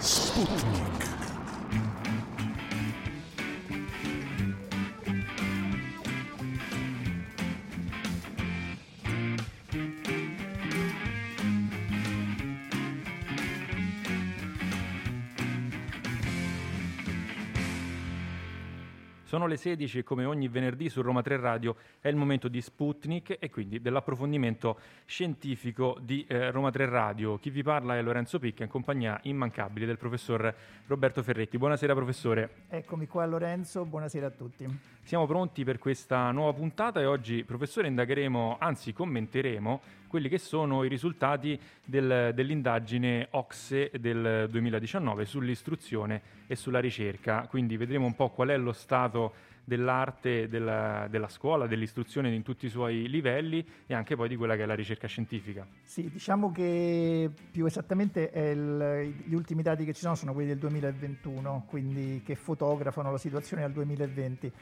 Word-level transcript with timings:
Sputnik. 0.00 1.17
Sono 19.38 19.50
le 19.50 19.56
16 19.56 19.98
e 19.98 20.02
come 20.02 20.24
ogni 20.24 20.48
venerdì 20.48 20.88
su 20.88 21.00
Roma 21.00 21.22
3 21.22 21.36
Radio 21.36 21.76
è 22.00 22.08
il 22.08 22.16
momento 22.16 22.48
di 22.48 22.60
Sputnik 22.60 23.36
e 23.38 23.50
quindi 23.50 23.80
dell'approfondimento 23.80 24.80
scientifico 25.04 25.96
di 26.00 26.26
eh, 26.28 26.50
Roma 26.50 26.72
3 26.72 26.86
Radio. 26.86 27.38
Chi 27.38 27.50
vi 27.50 27.62
parla 27.62 27.96
è 27.96 28.02
Lorenzo 28.02 28.40
Picca 28.40 28.64
in 28.64 28.68
compagnia 28.68 29.16
immancabile 29.22 29.86
del 29.86 29.96
professor 29.96 30.52
Roberto 30.88 31.22
Ferretti. 31.22 31.56
Buonasera 31.56 31.94
professore. 31.94 32.64
Eccomi 32.68 33.06
qua 33.06 33.26
Lorenzo, 33.26 33.84
buonasera 33.84 34.26
a 34.26 34.30
tutti. 34.30 34.66
Siamo 35.08 35.24
pronti 35.24 35.64
per 35.64 35.78
questa 35.78 36.30
nuova 36.32 36.52
puntata 36.52 37.00
e 37.00 37.06
oggi, 37.06 37.42
professore, 37.42 37.88
indagheremo, 37.88 38.58
anzi 38.60 38.92
commenteremo 38.92 39.80
quelli 40.06 40.28
che 40.28 40.36
sono 40.36 40.84
i 40.84 40.88
risultati 40.90 41.58
del, 41.82 42.32
dell'indagine 42.34 43.28
OXE 43.30 43.90
del 43.98 44.48
2019 44.50 45.24
sull'istruzione 45.24 46.20
e 46.46 46.56
sulla 46.56 46.78
ricerca. 46.78 47.46
Quindi 47.48 47.78
vedremo 47.78 48.04
un 48.04 48.14
po' 48.14 48.28
qual 48.28 48.48
è 48.48 48.58
lo 48.58 48.74
stato 48.74 49.32
dell'arte 49.64 50.46
della, 50.46 51.06
della, 51.08 51.28
scuola, 51.28 51.66
dell'istruzione 51.66 52.34
in 52.34 52.42
tutti 52.42 52.66
i 52.66 52.68
suoi 52.68 53.08
livelli 53.08 53.66
e 53.86 53.94
anche 53.94 54.14
poi 54.14 54.28
di 54.28 54.36
quella 54.36 54.56
che 54.56 54.64
è 54.64 54.66
la 54.66 54.74
ricerca 54.74 55.06
scientifica. 55.06 55.66
Sì, 55.84 56.10
diciamo 56.10 56.52
che 56.52 57.30
più 57.50 57.64
esattamente 57.64 58.30
il, 58.34 59.14
gli 59.24 59.34
ultimi 59.34 59.62
dati 59.62 59.86
che 59.86 59.94
ci 59.94 60.00
sono 60.00 60.14
sono 60.14 60.34
quelli 60.34 60.48
del 60.48 60.58
2021, 60.58 61.64
quindi 61.66 62.20
che 62.22 62.34
fotografano 62.34 63.10
la 63.10 63.18
situazione 63.18 63.62
al 63.62 63.72
2020. 63.72 64.52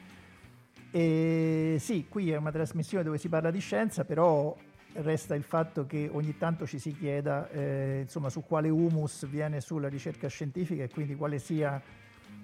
E 0.91 1.77
sì, 1.79 2.05
qui 2.07 2.31
è 2.31 2.37
una 2.37 2.51
trasmissione 2.51 3.03
dove 3.03 3.17
si 3.17 3.29
parla 3.29 3.51
di 3.51 3.59
scienza, 3.59 4.05
però 4.05 4.55
resta 4.93 5.35
il 5.35 5.43
fatto 5.43 5.85
che 5.85 6.09
ogni 6.11 6.37
tanto 6.37 6.65
ci 6.65 6.79
si 6.79 6.95
chieda 6.95 7.49
eh, 7.51 7.99
insomma, 8.01 8.29
su 8.29 8.43
quale 8.43 8.69
humus 8.69 9.27
viene 9.27 9.61
sulla 9.61 9.89
ricerca 9.89 10.27
scientifica 10.27 10.83
e 10.83 10.89
quindi 10.89 11.15
quale 11.15 11.39
sia 11.39 11.81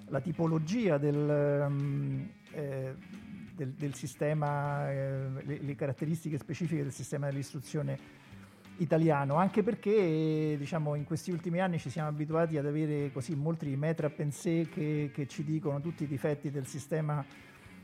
la 0.07 0.19
tipologia 0.19 0.97
del, 0.97 1.65
um, 1.67 2.29
eh, 2.51 2.93
del, 3.55 3.69
del 3.71 3.93
sistema, 3.93 4.91
eh, 4.91 5.29
le, 5.43 5.59
le, 5.61 5.75
caratteristiche 5.75 6.37
specifiche 6.37 6.83
del 6.83 6.91
sistema 6.91 7.27
dell'istruzione 7.27 8.21
italiano, 8.77 9.35
anche 9.35 9.63
perché 9.63 10.55
diciamo, 10.57 10.95
in 10.95 11.05
questi 11.05 11.31
ultimi 11.31 11.59
anni 11.59 11.79
ci 11.79 11.89
siamo 11.89 12.09
abituati 12.09 12.57
ad 12.57 12.65
avere 12.65 13.11
così 13.11 13.35
molti 13.35 13.75
metra 13.75 14.09
pensée 14.09 14.67
che, 14.67 15.11
che 15.13 15.27
ci 15.27 15.43
dicono 15.43 15.79
tutti 15.79 16.03
i 16.03 16.07
difetti 16.07 16.51
del 16.51 16.65
sistema 16.65 17.23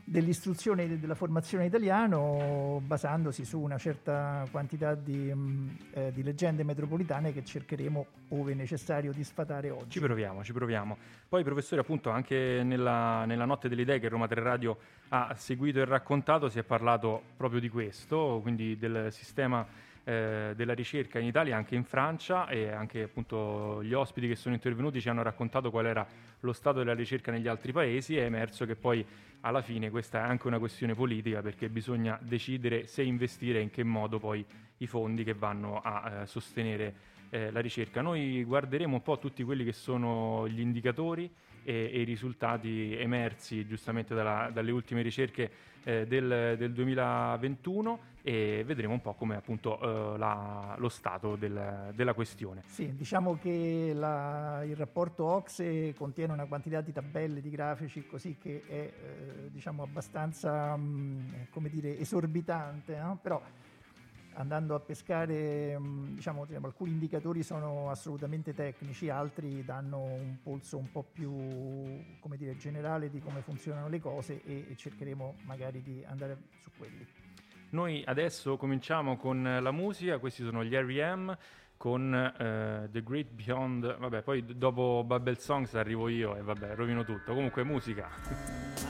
dell'istruzione 0.04 0.84
e 0.84 0.98
della 0.98 1.14
formazione 1.14 1.66
italiano 1.66 2.80
basandosi 2.84 3.44
su 3.44 3.60
una 3.60 3.78
certa 3.78 4.46
quantità 4.50 4.94
di, 4.94 5.32
mm, 5.32 5.68
eh, 5.92 6.12
di, 6.12 6.22
leggende 6.22 6.64
metropolitane 6.64 7.32
che 7.32 7.44
cercheremo, 7.44 8.06
ove 8.28 8.54
necessario, 8.54 9.12
di 9.12 9.22
sfatare 9.24 9.70
oggi. 9.70 9.90
Ci 9.90 10.00
proviamo, 10.00 10.42
ci 10.42 10.52
proviamo. 10.52 10.96
Poi, 11.28 11.44
professore, 11.44 11.80
appunto, 11.80 12.10
anche 12.10 12.62
nella, 12.64 13.24
nella 13.24 13.44
Notte 13.44 13.68
delle 13.68 13.82
Idee 13.82 14.00
che 14.00 14.08
Roma 14.08 14.26
3 14.26 14.42
Radio 14.42 14.78
ha 15.08 15.34
seguito 15.36 15.80
e 15.80 15.84
raccontato, 15.84 16.48
si 16.48 16.58
è 16.58 16.62
parlato 16.62 17.22
proprio 17.36 17.60
di 17.60 17.68
questo, 17.68 18.40
quindi 18.42 18.76
del 18.76 19.12
sistema 19.12 19.66
eh, 20.04 20.52
della 20.56 20.74
ricerca 20.74 21.18
in 21.18 21.26
Italia, 21.26 21.56
anche 21.56 21.74
in 21.74 21.84
Francia 21.84 22.48
e 22.48 22.70
anche 22.70 23.02
appunto 23.02 23.82
gli 23.82 23.92
ospiti 23.92 24.28
che 24.28 24.36
sono 24.36 24.54
intervenuti 24.54 25.00
ci 25.00 25.08
hanno 25.08 25.22
raccontato 25.22 25.70
qual 25.70 25.86
era 25.86 26.06
lo 26.40 26.52
stato 26.52 26.78
della 26.78 26.94
ricerca 26.94 27.30
negli 27.30 27.48
altri 27.48 27.72
paesi 27.72 28.16
è 28.16 28.24
emerso 28.24 28.64
che 28.64 28.76
poi 28.76 29.04
alla 29.40 29.62
fine 29.62 29.90
questa 29.90 30.18
è 30.18 30.22
anche 30.22 30.46
una 30.46 30.58
questione 30.58 30.94
politica 30.94 31.42
perché 31.42 31.68
bisogna 31.68 32.18
decidere 32.22 32.86
se 32.86 33.02
investire 33.02 33.58
e 33.58 33.62
in 33.62 33.70
che 33.70 33.82
modo 33.82 34.18
poi 34.18 34.44
i 34.78 34.86
fondi 34.86 35.24
che 35.24 35.34
vanno 35.34 35.80
a 35.80 36.22
eh, 36.22 36.26
sostenere 36.26 36.94
eh, 37.30 37.50
la 37.50 37.60
ricerca. 37.60 38.02
Noi 38.02 38.42
guarderemo 38.44 38.94
un 38.94 39.02
po' 39.02 39.18
tutti 39.18 39.42
quelli 39.44 39.64
che 39.64 39.72
sono 39.72 40.48
gli 40.48 40.60
indicatori 40.60 41.30
e, 41.62 41.90
e 41.92 42.00
i 42.00 42.04
risultati 42.04 42.94
emersi 42.96 43.66
giustamente 43.66 44.14
dalla, 44.14 44.50
dalle 44.52 44.70
ultime 44.70 45.02
ricerche 45.02 45.50
eh, 45.84 46.06
del, 46.06 46.56
del, 46.58 46.72
2021 46.72 47.98
e 48.22 48.62
vedremo 48.66 48.92
un 48.92 49.00
po' 49.00 49.14
come 49.14 49.36
appunto 49.36 49.80
eh, 49.80 50.18
la, 50.18 50.74
lo 50.78 50.88
stato 50.88 51.36
del, 51.36 51.92
della 51.94 52.12
questione. 52.12 52.62
Sì, 52.66 52.94
diciamo 52.94 53.38
che 53.38 53.92
la, 53.94 54.62
il 54.64 54.76
rapporto 54.76 55.24
OXE 55.24 55.94
contiene 55.94 56.32
una 56.32 56.44
quantità 56.44 56.80
di 56.80 56.92
tabelle, 56.92 57.40
di 57.40 57.50
grafici 57.50 58.06
così 58.06 58.36
che 58.38 58.62
è 58.66 58.72
eh, 58.72 59.50
diciamo 59.50 59.82
abbastanza 59.82 60.76
mh, 60.76 60.82
mm, 60.82 61.28
come 61.50 61.70
dire 61.70 61.98
esorbitante, 61.98 62.96
no? 62.98 63.18
però 63.22 63.40
andando 64.34 64.74
a 64.74 64.80
pescare, 64.80 65.78
mm, 65.78 66.14
diciamo, 66.14 66.44
diciamo, 66.44 66.66
alcuni 66.66 66.92
indicatori 66.92 67.42
sono 67.42 67.90
assolutamente 67.90 68.54
tecnici, 68.54 69.08
altri 69.08 69.64
danno 69.64 70.02
un 70.02 70.36
polso 70.42 70.78
un 70.78 70.90
po' 70.90 71.02
più, 71.02 71.32
dire, 72.36 72.56
generale 72.56 73.10
di 73.10 73.20
come 73.20 73.40
funzionano 73.42 73.88
le 73.88 74.00
cose 74.00 74.42
e, 74.44 74.66
e 74.70 74.76
cercheremo 74.76 75.36
magari 75.44 75.82
di 75.82 76.04
andare 76.06 76.38
su 76.60 76.70
quelli. 76.76 77.06
Noi 77.70 78.02
adesso 78.04 78.56
cominciamo 78.56 79.16
con 79.16 79.42
la 79.42 79.70
musica, 79.70 80.18
questi 80.18 80.42
sono 80.42 80.64
gli 80.64 80.74
R.E.M., 80.74 81.36
con 81.80 82.12
uh, 82.12 82.90
The 82.90 83.02
Great 83.02 83.30
Beyond, 83.30 83.96
vabbè, 83.96 84.20
poi 84.20 84.44
dopo 84.44 85.02
Bubble 85.02 85.36
Songs 85.36 85.74
arrivo 85.76 86.08
io 86.08 86.36
e 86.36 86.42
vabbè, 86.42 86.74
rovino 86.74 87.04
tutto. 87.04 87.32
Comunque 87.32 87.64
musica. 87.64 88.89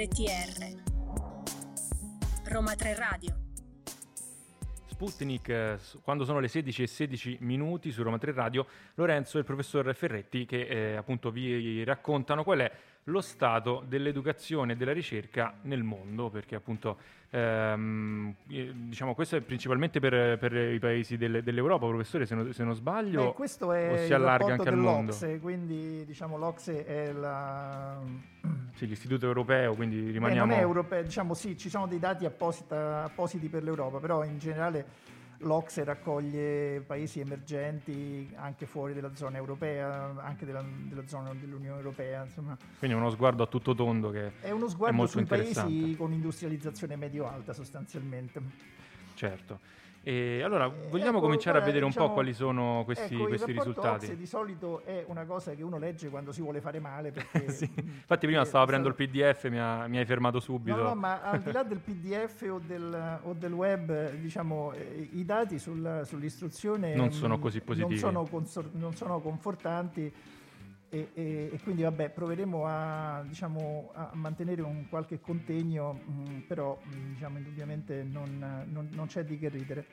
RTR 0.00 0.80
Roma 2.50 2.74
3 2.74 2.94
Radio. 2.94 3.34
Sputnik, 4.86 5.48
eh, 5.50 5.78
quando 6.02 6.24
sono 6.24 6.40
le 6.40 6.48
16 6.48 6.82
e 6.82 6.86
16 6.86 7.36
minuti 7.40 7.90
su 7.90 8.02
Roma 8.02 8.16
3 8.16 8.32
Radio, 8.32 8.66
Lorenzo 8.94 9.36
e 9.36 9.40
il 9.40 9.44
professor 9.44 9.94
Ferretti 9.94 10.46
che 10.46 10.62
eh, 10.62 10.96
appunto 10.96 11.30
vi 11.30 11.84
raccontano 11.84 12.44
qual 12.44 12.60
è 12.60 12.72
lo 13.04 13.20
stato 13.20 13.82
dell'educazione 13.86 14.72
e 14.72 14.76
della 14.76 14.92
ricerca 14.92 15.54
nel 15.62 15.82
mondo, 15.82 16.28
perché 16.28 16.54
appunto 16.54 16.98
ehm, 17.30 18.34
eh, 18.48 18.72
diciamo 18.74 19.14
questo 19.14 19.36
è 19.36 19.40
principalmente 19.40 20.00
per, 20.00 20.38
per 20.38 20.52
i 20.54 20.78
paesi 20.78 21.16
del, 21.16 21.42
dell'Europa, 21.42 21.86
professore, 21.86 22.26
se 22.26 22.34
non, 22.34 22.52
se 22.52 22.62
non 22.62 22.74
sbaglio, 22.74 23.26
Beh, 23.26 23.32
questo 23.32 23.72
è 23.72 23.92
o 23.92 23.96
si 24.06 24.12
allarga 24.12 24.52
anche 24.52 24.68
al 24.68 24.76
mondo. 24.76 25.16
Quindi 25.40 26.04
diciamo 26.04 26.36
l'Ocse 26.36 26.84
è 26.84 27.12
la... 27.12 27.98
Sì, 28.80 28.86
l'istituto 28.86 29.26
europeo, 29.26 29.74
quindi 29.74 30.10
rimaniamo... 30.10 30.52
Eh, 30.52 30.54
non 30.54 30.58
è 30.58 30.62
europeo, 30.62 31.02
diciamo 31.02 31.34
sì, 31.34 31.58
ci 31.58 31.68
sono 31.68 31.86
dei 31.86 31.98
dati 31.98 32.24
apposita, 32.24 33.02
appositi 33.04 33.48
per 33.48 33.62
l'Europa, 33.62 33.98
però 33.98 34.24
in 34.24 34.38
generale 34.38 34.86
l'Ocse 35.42 35.84
raccoglie 35.84 36.80
paesi 36.80 37.20
emergenti 37.20 38.30
anche 38.34 38.66
fuori 38.66 38.92
dalla 38.94 39.14
zona 39.14 39.36
europea, 39.36 40.14
anche 40.18 40.44
della, 40.44 40.64
della 40.64 41.06
zona 41.06 41.32
dell'Unione 41.34 41.76
Europea. 41.76 42.24
Insomma. 42.24 42.56
Quindi 42.78 42.96
uno 42.96 43.10
sguardo 43.10 43.42
a 43.42 43.46
tutto 43.46 43.74
tondo 43.74 44.10
che 44.10 44.32
è 44.40 44.50
uno 44.50 44.68
sguardo 44.68 45.04
è 45.04 45.06
sui 45.06 45.24
paesi 45.24 45.94
con 45.96 46.12
industrializzazione 46.12 46.96
medio-alta 46.96 47.52
sostanzialmente. 47.52 48.40
Certo. 49.14 49.58
E 50.02 50.42
allora 50.42 50.66
vogliamo 50.66 51.18
ecco, 51.18 51.26
cominciare 51.26 51.58
guarda, 51.58 51.58
a 51.58 51.66
vedere 51.66 51.84
diciamo, 51.86 52.06
un 52.06 52.14
po' 52.14 52.22
diciamo, 52.22 52.32
quali 52.32 52.32
sono 52.32 52.84
questi, 52.84 53.14
ecco, 53.14 53.26
questi 53.26 53.52
risultati. 53.52 54.16
Di 54.16 54.26
solito 54.26 54.82
è 54.84 55.04
una 55.06 55.24
cosa 55.26 55.54
che 55.54 55.62
uno 55.62 55.76
legge 55.76 56.08
quando 56.08 56.32
si 56.32 56.40
vuole 56.40 56.62
fare 56.62 56.80
male. 56.80 57.10
Perché, 57.12 57.50
sì. 57.50 57.70
Infatti, 57.76 58.26
prima 58.26 58.44
stavo 58.46 58.64
aprendo 58.64 58.88
il 58.88 58.94
PDF 58.94 59.44
e 59.44 59.50
mi, 59.50 59.58
mi, 59.88 59.98
hai 59.98 60.06
fermato 60.06 60.40
subito. 60.40 60.76
No, 60.78 60.82
no, 60.84 60.94
ma 60.94 61.20
al 61.20 61.40
di 61.40 61.52
là 61.52 61.62
del 61.64 61.80
PDF 61.80 62.46
o 62.50 62.60
del, 62.64 63.18
o 63.24 63.34
del 63.34 63.52
web, 63.52 64.12
diciamo, 64.12 64.72
eh, 64.72 65.10
i 65.12 65.24
dati 65.26 65.58
sul, 65.58 66.00
sull'istruzione 66.04 66.94
non 66.94 67.12
sono 67.12 67.38
così 67.38 67.60
positivi, 67.60 68.00
non 68.00 68.10
sono, 68.12 68.24
consor- 68.24 68.70
non 68.72 68.94
sono 68.94 69.20
confortanti 69.20 70.12
e, 70.90 71.10
e, 71.14 71.50
e, 71.52 71.60
quindi 71.62 71.82
vabbè, 71.82 72.10
proveremo 72.10 72.66
a, 72.66 73.22
diciamo, 73.24 73.90
a 73.94 74.10
mantenere 74.14 74.60
un 74.62 74.88
qualche 74.88 75.20
contegno, 75.20 75.92
mh, 75.92 76.12
mm, 76.12 76.38
però 76.40 76.76
mh, 76.82 76.96
mm, 76.96 77.12
diciamo, 77.12 77.38
indubbiamente 77.38 78.02
non, 78.02 78.64
non, 78.68 78.88
non, 78.90 79.06
c'è 79.06 79.24
di 79.24 79.38
che 79.38 79.48
ridere. 79.48 79.86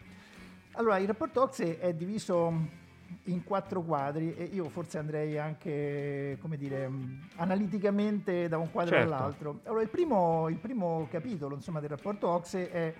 Allora, 0.71 0.97
il 0.97 1.05
rapporto 1.05 1.43
OXE 1.43 1.79
è 1.79 1.93
diviso 1.93 2.85
in 3.25 3.43
quattro 3.43 3.83
quadri 3.83 4.35
e 4.35 4.43
io 4.45 4.69
forse 4.69 4.97
andrei 4.97 5.37
anche, 5.37 6.37
come 6.41 6.57
dire, 6.57 6.89
mm, 6.89 7.19
analiticamente 7.35 8.47
da 8.47 8.57
un 8.57 8.71
quadro 8.71 8.95
certo. 8.95 9.13
all'altro. 9.13 9.59
Allora, 9.65 9.83
il 9.83 9.89
primo, 9.89 10.49
il 10.49 10.57
primo 10.57 11.07
capitolo 11.11 11.53
insomma, 11.53 11.79
del 11.79 11.89
rapporto 11.89 12.27
OXE 12.27 12.71
è 12.71 12.93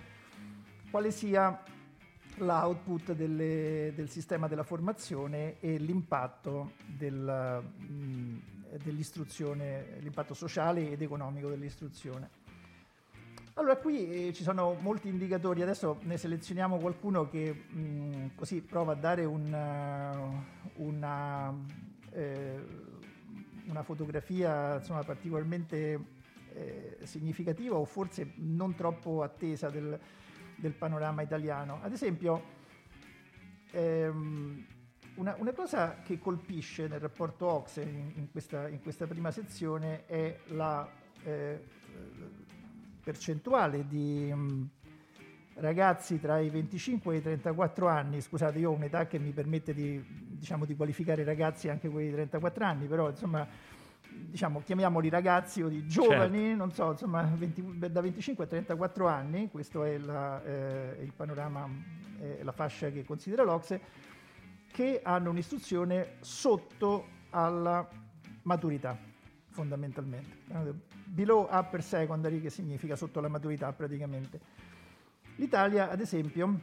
quale 0.88 1.10
sia 1.10 1.60
l'output 2.38 3.12
delle, 3.12 3.92
del 3.94 4.08
sistema 4.08 4.48
della 4.48 4.62
formazione 4.62 5.60
e 5.60 5.78
l'impatto 5.78 6.72
del, 6.86 7.62
dell'istruzione, 8.82 9.98
l'impatto 10.00 10.34
sociale 10.34 10.90
ed 10.90 11.02
economico 11.02 11.48
dell'istruzione. 11.48 12.46
Allora, 13.58 13.76
qui 13.76 14.28
eh, 14.28 14.32
ci 14.32 14.44
sono 14.44 14.76
molti 14.78 15.08
indicatori, 15.08 15.62
adesso 15.62 15.98
ne 16.02 16.16
selezioniamo 16.16 16.78
qualcuno 16.78 17.28
che 17.28 17.52
mh, 17.52 18.36
così 18.36 18.60
prova 18.60 18.92
a 18.92 18.94
dare 18.94 19.24
un, 19.24 19.52
uh, 19.52 20.82
una, 20.84 21.52
eh, 22.12 22.56
una, 23.66 23.82
fotografia 23.82 24.76
insomma, 24.76 25.02
particolarmente 25.02 26.00
eh, 26.54 26.98
significativa 27.02 27.74
o 27.74 27.84
forse 27.84 28.34
non 28.36 28.76
troppo 28.76 29.24
attesa 29.24 29.70
del, 29.70 29.98
del 30.58 30.72
panorama 30.72 31.22
italiano. 31.22 31.78
Ad 31.82 31.92
esempio, 31.92 32.42
ehm, 33.70 34.66
una, 35.14 35.34
una, 35.38 35.52
cosa 35.52 36.02
che 36.02 36.18
colpisce 36.18 36.86
nel 36.86 37.00
rapporto 37.00 37.46
Ox 37.46 37.76
in, 37.76 38.12
in, 38.14 38.30
questa, 38.30 38.68
in 38.68 38.80
questa, 38.80 39.06
prima 39.06 39.30
sezione 39.30 40.06
è 40.06 40.38
la 40.48 40.88
eh, 41.24 41.64
percentuale 43.02 43.86
di 43.86 44.32
mh, 44.32 44.40
mm, 44.40 44.64
ragazzi 45.54 46.20
tra 46.20 46.38
i 46.38 46.50
25 46.50 47.14
e 47.14 47.18
i 47.18 47.22
34 47.22 47.88
anni, 47.88 48.20
scusate 48.20 48.58
io 48.58 48.70
ho 48.70 48.74
un'età 48.74 49.06
che 49.06 49.18
mi 49.18 49.32
permette 49.32 49.74
di, 49.74 50.02
diciamo, 50.06 50.64
di 50.64 50.76
qualificare 50.76 51.24
ragazzi 51.24 51.68
anche 51.68 51.88
quelli 51.88 52.08
di 52.08 52.14
34 52.14 52.64
anni, 52.64 52.86
però 52.86 53.08
insomma 53.10 53.46
diciamo, 54.28 54.60
chiamiamoli 54.60 55.08
ragazzi 55.08 55.62
o 55.62 55.68
di 55.68 55.86
giovani, 55.86 56.38
certo. 56.38 56.56
non 56.56 56.72
so, 56.72 56.90
insomma, 56.90 57.22
20, 57.22 57.78
da 57.90 58.00
25 58.00 58.44
a 58.44 58.46
34 58.46 59.06
anni, 59.06 59.48
questo 59.50 59.84
è 59.84 59.96
la, 59.98 60.42
eh, 60.44 60.98
il 61.02 61.12
panorama, 61.14 61.68
eh, 62.20 62.40
la 62.42 62.52
fascia 62.52 62.90
che 62.90 63.04
considera 63.04 63.42
l'Ocse, 63.42 63.80
che 64.70 65.00
hanno 65.02 65.30
un'istruzione 65.30 66.16
sotto 66.20 67.06
alla 67.30 67.88
maturità, 68.42 68.98
fondamentalmente. 69.48 70.36
Below 71.04 71.48
upper 71.50 71.82
secondary, 71.82 72.40
che 72.40 72.50
significa 72.50 72.96
sotto 72.96 73.20
la 73.20 73.28
maturità 73.28 73.72
praticamente. 73.72 74.40
L'Italia, 75.36 75.90
ad 75.90 76.00
esempio, 76.00 76.60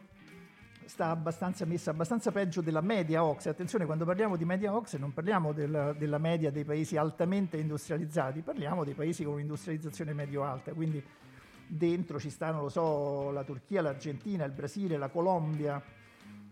sta 0.87 1.09
abbastanza 1.09 1.65
messa 1.65 1.91
abbastanza 1.91 2.31
peggio 2.31 2.61
della 2.61 2.81
media 2.81 3.23
OXE. 3.23 3.49
Attenzione, 3.49 3.85
quando 3.85 4.05
parliamo 4.05 4.35
di 4.35 4.45
media 4.45 4.73
OXE 4.73 4.97
non 4.97 5.13
parliamo 5.13 5.51
della, 5.51 5.93
della 5.93 6.17
media 6.17 6.51
dei 6.51 6.63
paesi 6.63 6.97
altamente 6.97 7.57
industrializzati, 7.57 8.41
parliamo 8.41 8.83
dei 8.83 8.93
paesi 8.93 9.23
con 9.23 9.33
un'industrializzazione 9.33 10.13
medio-alta, 10.13 10.73
quindi 10.73 11.03
dentro 11.67 12.19
ci 12.19 12.29
stanno, 12.29 12.61
lo 12.61 12.69
so, 12.69 13.31
la 13.31 13.43
Turchia, 13.43 13.81
l'Argentina, 13.81 14.45
il 14.45 14.51
Brasile, 14.51 14.97
la 14.97 15.09
Colombia, 15.09 15.81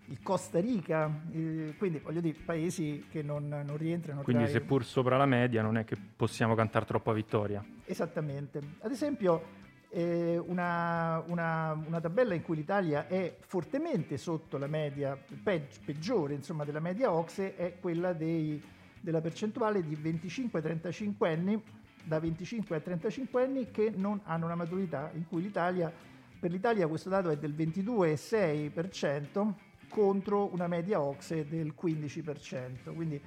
il 0.08 0.22
Costa 0.22 0.60
Rica, 0.60 1.10
eh, 1.32 1.76
quindi 1.78 2.00
voglio 2.00 2.20
dire 2.20 2.38
paesi 2.44 3.06
che 3.10 3.22
non, 3.22 3.48
non 3.48 3.78
rientrano 3.78 4.22
quindi 4.22 4.44
tra 4.44 4.52
seppur 4.52 4.84
sopra 4.84 5.16
la 5.16 5.26
media 5.26 5.62
non 5.62 5.78
è 5.78 5.86
che 5.86 5.96
possiamo 6.16 6.56
cantare 6.56 6.86
troppo 6.86 7.12
a 7.12 7.14
vittoria. 7.14 7.64
Esattamente. 7.86 8.60
Ad 8.82 8.92
esempio 8.92 9.62
una, 9.94 11.24
una, 11.28 11.80
una, 11.86 12.02
tabella 12.02 12.34
in 12.34 12.42
cui 12.42 12.56
l'Italia 12.56 13.06
è 13.08 13.38
fortemente 13.40 14.18
sotto 14.18 14.58
la 14.58 14.66
media, 14.66 15.16
peggi, 15.44 15.78
peggiore 15.86 16.34
insomma, 16.34 16.66
della 16.66 16.80
media 16.80 17.12
OXE, 17.12 17.56
è 17.56 17.78
quella 17.80 18.14
dei, 18.14 18.60
della 19.00 19.22
percentuale 19.22 19.84
di 19.84 19.96
25-35 19.96 21.28
anni, 21.28 21.62
da 22.04 22.20
25 22.20 22.76
a 22.76 22.80
35 22.80 23.44
anni 23.44 23.70
che 23.70 23.94
non 23.96 24.20
hanno 24.24 24.46
una 24.46 24.56
maturità, 24.56 25.12
in 25.14 25.28
cui 25.28 25.44
l'Italia, 25.44 25.94
per 26.40 26.50
l'Italia 26.50 26.88
questo 26.88 27.10
dato 27.10 27.30
è 27.30 27.38
del 27.38 27.54
22,6% 27.54 29.54
contro 29.90 30.52
una 30.52 30.68
media 30.68 31.02
OXE 31.02 31.48
del 31.48 31.76
15%. 31.80 32.96
Quindi 32.96 33.22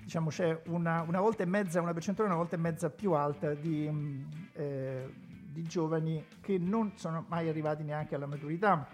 diciamo 0.00 0.28
c'è 0.28 0.60
una, 0.66 1.02
una 1.02 1.20
volta 1.20 1.42
e 1.42 1.46
mezza, 1.46 1.80
una 1.80 1.92
percentuale 1.92 2.30
una 2.30 2.38
volta 2.38 2.54
e 2.54 2.60
mezza 2.60 2.88
più 2.88 3.10
alta 3.12 3.52
di, 3.54 3.90
eh, 4.52 5.32
di 5.54 5.62
giovani 5.62 6.26
che 6.40 6.58
non 6.58 6.92
sono 6.96 7.24
mai 7.28 7.48
arrivati 7.48 7.84
neanche 7.84 8.16
alla 8.16 8.26
maturità. 8.26 8.86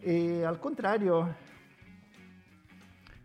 E 0.00 0.42
al 0.42 0.58
contrario... 0.58 1.44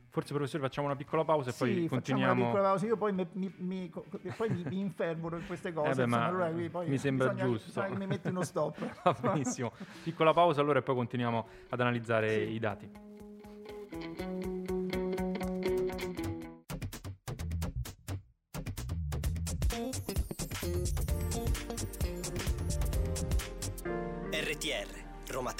Forse 0.09 0.33
professore 0.33 0.61
facciamo 0.63 0.87
una 0.87 0.97
piccola 0.97 1.23
pausa 1.23 1.51
e 1.51 1.53
sì, 1.53 1.59
poi 1.59 1.87
continuiamo. 1.87 2.33
una 2.33 2.43
piccola 2.43 2.67
pausa, 2.67 2.85
io 2.85 2.97
poi 2.97 3.13
mi, 3.13 3.25
mi, 3.31 3.53
mi, 3.59 3.91
poi 4.35 4.49
mi 4.49 4.79
infervoro 4.81 5.37
in 5.37 5.45
queste 5.47 5.71
cose. 5.71 5.89
Eh 5.89 5.95
beh, 5.95 6.03
insomma, 6.03 6.25
allora 6.25 6.49
mi 6.49 6.97
sembra 6.97 7.29
bisogna, 7.29 7.49
giusto. 7.49 7.67
Bisogna 7.67 7.87
che 7.87 7.97
mi 7.97 8.07
metti 8.07 8.27
uno 8.27 8.43
stop. 8.43 8.91
Va 9.03 9.15
benissimo. 9.21 9.71
Piccola 10.03 10.33
pausa 10.33 10.59
allora 10.59 10.79
e 10.79 10.81
poi 10.81 10.95
continuiamo 10.95 11.47
ad 11.69 11.79
analizzare 11.79 12.45
sì. 12.45 12.51
i 12.51 12.59
dati. 12.59 12.91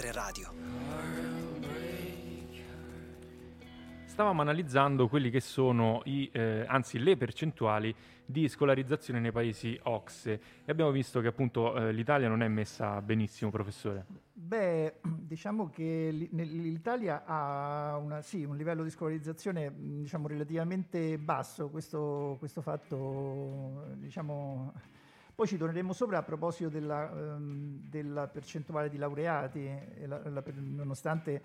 3 0.02 0.12
Radio. 0.14 0.52
Stavamo 4.06 4.42
analizzando 4.42 5.08
quelli 5.08 5.30
che 5.30 5.40
sono 5.40 6.02
i, 6.06 6.28
eh, 6.34 6.66
anzi 6.68 6.98
le 6.98 7.16
percentuali 7.18 7.94
di 8.26 8.48
scolarizzazione 8.48 9.20
nei 9.20 9.32
paesi 9.32 9.80
OXE 9.84 10.42
e 10.66 10.72
abbiamo 10.72 10.90
visto 10.90 11.22
che 11.22 11.28
appunto 11.28 11.76
eh, 11.76 11.92
l'Italia 11.94 12.28
non 12.28 12.42
è 12.42 12.48
messa 12.48 13.00
benissimo, 13.04 13.52
professore. 13.52 14.06
Beh, 14.34 14.96
diciamo 15.06 15.70
che 15.70 16.10
l'Italia 16.32 17.24
ha 17.24 17.96
una, 17.98 18.24
sì, 18.24 18.44
un 18.44 18.58
livello 18.58 18.82
di 18.84 18.90
scolarizzazione 18.90 19.72
diciamo, 19.72 20.28
relativamente 20.28 21.20
basso, 21.20 21.70
questo, 21.70 22.38
questo 22.40 22.62
fatto 22.62 23.86
diciamo, 23.98 24.74
poi 25.34 25.48
ci 25.48 25.58
torneremo 25.58 25.94
sopra 25.94 26.20
a 26.20 26.24
proposito 26.24 26.70
della, 26.70 27.10
um, 27.12 27.80
della 27.90 28.28
percentuale 28.28 28.90
di 28.90 28.98
laureati, 28.98 29.70
la, 30.06 30.22
la, 30.30 30.44
nonostante 30.56 31.42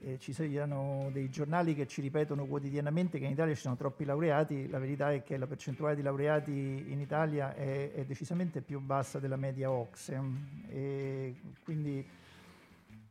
eh, 0.00 0.18
ci 0.18 0.32
siano 0.32 1.08
dei 1.12 1.28
giornali 1.28 1.74
che 1.74 1.86
ci 1.86 2.00
ripetono 2.00 2.46
quotidianamente 2.46 3.18
che 3.18 3.24
in 3.24 3.32
Italia 3.32 3.54
ci 3.54 3.60
sono 3.60 3.76
troppi 3.76 4.04
laureati, 4.04 4.68
la 4.68 4.78
verità 4.78 5.12
è 5.12 5.22
che 5.22 5.36
la 5.36 5.46
percentuale 5.46 5.96
di 5.96 6.02
laureati 6.02 6.84
in 6.88 7.00
Italia 7.00 7.54
è, 7.54 7.92
è 7.92 8.04
decisamente 8.04 8.60
più 8.60 8.80
bassa 8.80 9.18
della 9.18 9.36
media 9.36 9.70
OXE. 9.70 10.20
E 10.68 11.36
quindi, 11.64 12.06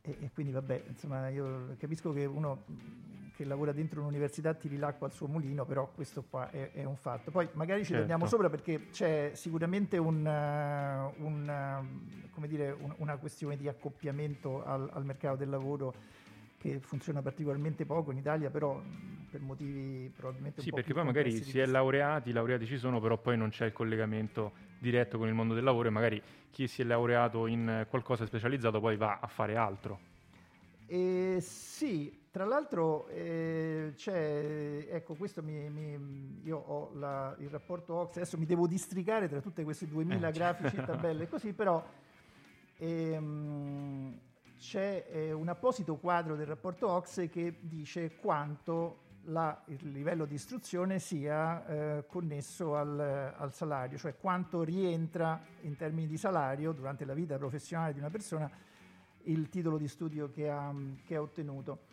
e, 0.00 0.16
e 0.20 0.30
quindi 0.32 0.52
vabbè, 0.52 0.84
insomma, 0.88 1.28
io 1.28 1.74
capisco 1.78 2.12
che 2.12 2.24
uno 2.24 2.64
che 3.38 3.44
lavora 3.44 3.70
dentro 3.70 4.00
un'università 4.00 4.52
tiri 4.52 4.76
l'acqua 4.78 5.06
al 5.06 5.12
suo 5.12 5.28
mulino, 5.28 5.64
però 5.64 5.88
questo 5.94 6.24
qua 6.28 6.50
è, 6.50 6.72
è 6.72 6.82
un 6.82 6.96
fatto. 6.96 7.30
Poi 7.30 7.48
magari 7.52 7.82
ci 7.82 7.90
certo. 7.90 8.00
torniamo 8.00 8.26
sopra 8.26 8.50
perché 8.50 8.88
c'è 8.90 9.30
sicuramente 9.34 9.96
un, 9.96 10.26
uh, 10.26 11.24
un, 11.24 11.86
uh, 12.34 12.46
dire, 12.48 12.76
un, 12.76 12.92
una 12.96 13.16
questione 13.16 13.56
di 13.56 13.68
accoppiamento 13.68 14.64
al, 14.64 14.90
al, 14.92 15.04
mercato 15.04 15.36
del 15.36 15.50
lavoro 15.50 15.94
che 16.58 16.80
funziona 16.80 17.22
particolarmente 17.22 17.86
poco 17.86 18.10
in 18.10 18.16
Italia, 18.16 18.50
però 18.50 18.82
per 19.30 19.40
motivi 19.40 20.12
probabilmente 20.16 20.60
sì, 20.60 20.70
un 20.70 20.74
po' 20.74 20.76
Sì, 20.78 20.82
perché 20.82 20.92
poi 20.92 21.04
magari 21.04 21.30
si 21.30 21.60
è 21.60 21.66
laureati, 21.66 22.30
i 22.30 22.32
laureati 22.32 22.66
ci 22.66 22.76
sono, 22.76 22.98
però 22.98 23.18
poi 23.18 23.36
non 23.36 23.50
c'è 23.50 23.66
il 23.66 23.72
collegamento 23.72 24.50
diretto 24.80 25.16
con 25.16 25.28
il 25.28 25.34
mondo 25.34 25.54
del 25.54 25.62
lavoro 25.62 25.86
e 25.86 25.92
magari 25.92 26.20
chi 26.50 26.66
si 26.66 26.82
è 26.82 26.84
laureato 26.84 27.46
in 27.46 27.86
qualcosa 27.88 28.26
specializzato 28.26 28.80
poi 28.80 28.96
va 28.96 29.20
a 29.20 29.28
fare 29.28 29.54
altro. 29.54 30.16
Eh, 30.86 31.36
sì, 31.40 32.26
tra 32.38 32.46
l'altro 32.46 33.08
eh, 33.08 33.94
c'è, 33.96 34.86
ecco 34.88 35.14
questo 35.14 35.42
mi, 35.42 35.68
mi, 35.70 36.40
io 36.44 36.56
ho 36.56 36.92
la, 36.94 37.34
il 37.40 37.48
rapporto 37.48 37.94
Ox, 37.94 38.14
adesso 38.14 38.38
mi 38.38 38.46
devo 38.46 38.68
districare 38.68 39.28
tra 39.28 39.40
tutte 39.40 39.64
queste 39.64 39.88
2000 39.88 40.28
eh, 40.28 40.30
grafici, 40.30 40.76
tabelle 40.76 41.24
e 41.24 41.26
così, 41.28 41.52
però 41.52 41.84
ehm, 42.76 44.20
c'è 44.56 45.06
eh, 45.10 45.32
un 45.32 45.48
apposito 45.48 45.96
quadro 45.96 46.36
del 46.36 46.46
rapporto 46.46 46.88
Ox 46.88 47.28
che 47.28 47.56
dice 47.58 48.14
quanto 48.14 48.98
la, 49.24 49.60
il 49.66 49.90
livello 49.90 50.24
di 50.24 50.34
istruzione 50.34 51.00
sia 51.00 51.66
eh, 51.66 52.06
connesso 52.06 52.76
al, 52.76 53.34
al, 53.36 53.52
salario, 53.52 53.98
cioè 53.98 54.16
quanto 54.16 54.62
rientra 54.62 55.42
in 55.62 55.74
termini 55.74 56.06
di 56.06 56.16
salario 56.16 56.70
durante 56.70 57.04
la 57.04 57.14
vita 57.14 57.36
professionale 57.36 57.94
di 57.94 57.98
una 57.98 58.10
persona 58.10 58.48
il 59.24 59.48
titolo 59.48 59.76
di 59.76 59.88
studio 59.88 60.30
che 60.30 60.48
ha, 60.48 60.72
che 61.04 61.16
ha 61.16 61.20
ottenuto. 61.20 61.87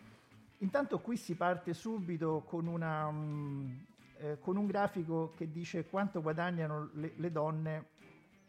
Intanto 0.60 1.00
qui 1.00 1.18
si 1.18 1.36
parte 1.36 1.74
subito 1.74 2.44
con, 2.46 2.68
una, 2.68 3.08
um, 3.08 3.86
eh, 4.18 4.38
con 4.40 4.56
un 4.56 4.66
grafico 4.66 5.34
che 5.36 5.52
dice 5.52 5.86
quanto 5.86 6.22
guadagnano 6.22 6.92
le, 6.94 7.14
le 7.16 7.32
donne 7.32 7.86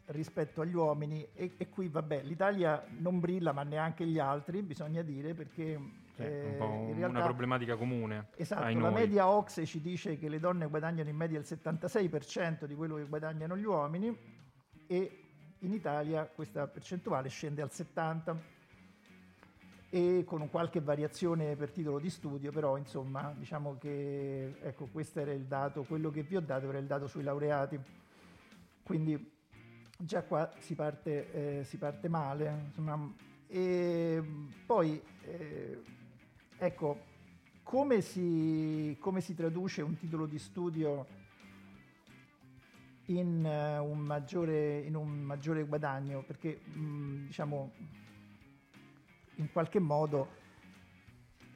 rispetto 0.07 0.61
agli 0.61 0.73
uomini. 0.73 1.27
E, 1.33 1.53
e, 1.57 1.69
qui 1.69 1.89
vabbè 1.89 2.23
l'Italia 2.23 2.85
non 2.99 3.19
brilla 3.19 3.51
ma 3.51 3.63
neanche 3.63 4.05
gli 4.05 4.19
altri 4.19 4.61
bisogna 4.61 5.01
dire 5.01 5.33
perché 5.33 5.79
sì, 6.15 6.21
eh, 6.21 6.57
un 6.59 6.93
realtà, 6.95 7.17
una 7.17 7.25
problematica 7.25 7.75
comune 7.75 8.29
esatto 8.35 8.79
la 8.79 8.89
media 8.89 9.27
Oxe 9.27 9.65
ci 9.65 9.81
dice 9.81 10.17
che 10.17 10.29
le 10.29 10.39
donne 10.39 10.67
guadagnano 10.67 11.09
in 11.09 11.15
media 11.15 11.37
il 11.37 11.45
76% 11.47 12.65
di 12.65 12.73
quello 12.73 12.95
che 12.95 13.03
guadagnano 13.03 13.57
gli 13.57 13.65
uomini 13.65 14.17
e 14.87 15.23
in 15.59 15.73
Italia 15.73 16.25
questa 16.25 16.67
percentuale 16.67 17.27
scende 17.29 17.61
al 17.61 17.69
70% 17.71 18.35
e 19.89 20.23
con 20.25 20.49
qualche 20.49 20.81
variazione 20.81 21.55
per 21.55 21.71
titolo 21.71 21.99
di 21.99 22.09
studio, 22.09 22.51
però 22.51 22.77
insomma 22.77 23.33
diciamo 23.37 23.77
che 23.77 24.57
ecco, 24.61 24.87
questo 24.91 25.19
era 25.19 25.31
il 25.31 25.45
dato, 25.45 25.83
quello 25.83 26.09
che 26.09 26.23
vi 26.23 26.35
ho 26.35 26.41
dato 26.41 26.67
era 26.69 26.77
il 26.77 26.87
dato 26.87 27.07
sui 27.07 27.23
laureati. 27.23 27.79
Quindi 28.83 29.35
già 29.97 30.23
qua 30.23 30.51
si 30.59 30.75
parte, 30.75 31.59
eh, 31.59 31.63
si 31.63 31.77
parte 31.77 32.07
male. 32.09 32.63
Insomma, 32.67 33.13
e 33.47 34.21
poi, 34.65 35.01
eh, 35.23 35.81
ecco, 36.57 37.05
come 37.63 38.01
si, 38.01 38.97
come 38.99 39.21
si, 39.21 39.35
traduce 39.35 39.81
un 39.81 39.97
titolo 39.97 40.25
di 40.25 40.37
studio 40.37 41.05
in, 43.05 43.43
uh, 43.45 43.83
un, 43.83 43.99
maggiore, 43.99 44.79
in 44.79 44.95
un, 44.95 45.21
maggiore, 45.21 45.63
guadagno? 45.63 46.23
Perché, 46.23 46.59
mh, 46.63 46.79
mm, 46.79 47.25
diciamo, 47.27 47.71
in 49.37 49.51
qualche 49.51 49.79
modo 49.79 50.45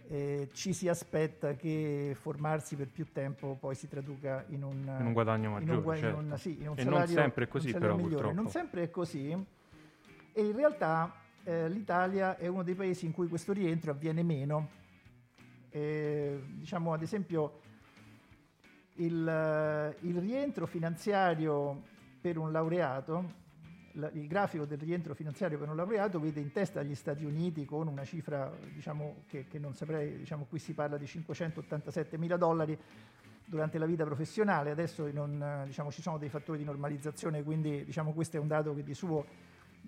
eh, 0.08 0.50
ci 0.54 0.74
si 0.74 0.88
aspetta 0.90 1.54
che 1.54 2.16
formarsi 2.20 2.76
per 2.76 2.90
più 2.90 3.06
tempo 3.14 3.56
poi 3.60 3.76
si 3.76 3.88
traduca 3.88 4.44
in 4.50 4.64
un, 4.64 4.96
in 5.00 5.06
un 5.06 5.14
guadagno 5.14 5.52
maggiore. 5.52 5.78
In 5.78 5.86
un, 5.86 5.96
certo. 5.96 6.20
in 6.20 6.32
un, 6.32 6.38
sì, 6.38 6.58
in 6.60 6.68
un 6.68 6.78
e 6.78 6.84
salario, 6.84 7.06
non 7.06 7.24
sempre 7.24 7.44
è 7.46 7.48
così, 7.48 7.72
però 7.72 7.96
migliore. 7.96 8.10
purtroppo. 8.10 8.36
Non 8.36 8.50
sempre 8.50 8.84
è 8.84 8.90
così. 8.90 9.46
E 10.34 10.42
in 10.46 10.56
realtà 10.56 11.14
eh, 11.44 11.70
l'Italia 11.70 12.38
è 12.38 12.48
uno 12.48 12.64
dei 12.64 12.76
paesi 12.76 13.06
in 13.06 13.14
cui 13.14 13.28
questo 13.28 13.54
rientro 13.54 13.92
avviene 13.92 14.22
meno. 14.22 14.80
Eh, 15.70 16.42
diciamo 16.46 16.92
ad 16.92 17.02
esempio 17.02 17.62
il, 18.96 19.96
il 20.02 20.18
rientro 20.18 20.66
finanziario 20.66 21.82
per 22.20 22.38
un 22.38 22.52
laureato 22.52 23.40
il 23.94 24.28
grafico 24.28 24.66
del 24.66 24.78
rientro 24.78 25.14
finanziario 25.14 25.58
per 25.58 25.70
un 25.70 25.76
laureato 25.76 26.20
vede 26.20 26.40
in 26.40 26.52
testa 26.52 26.82
gli 26.84 26.96
Stati 26.96 27.26
Uniti 27.26 27.66
con 27.66 27.88
una 27.88 28.06
cifra 28.06 28.52
diciamo, 28.74 29.24
che, 29.28 29.48
che, 29.48 29.60
non 29.60 29.74
saprei, 29.74 30.18
diciamo, 30.18 30.46
qui 30.48 30.60
si 30.60 30.74
parla 30.74 30.98
di 30.98 31.06
587 31.06 32.18
mila 32.18 32.38
dollari 32.38 32.78
durante 33.46 33.78
la 33.78 33.86
vita 33.86 34.06
professionale, 34.06 34.72
adesso 34.72 35.10
non, 35.12 35.64
diciamo, 35.66 35.92
ci 35.92 36.02
sono 36.02 36.18
dei 36.18 36.30
fattori 36.30 36.60
di 36.60 36.64
normalizzazione, 36.64 37.44
quindi 37.44 37.84
diciamo, 37.84 38.14
questo 38.14 38.38
è 38.38 38.40
un 38.40 38.48
dato 38.48 38.74
che 38.74 38.84
di 38.84 38.94
suo 38.94 39.26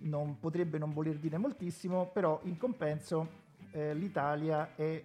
non 0.02 0.38
potrebbe 0.40 0.78
non 0.78 0.92
voler 0.92 1.18
dire 1.18 1.38
moltissimo, 1.38 2.08
però 2.08 2.42
in 2.44 2.58
compenso 2.58 3.42
eh, 3.72 3.94
l'Italia 3.94 4.76
è 4.76 5.02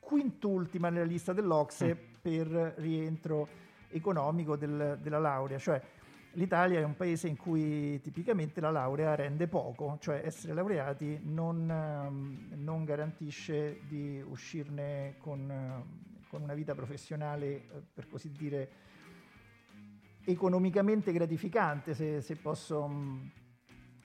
quintultima 0.00 0.88
nella 0.88 1.04
lista 1.04 1.32
dell'Ocse 1.32 1.94
mm. 1.94 2.14
per 2.20 2.74
rientro 2.78 3.48
economico 3.90 4.56
del, 4.56 4.98
della 5.00 5.18
laurea, 5.18 5.58
cioè 5.58 5.80
l'Italia 6.36 6.80
è 6.80 6.84
un 6.84 6.96
paese 6.96 7.28
in 7.28 7.36
cui 7.36 8.00
tipicamente 8.00 8.60
la 8.60 8.70
laurea 8.70 9.14
rende 9.14 9.46
poco, 9.48 9.98
cioè 10.00 10.22
essere 10.24 10.54
laureati 10.54 11.18
non, 11.22 11.68
ehm, 11.70 12.62
non 12.62 12.84
garantisce 12.84 13.80
di 13.86 14.22
uscirne 14.26 15.16
con, 15.18 15.50
eh, 15.50 16.24
con, 16.28 16.42
una 16.42 16.54
vita 16.54 16.74
professionale, 16.74 17.46
eh, 17.46 17.82
per 17.92 18.06
così 18.08 18.30
dire, 18.32 18.70
economicamente 20.24 21.12
gratificante, 21.12 21.94
se, 21.94 22.20
se 22.20 22.36
posso 22.36 22.86
mm, 22.86 23.26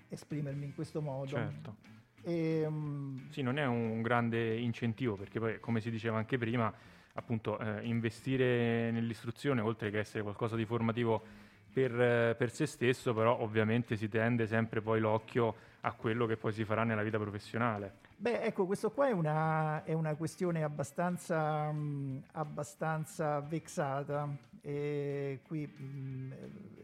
esprimermi 0.09 0.65
in 0.65 0.73
questo 0.73 1.01
modo. 1.01 1.27
Certo. 1.27 1.75
E, 2.23 2.65
um, 2.65 3.29
sì, 3.29 3.41
non 3.41 3.57
è 3.57 3.65
un 3.65 4.01
grande 4.01 4.55
incentivo 4.57 5.15
perché 5.15 5.39
poi, 5.39 5.59
come 5.59 5.81
si 5.81 5.89
diceva 5.89 6.17
anche 6.17 6.38
prima, 6.38 6.73
appunto, 7.13 7.59
eh, 7.59 7.85
investire 7.85 8.89
nell'istruzione, 8.91 9.59
oltre 9.59 9.89
che 9.89 10.00
essere 10.00 10.23
qualcosa 10.23 10.55
di 10.55 10.65
formativo 10.65 11.40
per, 11.72 12.36
per, 12.36 12.51
se 12.51 12.66
stesso, 12.66 13.13
però 13.13 13.40
ovviamente 13.40 13.96
si 13.96 14.10
tende 14.10 14.48
sempre 14.48 14.82
poi 14.82 15.00
l'occhio 15.00 15.56
a 15.82 15.94
quello 15.94 16.25
che 16.25 16.38
poi 16.38 16.51
si 16.51 16.63
farà 16.66 16.84
nella 16.84 17.04
vita 17.04 17.18
professionale. 17.18 18.00
Beh, 18.18 18.42
ecco, 18.42 18.66
questo 18.66 18.92
qua 18.92 19.08
è 19.08 19.12
una, 19.12 19.84
è 19.84 19.94
una 19.94 20.16
questione 20.16 20.63
abbastanza, 20.63 21.72
mh, 21.72 22.24
abbastanza 22.34 23.40
vexata 23.40 24.30
e 24.62 25.40
qui 25.44 25.66
mh, 25.66 26.34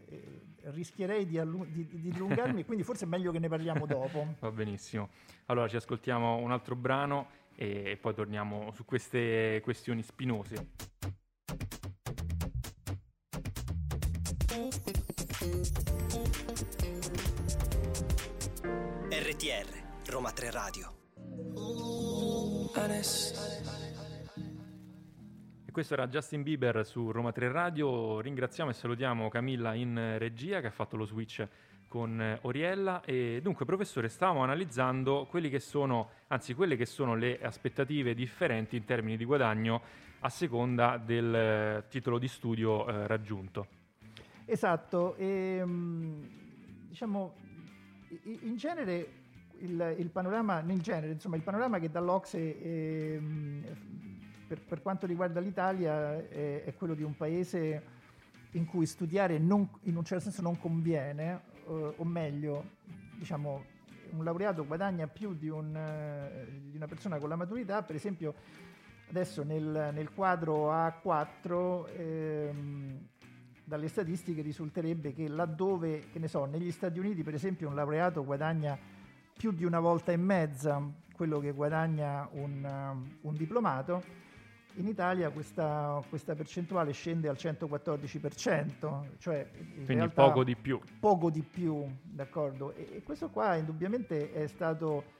eh, 0.09 0.41
rischierei 0.71 1.27
di, 1.27 1.37
allu- 1.37 1.67
di, 1.67 1.85
di 1.85 2.09
dilungarmi, 2.09 2.65
quindi 2.65 2.83
forse 2.83 3.05
è 3.05 3.07
meglio 3.07 3.31
che 3.31 3.39
ne 3.39 3.49
parliamo 3.49 3.85
dopo. 3.87 4.35
Va 4.39 4.51
benissimo. 4.51 5.09
Allora 5.45 5.67
ci 5.67 5.75
ascoltiamo 5.75 6.37
un 6.37 6.51
altro 6.51 6.75
brano 6.75 7.27
e 7.55 7.97
poi 8.01 8.13
torniamo 8.15 8.71
su 8.71 8.83
queste 8.83 9.61
questioni 9.63 10.01
spinose. 10.01 10.96
RTR 19.09 20.09
Roma 20.09 20.31
3 20.31 20.51
Radio. 20.51 20.93
E 25.65 25.71
questo 25.71 25.93
era 25.95 26.07
Justin 26.07 26.43
Bieber 26.43 26.85
su 26.85 27.11
Roma 27.11 27.31
3 27.31 27.51
Radio. 27.51 28.19
Ringraziamo 28.19 28.69
e 28.69 28.73
salutiamo 28.73 29.29
Camilla 29.29 29.73
in 29.73 30.17
regia 30.19 30.61
che 30.61 30.67
ha 30.67 30.71
fatto 30.71 30.95
lo 30.95 31.05
switch 31.05 31.47
con 31.87 32.37
Oriella 32.41 33.01
e 33.03 33.39
dunque 33.41 33.65
professore 33.65 34.09
stavamo 34.09 34.43
analizzando 34.43 35.27
che 35.49 35.59
sono 35.59 36.09
anzi 36.27 36.53
quelle 36.53 36.75
che 36.75 36.85
sono 36.85 37.15
le 37.15 37.39
aspettative 37.41 38.13
differenti 38.13 38.75
in 38.75 38.85
termini 38.85 39.17
di 39.17 39.25
guadagno 39.25 39.81
a 40.19 40.29
seconda 40.29 40.97
del 40.97 41.85
titolo 41.89 42.19
di 42.19 42.27
studio 42.27 42.87
eh, 42.87 43.07
raggiunto. 43.07 43.76
Esatto, 44.49 45.17
e, 45.17 45.57
ehm, 45.59 46.29
diciamo 46.87 47.33
in 48.23 48.55
genere 48.55 49.07
il, 49.59 49.95
il, 49.97 50.09
panorama, 50.09 50.61
nel 50.61 50.79
genere, 50.79 51.11
insomma, 51.11 51.35
il 51.35 51.41
panorama 51.41 51.79
che 51.79 51.91
dall'Ocse 51.91 52.37
eh, 52.39 53.21
per, 54.47 54.61
per, 54.61 54.81
quanto 54.81 55.05
riguarda 55.05 55.41
l'Italia 55.41 56.15
è, 56.29 56.63
è, 56.63 56.73
quello 56.75 56.93
di 56.93 57.03
un 57.03 57.17
paese 57.17 57.83
in 58.51 58.63
cui 58.63 58.85
studiare 58.85 59.37
non, 59.37 59.69
in 59.81 59.97
un 59.97 60.05
certo 60.05 60.23
senso 60.23 60.41
non 60.41 60.57
conviene, 60.57 61.41
eh, 61.67 61.93
o 61.97 62.05
meglio, 62.05 62.63
diciamo, 63.17 63.65
un 64.11 64.23
laureato 64.23 64.65
guadagna 64.65 65.07
più 65.07 65.33
di, 65.35 65.49
un, 65.49 65.75
eh, 65.75 66.47
di, 66.69 66.77
una 66.77 66.87
persona 66.87 67.17
con 67.17 67.27
la 67.27 67.35
maturità, 67.35 67.83
per 67.83 67.95
esempio 67.95 68.33
adesso 69.09 69.43
nel, 69.43 69.91
nel 69.93 70.13
quadro 70.13 70.71
A4 70.71 71.97
ehm, 71.97 73.07
dalle 73.67 73.89
statistiche 73.89 74.41
risulterebbe 74.41 75.13
che 75.13 75.27
laddove, 75.27 76.07
che 76.09 76.19
ne 76.19 76.29
so, 76.29 76.45
negli 76.45 76.71
Stati 76.71 76.99
Uniti 76.99 77.21
per 77.21 77.33
esempio 77.33 77.67
un 77.67 77.75
laureato 77.75 78.23
guadagna 78.23 78.79
più 79.37 79.51
di 79.51 79.65
una 79.65 79.81
volta 79.81 80.13
e 80.13 80.17
mezza 80.17 80.81
quello 81.13 81.39
che 81.41 81.51
guadagna 81.51 82.29
un, 82.31 83.03
un 83.19 83.35
diplomato, 83.35 84.01
in 84.75 84.87
Italia 84.87 85.31
questa, 85.31 86.01
questa, 86.07 86.33
percentuale 86.33 86.93
scende 86.93 87.27
al 87.27 87.35
114%, 87.37 89.17
cioè 89.17 89.49
quindi 89.83 90.07
poco 90.09 90.45
di 90.45 90.55
più. 90.55 90.79
Poco 91.01 91.29
di 91.29 91.41
più, 91.41 91.85
d'accordo? 92.03 92.73
E, 92.73 92.87
e 92.93 93.03
questo 93.03 93.29
qua 93.29 93.55
indubbiamente 93.55 94.31
è 94.31 94.47
stato 94.47 95.15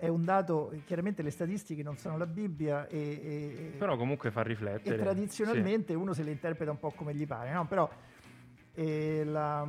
è 0.00 0.08
un 0.08 0.24
dato, 0.24 0.72
chiaramente 0.86 1.20
le 1.20 1.30
statistiche 1.30 1.82
non 1.82 1.98
sono 1.98 2.16
la 2.16 2.26
Bibbia, 2.26 2.88
e, 2.88 2.98
e, 2.98 3.76
però 3.76 3.98
comunque 3.98 4.30
fa 4.30 4.40
riflettere. 4.42 4.96
E 4.96 4.98
tradizionalmente 4.98 5.92
sì. 5.92 5.98
uno 5.98 6.14
se 6.14 6.22
le 6.22 6.30
interpreta 6.30 6.70
un 6.70 6.78
po' 6.78 6.90
come 6.90 7.14
gli 7.14 7.26
pare, 7.26 7.52
no? 7.52 7.66
però 7.66 7.86
eh, 8.72 9.24
la, 9.24 9.68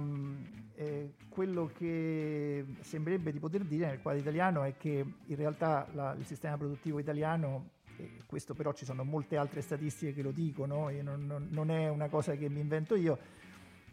eh, 0.75 1.15
quello 1.27 1.69
che 1.77 2.65
sembrerebbe 2.79 3.33
di 3.33 3.39
poter 3.39 3.65
dire 3.65 3.87
nel 3.87 4.01
quadro 4.01 4.21
italiano 4.21 4.63
è 4.63 4.77
che 4.77 5.05
in 5.25 5.35
realtà 5.35 5.85
la, 5.91 6.15
il 6.17 6.25
sistema 6.25 6.55
produttivo 6.55 6.97
italiano, 6.97 7.71
e 7.97 8.21
questo 8.25 8.53
però 8.53 8.71
ci 8.71 8.85
sono 8.85 9.03
molte 9.03 9.35
altre 9.35 9.59
statistiche 9.59 10.13
che 10.13 10.21
lo 10.21 10.31
dicono, 10.31 10.89
non, 11.01 11.25
non, 11.25 11.47
non 11.49 11.69
è 11.71 11.89
una 11.89 12.07
cosa 12.07 12.35
che 12.35 12.47
mi 12.47 12.61
invento 12.61 12.95
io, 12.95 13.17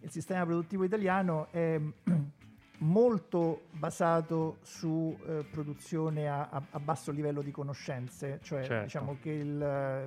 il 0.03 0.11
sistema 0.11 0.45
produttivo 0.45 0.85
italiano 0.85 1.49
è 1.51 1.81
molto 2.79 3.63
basato 3.73 4.59
su 4.63 5.17
eh, 5.27 5.45
produzione 5.51 6.29
a, 6.29 6.49
a, 6.49 6.63
a, 6.71 6.81
basso 6.81 7.11
livello 7.11 7.43
di 7.43 7.51
conoscenze, 7.51 8.39
cioè 8.43 8.65
certo. 8.65 8.85
diciamo 8.85 9.17
che 9.21 9.31
il, 9.31 9.59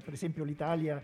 per 0.04 0.14
esempio 0.14 0.44
l'Italia, 0.44 1.02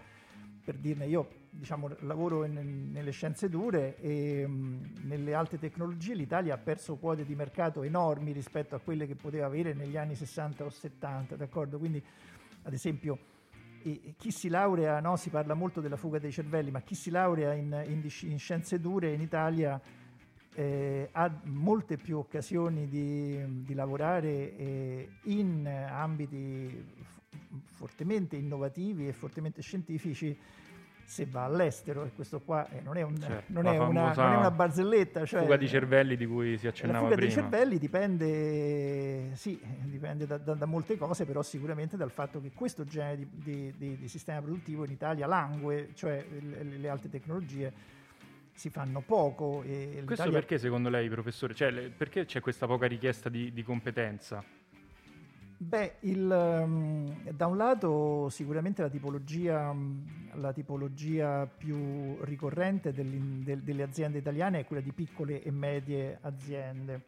per 0.63 0.75
dirne 0.75 1.07
io 1.07 1.45
diciamo, 1.49 1.89
lavoro 2.01 2.45
in, 2.45 2.91
nelle 2.91 3.11
scienze 3.11 3.49
dure 3.49 3.97
e 3.97 4.47
mh, 4.47 4.93
nelle 5.03 5.33
alte 5.33 5.57
tecnologie 5.57 6.13
l'Italia 6.13 6.53
ha 6.53 6.57
perso 6.57 6.95
quote 6.95 7.25
di 7.25 7.35
mercato 7.35 7.83
enormi 7.83 8.31
rispetto 8.31 8.75
a 8.75 8.79
quelle 8.79 9.05
che 9.05 9.15
poteva 9.15 9.45
avere 9.45 9.73
negli 9.73 9.97
anni 9.97 10.15
60 10.15 10.63
o 10.63 10.69
70, 10.69 11.35
d'accordo? 11.35 11.77
Quindi 11.77 12.03
ad 12.63 12.73
esempio 12.73 13.35
chi 14.17 14.31
si 14.31 14.49
laurea, 14.49 14.99
no? 14.99 15.15
si 15.15 15.29
parla 15.29 15.53
molto 15.53 15.79
della 15.79 15.95
fuga 15.95 16.19
dei 16.19 16.31
cervelli, 16.31 16.71
ma 16.71 16.81
chi 16.81 16.95
si 16.95 17.09
laurea 17.09 17.53
in, 17.53 17.83
in, 17.87 18.09
in 18.29 18.39
scienze 18.39 18.81
dure 18.81 19.13
in 19.13 19.21
Italia 19.21 19.79
eh, 20.57 21.09
ha 21.11 21.31
molte 21.43 21.97
più 21.97 22.17
occasioni 22.17 22.87
di, 22.87 23.63
di 23.63 23.75
lavorare 23.75 24.57
eh, 24.57 25.09
in 25.25 25.67
ambiti 25.67 26.83
fortemente 27.63 28.37
innovativi 28.37 29.07
e 29.07 29.13
fortemente 29.13 29.61
scientifici 29.61 30.35
se 31.03 31.27
va 31.27 31.43
all'estero 31.43 32.05
e 32.05 32.11
questo 32.15 32.39
qua 32.39 32.67
eh, 32.69 32.81
non, 32.81 32.97
è 32.97 33.03
un, 33.03 33.19
certo, 33.19 33.53
non, 33.53 33.67
è 33.67 33.77
una, 33.77 34.13
non, 34.13 34.33
è 34.33 34.35
una, 34.35 34.49
barzelletta 34.49 35.25
cioè, 35.25 35.41
fuga 35.41 35.57
di 35.57 35.67
cervelli 35.67 36.17
di 36.17 36.25
cui 36.25 36.57
si 36.57 36.65
accennava 36.65 37.07
prima 37.07 37.15
la 37.15 37.15
fuga 37.15 37.15
prima. 37.15 37.33
dei 37.33 37.43
cervelli 37.43 37.77
dipende 37.77 39.35
sì, 39.35 39.61
dipende 39.83 40.25
da, 40.25 40.39
da, 40.39 40.55
da, 40.55 40.65
molte 40.65 40.97
cose 40.97 41.25
però 41.25 41.43
sicuramente 41.43 41.97
dal 41.97 42.11
fatto 42.11 42.41
che 42.41 42.51
questo 42.51 42.83
genere 42.83 43.17
di, 43.17 43.29
di, 43.31 43.73
di, 43.77 43.97
di 43.97 44.07
sistema 44.07 44.41
produttivo 44.41 44.85
in 44.85 44.91
Italia 44.91 45.27
langue 45.27 45.91
cioè 45.93 46.25
le, 46.41 46.63
le 46.63 46.89
alte 46.89 47.09
tecnologie 47.09 47.96
si 48.57 48.71
fanno 48.71 49.01
poco. 49.01 49.61
E 49.61 50.01
Questo 50.03 50.31
perché 50.31 50.57
secondo 50.57 50.89
lei, 50.89 51.07
professore? 51.09 51.53
Cioè, 51.53 51.69
le- 51.69 51.89
perché 51.89 52.25
c'è 52.25 52.39
questa 52.41 52.65
poca 52.65 52.87
richiesta 52.87 53.29
di, 53.29 53.53
di 53.53 53.61
competenza? 53.61 54.43
Beh, 55.59 55.95
il, 56.01 56.29
ehm, 56.31 57.29
da 57.31 57.45
un 57.45 57.55
lato 57.57 58.29
sicuramente 58.29 58.81
la 58.81 58.89
tipologia, 58.89 59.75
la 60.33 60.53
tipologia 60.53 61.45
più 61.45 62.17
ricorrente 62.21 62.93
del- 62.93 63.61
delle 63.61 63.83
aziende 63.83 64.17
italiane 64.17 64.59
è 64.59 64.65
quella 64.65 64.81
di 64.81 64.91
piccole 64.91 65.41
e 65.43 65.51
medie 65.51 66.17
aziende. 66.21 67.01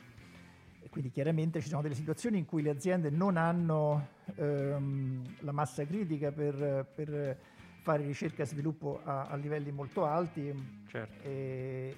E 0.81 0.89
quindi 0.89 1.09
chiaramente 1.09 1.61
ci 1.61 1.67
sono 1.67 1.81
delle 1.81 1.95
situazioni 1.95 2.37
in 2.37 2.45
cui 2.45 2.61
le 2.61 2.69
aziende 2.69 3.09
non 3.09 3.37
hanno 3.37 4.09
ehm, 4.35 5.23
la 5.39 5.51
massa 5.51 5.83
critica 5.85 6.31
per, 6.31 6.85
per 6.93 7.37
fare 7.81 8.03
ricerca 8.03 8.43
e 8.43 8.45
sviluppo 8.45 9.01
a, 9.03 9.27
a 9.27 9.35
livelli 9.35 9.71
molto 9.71 10.05
alti 10.05 10.53
Certo. 10.87 11.23
e, 11.23 11.95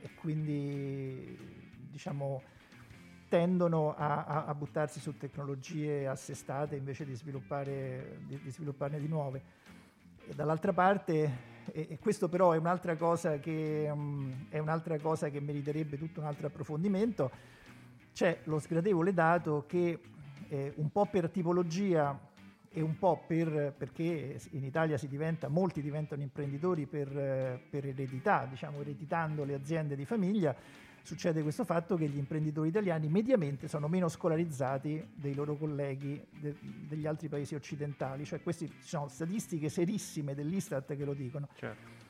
e 0.00 0.10
quindi 0.14 1.36
diciamo 1.90 2.42
tendono 3.28 3.94
a, 3.96 4.44
a- 4.46 4.54
buttarsi 4.54 5.00
su 5.00 5.16
tecnologie 5.16 6.06
assestate 6.06 6.76
invece 6.76 7.04
di, 7.04 7.14
sviluppare, 7.14 8.18
di, 8.26 8.38
di 8.40 8.50
svilupparne 8.50 9.00
di 9.00 9.08
nuove. 9.08 9.42
E 10.28 10.34
dall'altra 10.34 10.72
parte, 10.72 11.54
e, 11.72 11.86
e 11.90 11.98
questo 11.98 12.28
però 12.28 12.52
è 12.52 12.56
un'altra 12.56 12.96
cosa 12.96 13.38
che, 13.38 13.90
mm, 13.92 14.32
è 14.48 14.58
un'altra 14.58 14.98
cosa 14.98 15.28
che 15.28 15.40
meriterebbe 15.40 15.98
tutto 15.98 16.20
un 16.20 16.26
altro 16.26 16.46
approfondimento, 16.46 17.30
c'è 18.12 18.40
lo 18.44 18.58
sgradevole 18.58 19.12
dato 19.12 19.64
che 19.66 19.98
eh, 20.48 20.72
un 20.76 20.90
po' 20.90 21.06
per 21.06 21.28
tipologia 21.28 22.18
e 22.76 22.82
un 22.82 22.98
po' 22.98 23.24
per, 23.26 23.72
perché 23.74 24.38
in 24.50 24.62
Italia 24.62 24.98
si 24.98 25.08
diventa, 25.08 25.48
molti 25.48 25.80
diventano 25.80 26.20
imprenditori 26.20 26.84
per, 26.84 27.08
per 27.70 27.86
eredità, 27.86 28.44
diciamo 28.44 28.82
ereditando 28.82 29.44
le 29.44 29.54
aziende 29.54 29.96
di 29.96 30.04
famiglia, 30.04 30.54
succede 31.02 31.40
questo 31.40 31.64
fatto 31.64 31.96
che 31.96 32.06
gli 32.06 32.18
imprenditori 32.18 32.68
italiani 32.68 33.08
mediamente 33.08 33.66
sono 33.66 33.88
meno 33.88 34.08
scolarizzati 34.08 35.12
dei 35.14 35.34
loro 35.34 35.56
colleghi 35.56 36.22
de- 36.38 36.56
degli 36.60 37.06
altri 37.06 37.28
paesi 37.28 37.54
occidentali, 37.54 38.26
cioè 38.26 38.42
queste 38.42 38.68
sono 38.80 39.08
statistiche 39.08 39.70
serissime 39.70 40.34
dell'Istat 40.34 40.94
che 40.94 41.04
lo 41.06 41.14
dicono. 41.14 41.48
certo. 41.54 42.04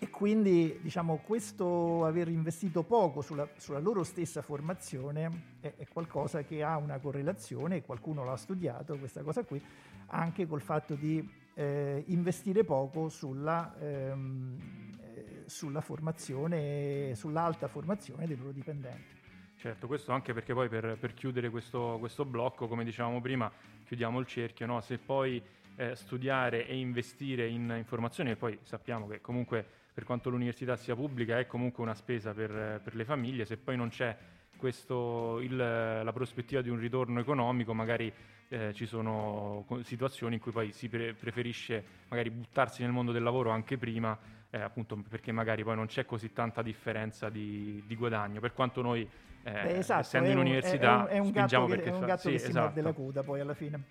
E 0.00 0.10
quindi 0.10 0.78
diciamo, 0.80 1.16
questo 1.16 2.04
aver 2.04 2.28
investito 2.28 2.84
poco 2.84 3.20
sulla, 3.20 3.48
sulla 3.56 3.80
loro 3.80 4.04
stessa 4.04 4.42
formazione 4.42 5.56
è, 5.58 5.74
è 5.76 5.88
qualcosa 5.88 6.44
che 6.44 6.62
ha 6.62 6.76
una 6.76 7.00
correlazione, 7.00 7.78
e 7.78 7.82
qualcuno 7.82 8.22
l'ha 8.22 8.36
studiato, 8.36 8.96
questa 8.96 9.24
cosa 9.24 9.42
qui, 9.42 9.60
anche 10.08 10.46
col 10.46 10.60
fatto 10.60 10.94
di 10.94 11.26
eh, 11.54 12.04
investire 12.06 12.64
poco 12.64 13.08
sulla, 13.08 13.74
ehm, 13.80 14.56
eh, 15.02 15.42
sulla 15.46 15.80
formazione, 15.80 17.14
sull'alta 17.14 17.68
formazione 17.68 18.26
dei 18.26 18.36
loro 18.36 18.52
dipendenti. 18.52 19.16
Certo, 19.56 19.88
questo 19.88 20.12
anche 20.12 20.32
perché 20.32 20.54
poi 20.54 20.68
per, 20.68 20.96
per 21.00 21.14
chiudere 21.14 21.50
questo, 21.50 21.96
questo 21.98 22.24
blocco, 22.24 22.68
come 22.68 22.84
dicevamo 22.84 23.20
prima, 23.20 23.50
chiudiamo 23.84 24.20
il 24.20 24.26
cerchio, 24.26 24.66
no? 24.66 24.80
se 24.80 24.98
poi 24.98 25.42
eh, 25.74 25.96
studiare 25.96 26.66
e 26.66 26.76
investire 26.78 27.48
in 27.48 27.74
informazioni, 27.76 28.30
e 28.30 28.36
poi 28.36 28.56
sappiamo 28.62 29.08
che 29.08 29.20
comunque 29.20 29.66
per 29.92 30.04
quanto 30.04 30.30
l'università 30.30 30.76
sia 30.76 30.94
pubblica 30.94 31.40
è 31.40 31.48
comunque 31.48 31.82
una 31.82 31.94
spesa 31.94 32.32
per, 32.32 32.80
per 32.84 32.94
le 32.94 33.04
famiglie, 33.04 33.44
se 33.44 33.56
poi 33.56 33.76
non 33.76 33.88
c'è 33.88 34.16
questo, 34.56 35.40
il- 35.40 35.56
la 35.56 36.12
prospettiva 36.12 36.62
di 36.62 36.68
un 36.68 36.78
ritorno 36.78 37.18
economico, 37.18 37.74
magari 37.74 38.12
eh, 38.48 38.72
ci 38.72 38.86
sono 38.86 39.66
situazioni 39.82 40.36
in 40.36 40.40
cui 40.40 40.52
poi 40.52 40.72
si 40.72 40.88
pre- 40.88 41.14
preferisce 41.14 41.84
magari 42.08 42.30
buttarsi 42.30 42.82
nel 42.82 42.92
mondo 42.92 43.12
del 43.12 43.22
lavoro 43.22 43.50
anche 43.50 43.76
prima, 43.76 44.16
eh, 44.50 44.60
appunto 44.60 44.96
perché 45.08 45.32
magari 45.32 45.62
poi 45.62 45.76
non 45.76 45.86
c'è 45.86 46.04
così 46.04 46.32
tanta 46.32 46.62
differenza 46.62 47.28
di, 47.28 47.82
di 47.86 47.96
guadagno, 47.96 48.40
per 48.40 48.52
quanto 48.54 48.82
noi 48.82 49.08
eh, 49.44 49.50
Beh, 49.50 49.78
esatto, 49.78 50.00
essendo 50.00 50.30
in 50.30 50.36
un- 50.36 50.46
università 50.46 51.06
è, 51.06 51.14
è 51.14 51.18
un 51.18 51.28
spingiamo 51.28 51.66
gatto 51.66 51.78
che, 51.78 51.82
perché 51.82 51.90
è 51.90 51.94
un 51.94 52.00
fa- 52.00 52.06
gatto 52.06 52.20
sì, 52.20 52.30
che 52.30 52.38
si 52.38 52.48
esatto. 52.48 52.80
la 52.80 52.92
coda 52.92 53.22
poi 53.22 53.40
alla 53.40 53.54
fine. 53.54 53.82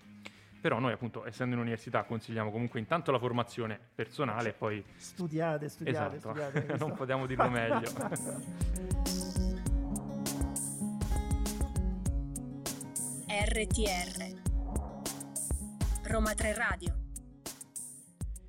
Però 0.60 0.80
noi 0.80 0.92
appunto 0.92 1.24
essendo 1.24 1.54
in 1.54 1.60
università 1.60 2.02
consigliamo 2.02 2.50
comunque 2.50 2.80
intanto 2.80 3.12
la 3.12 3.18
formazione 3.20 3.78
personale 3.94 4.48
e 4.48 4.52
poi 4.54 4.84
Studiate, 4.96 5.68
studiate, 5.68 6.16
esatto, 6.16 6.34
studiate. 6.34 6.76
non 6.78 6.94
potevamo 6.94 7.26
dirlo 7.26 7.48
meglio. 7.48 7.88
RTR 13.30 14.47
Roma 16.08 16.32
3 16.32 16.54
Radio 16.54 16.94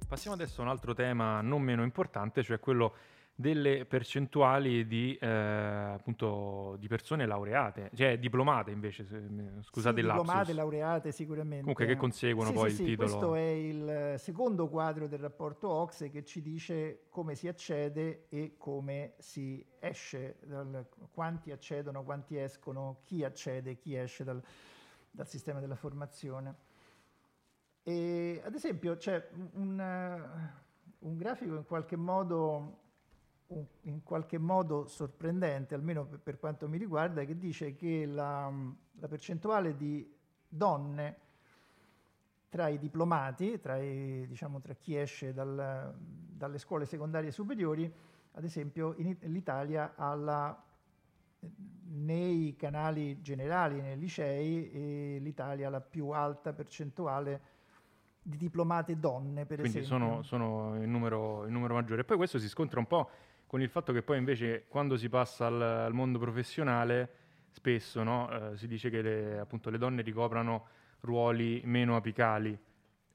Passiamo 0.07 0.35
adesso 0.35 0.61
a 0.61 0.63
un 0.63 0.69
altro 0.69 0.93
tema 0.93 1.41
non 1.41 1.61
meno 1.61 1.83
importante, 1.83 2.41
cioè 2.41 2.57
quello 2.59 2.95
delle 3.35 3.85
percentuali 3.85 4.87
di, 4.87 5.15
eh, 5.21 5.27
appunto, 5.27 6.77
di 6.79 6.87
persone 6.87 7.25
laureate, 7.25 7.91
cioè 7.93 8.17
diplomate 8.17 8.71
invece, 8.71 9.05
se- 9.05 9.21
scusate 9.61 9.95
Sì, 9.95 10.01
il 10.01 10.07
lapsus. 10.07 10.25
diplomate, 10.25 10.53
laureate 10.53 11.11
sicuramente. 11.11 11.59
Comunque 11.59 11.85
che 11.85 11.95
conseguono 11.95 12.49
Sì, 12.49 12.55
poi 12.55 12.69
sì, 12.69 12.69
il 12.69 12.75
sì, 12.75 12.83
titolo. 12.85 13.07
Questo 13.09 13.35
è 13.35 13.49
il 13.49 14.13
secondo 14.17 14.67
quadro 14.69 15.07
del 15.07 15.19
rapporto 15.19 15.69
OXE 15.69 16.09
che 16.09 16.23
ci 16.23 16.41
dice 16.41 17.03
come 17.09 17.35
si 17.35 17.47
accede 17.47 18.25
e 18.29 18.55
come 18.57 19.13
si 19.19 19.63
esce, 19.79 20.37
dal- 20.45 20.87
quanti 21.11 21.51
accedono, 21.51 22.03
quanti 22.03 22.37
escono, 22.37 23.01
chi 23.03 23.23
accede, 23.23 23.77
chi 23.77 23.95
esce 23.95 24.23
dal, 24.23 24.41
dal 25.11 25.27
sistema 25.27 25.59
della 25.59 25.75
formazione. 25.75 26.67
E, 27.89 28.39
ad 28.45 28.53
esempio 28.53 28.97
c'è 28.97 29.29
un, 29.53 29.79
eh, 29.79 30.51
un 30.99 31.17
grafico 31.17 31.55
in 31.55 31.65
qualche 31.65 31.95
modo 31.95 32.77
in 33.81 34.03
qualche 34.03 34.37
modo 34.37 34.85
sorprendente, 34.85 35.73
almeno 35.73 36.05
per, 36.05 36.37
quanto 36.37 36.69
mi 36.69 36.77
riguarda, 36.77 37.23
che 37.23 37.35
dice 37.35 37.73
che 37.73 38.05
la, 38.05 38.47
la 38.99 39.07
percentuale 39.07 39.75
di 39.75 40.07
donne 40.47 41.17
tra 42.49 42.67
i 42.67 42.77
diplomati, 42.77 43.59
tra, 43.59 43.77
i- 43.77 44.27
diciamo, 44.27 44.61
tra 44.61 44.75
chi 44.75 44.95
esce 44.95 45.33
dal- 45.33 45.95
dalle 45.97 46.59
scuole 46.59 46.85
secondarie 46.85 47.31
superiori, 47.31 47.91
ad 48.33 48.43
esempio 48.43 48.93
l'Italia 49.21 49.95
nei 51.85 52.55
canali 52.55 53.19
generali, 53.23 53.81
nei 53.81 53.97
licei, 53.97 54.69
e 54.69 55.17
l'Italia 55.19 55.69
ha 55.69 55.71
la 55.71 55.81
più 55.81 56.09
alta 56.09 56.53
percentuale 56.53 57.57
di 58.29 58.37
diplomate 58.37 58.99
donne, 58.99 59.45
per 59.45 59.59
Quindi 59.59 59.79
esempio. 59.79 60.07
sono, 60.07 60.21
sono 60.23 60.81
il, 60.81 60.87
numero, 60.87 61.45
il 61.45 61.51
numero 61.51 61.73
maggiore. 61.73 62.01
E 62.01 62.03
poi 62.03 62.17
questo 62.17 62.37
si 62.37 62.47
scontra 62.47 62.79
un 62.79 62.85
po' 62.85 63.09
con 63.47 63.61
il 63.61 63.69
fatto 63.69 63.91
che 63.91 64.03
poi 64.03 64.19
invece 64.19 64.65
quando 64.67 64.95
si 64.95 65.09
passa 65.09 65.47
al, 65.47 65.61
al 65.61 65.93
mondo 65.93 66.19
professionale 66.19 67.09
spesso 67.49 68.03
no, 68.03 68.29
eh, 68.29 68.57
si 68.57 68.67
dice 68.67 68.89
che 68.89 69.01
le, 69.01 69.39
appunto, 69.39 69.69
le 69.69 69.79
donne 69.79 70.03
ricoprano 70.03 70.67
ruoli 71.01 71.61
meno 71.65 71.95
apicali 71.95 72.57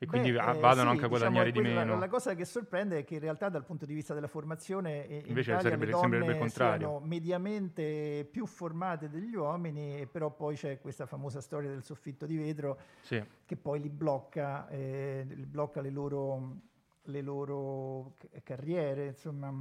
e 0.05 0.07
quindi 0.07 0.31
Beh, 0.31 0.37
va- 0.39 0.55
eh, 0.55 0.59
vadano 0.59 0.91
sì, 0.91 0.97
anche 0.97 1.05
a 1.05 1.09
diciamo, 1.09 1.09
guadagnare 1.09 1.51
di 1.53 1.61
quella- 1.61 1.81
meno. 1.85 1.99
La 1.99 2.09
cosa 2.09 2.35
che 2.35 2.45
sorprende 2.45 2.99
è 2.99 3.05
che 3.05 3.15
in 3.15 3.21
realtà 3.21 3.49
dal 3.49 3.65
punto 3.65 3.85
di 3.87 3.95
vista 3.95 4.15
della 4.15 4.27
formazione 4.29 5.07
eh, 5.09 5.15
in 5.19 5.27
Invece 5.29 5.51
Italia 5.51 5.61
sarebbe- 5.71 5.87
le 5.87 5.93
sembrerebbe 5.93 6.19
donne 6.33 6.33
il 6.33 6.39
contrario. 6.39 6.89
siano 6.89 7.01
mediamente 7.05 8.29
più 8.31 8.47
formate 8.47 9.09
degli 9.09 9.35
uomini, 9.35 10.07
però 10.07 10.31
poi 10.31 10.55
c'è 10.57 10.81
questa 10.81 11.07
famosa 11.07 11.41
storia 11.41 11.69
del 11.71 11.83
soffitto 11.83 12.27
di 12.27 12.37
vetro 12.37 12.79
Sì. 13.03 13.23
che 13.45 13.57
poi 13.57 13.81
li 13.81 13.89
blocca, 13.91 14.69
eh, 14.69 15.27
li 15.29 15.47
blocca 15.47 15.81
le 15.81 15.91
loro, 15.91 16.57
le 17.05 17.21
loro 17.23 18.15
ca- 18.19 18.29
carriere, 18.43 19.07
insomma. 19.07 19.53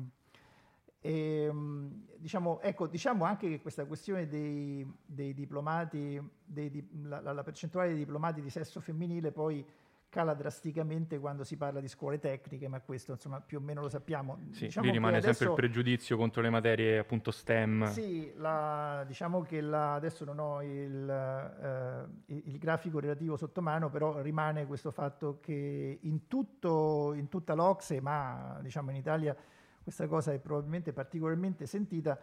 E, 1.06 1.50
mm, 1.52 1.88
diciamo, 2.16 2.62
ecco, 2.62 2.88
diciamo 2.88 3.26
anche 3.26 3.50
che 3.50 3.60
questa 3.62 3.84
questione 3.86 4.26
dei, 4.28 4.90
dei 5.06 5.34
diplomati, 5.34 6.18
dei 6.46 6.70
di- 6.70 6.88
la, 7.04 7.20
la- 7.20 7.34
la 7.34 7.44
percentuale 7.44 7.90
di 7.92 7.98
diplomati 7.98 8.42
di 8.42 8.50
sesso 8.50 8.80
femminile 8.80 9.32
poi 9.34 9.66
cala 10.14 10.36
drasticamente 10.36 11.18
quando 11.18 11.44
si 11.44 11.58
parla 11.58 11.80
di 11.80 11.88
scuole 11.88 12.20
tecniche, 12.20 12.68
ma 12.68 12.80
questo 12.82 13.14
insomma 13.14 13.42
più 13.42 13.58
o 13.58 13.62
meno 13.62 13.82
lo 13.82 13.90
sappiamo. 13.90 14.38
Sì, 14.52 14.66
Diciamo 14.66 14.92
rimane 14.92 15.16
sempre 15.16 15.30
il 15.32 15.36
adesso- 15.38 15.54
pregiudizio 15.56 16.18
contro 16.18 16.44
le 16.44 16.52
materie 16.52 17.00
appunto 17.00 17.32
STEM. 17.32 17.86
sì, 17.88 18.32
la- 18.36 19.04
diciamo 19.08 19.42
che 19.42 19.60
la- 19.60 19.96
adesso 19.96 20.24
non 20.24 20.38
ho 20.38 20.62
il, 20.62 21.10
eh, 21.10 22.06
il- 22.32 22.44
il 22.46 22.58
grafico 22.60 23.00
relativo 23.00 23.36
sotto 23.38 23.60
mano, 23.64 23.90
però 23.90 24.22
rimane 24.22 24.68
questo 24.68 24.92
fatto 24.92 25.40
che 25.42 25.98
in, 26.00 26.28
tutto, 26.28 27.14
in 27.16 27.28
tutta 27.28 27.56
l'Ocse, 27.56 28.00
ma 28.00 28.60
diciamo 28.62 28.92
in 28.92 28.98
Italia 28.98 29.36
questa 29.82 30.06
cosa 30.08 30.32
è 30.32 30.38
probabilmente 30.38 30.94
particolarmente 30.94 31.66
sentita, 31.66 32.18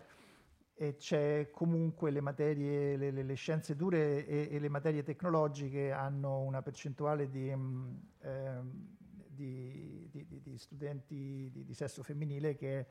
e 0.80 0.96
c'è 0.96 1.50
comunque 1.50 2.10
le 2.10 2.22
materie, 2.22 2.96
le, 2.96 3.10
le- 3.10 3.22
le 3.22 3.34
scienze 3.34 3.76
dure 3.76 4.24
e, 4.26 4.48
e 4.50 4.58
le 4.58 4.70
materie 4.70 5.02
tecnologiche 5.02 5.92
hanno 5.92 6.40
una 6.40 6.62
percentuale 6.62 7.28
di, 7.28 7.54
mm, 7.54 7.96
ehm, 8.22 8.96
di- 9.26 10.08
di- 10.10 10.40
di- 10.40 10.56
studenti 10.56 11.50
di, 11.52 11.74
sesso 11.74 12.02
femminile 12.02 12.56
che 12.56 12.78
è 12.80 12.86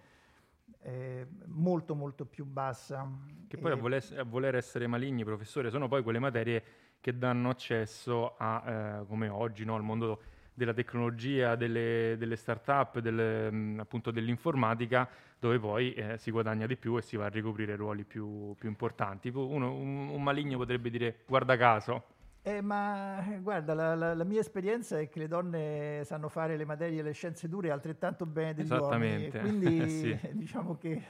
eh, 0.82 1.28
molto 1.48 1.96
molto 1.96 2.26
più 2.26 2.46
bassa. 2.46 3.10
Che 3.48 3.58
poi 3.58 3.72
a 3.72 3.76
E- 3.76 3.80
voler, 3.80 4.04
a 4.20 4.24
voler 4.24 4.54
essere 4.54 4.86
maligni, 4.86 5.24
professore, 5.24 5.72
sono 5.72 5.88
poi 5.88 6.04
quelle 6.04 6.20
materie 6.20 6.64
che 7.02 7.18
danno 7.18 7.50
accesso 7.50 8.36
a, 8.38 9.00
eh, 9.02 9.06
come 9.08 9.30
oggi, 9.30 9.66
no, 9.66 9.74
al 9.74 9.82
mondo 9.82 10.22
della 10.60 10.74
tecnologia, 10.74 11.56
delle, 11.56 12.16
delle 12.18 12.36
start-up, 12.36 13.00
delle, 13.00 13.50
mh, 13.50 13.80
appunto 13.80 14.12
dell'informatica, 14.12 15.08
dove 15.40 15.58
poi 15.58 15.94
eh, 15.94 16.18
si 16.18 16.32
guadagna 16.32 16.68
di 16.68 16.76
più 16.76 16.98
e 16.98 17.02
si 17.02 17.16
va 17.16 17.26
a 17.26 17.30
ricoprire 17.30 17.78
ruoli 17.78 18.04
più, 18.04 18.54
più 18.60 18.68
importanti. 18.68 19.30
Uno, 19.30 19.74
un, 19.74 20.10
un 20.10 20.22
maligno 20.22 20.58
potrebbe 20.58 20.90
dire 20.90 21.20
guarda 21.26 21.56
caso. 21.56 22.04
Eh, 22.42 22.62
ma 22.62 23.24
guarda, 23.42 23.74
la, 23.74 23.96
la, 23.96 24.14
la, 24.14 24.24
mia 24.26 24.42
esperienza 24.42 25.00
è 25.00 25.08
che 25.08 25.20
le 25.20 25.28
donne 25.28 26.02
sanno 26.04 26.28
fare 26.28 26.58
le 26.58 26.66
materie 26.66 27.00
e 27.00 27.04
le 27.04 27.14
scienze 27.14 27.48
dure 27.48 27.72
altrettanto 27.72 28.26
bene 28.26 28.54
degli 28.54 28.70
uomini. 28.70 29.30
Quindi 29.30 29.88
sì. 29.90 30.20
diciamo 30.34 30.78
che... 30.78 31.02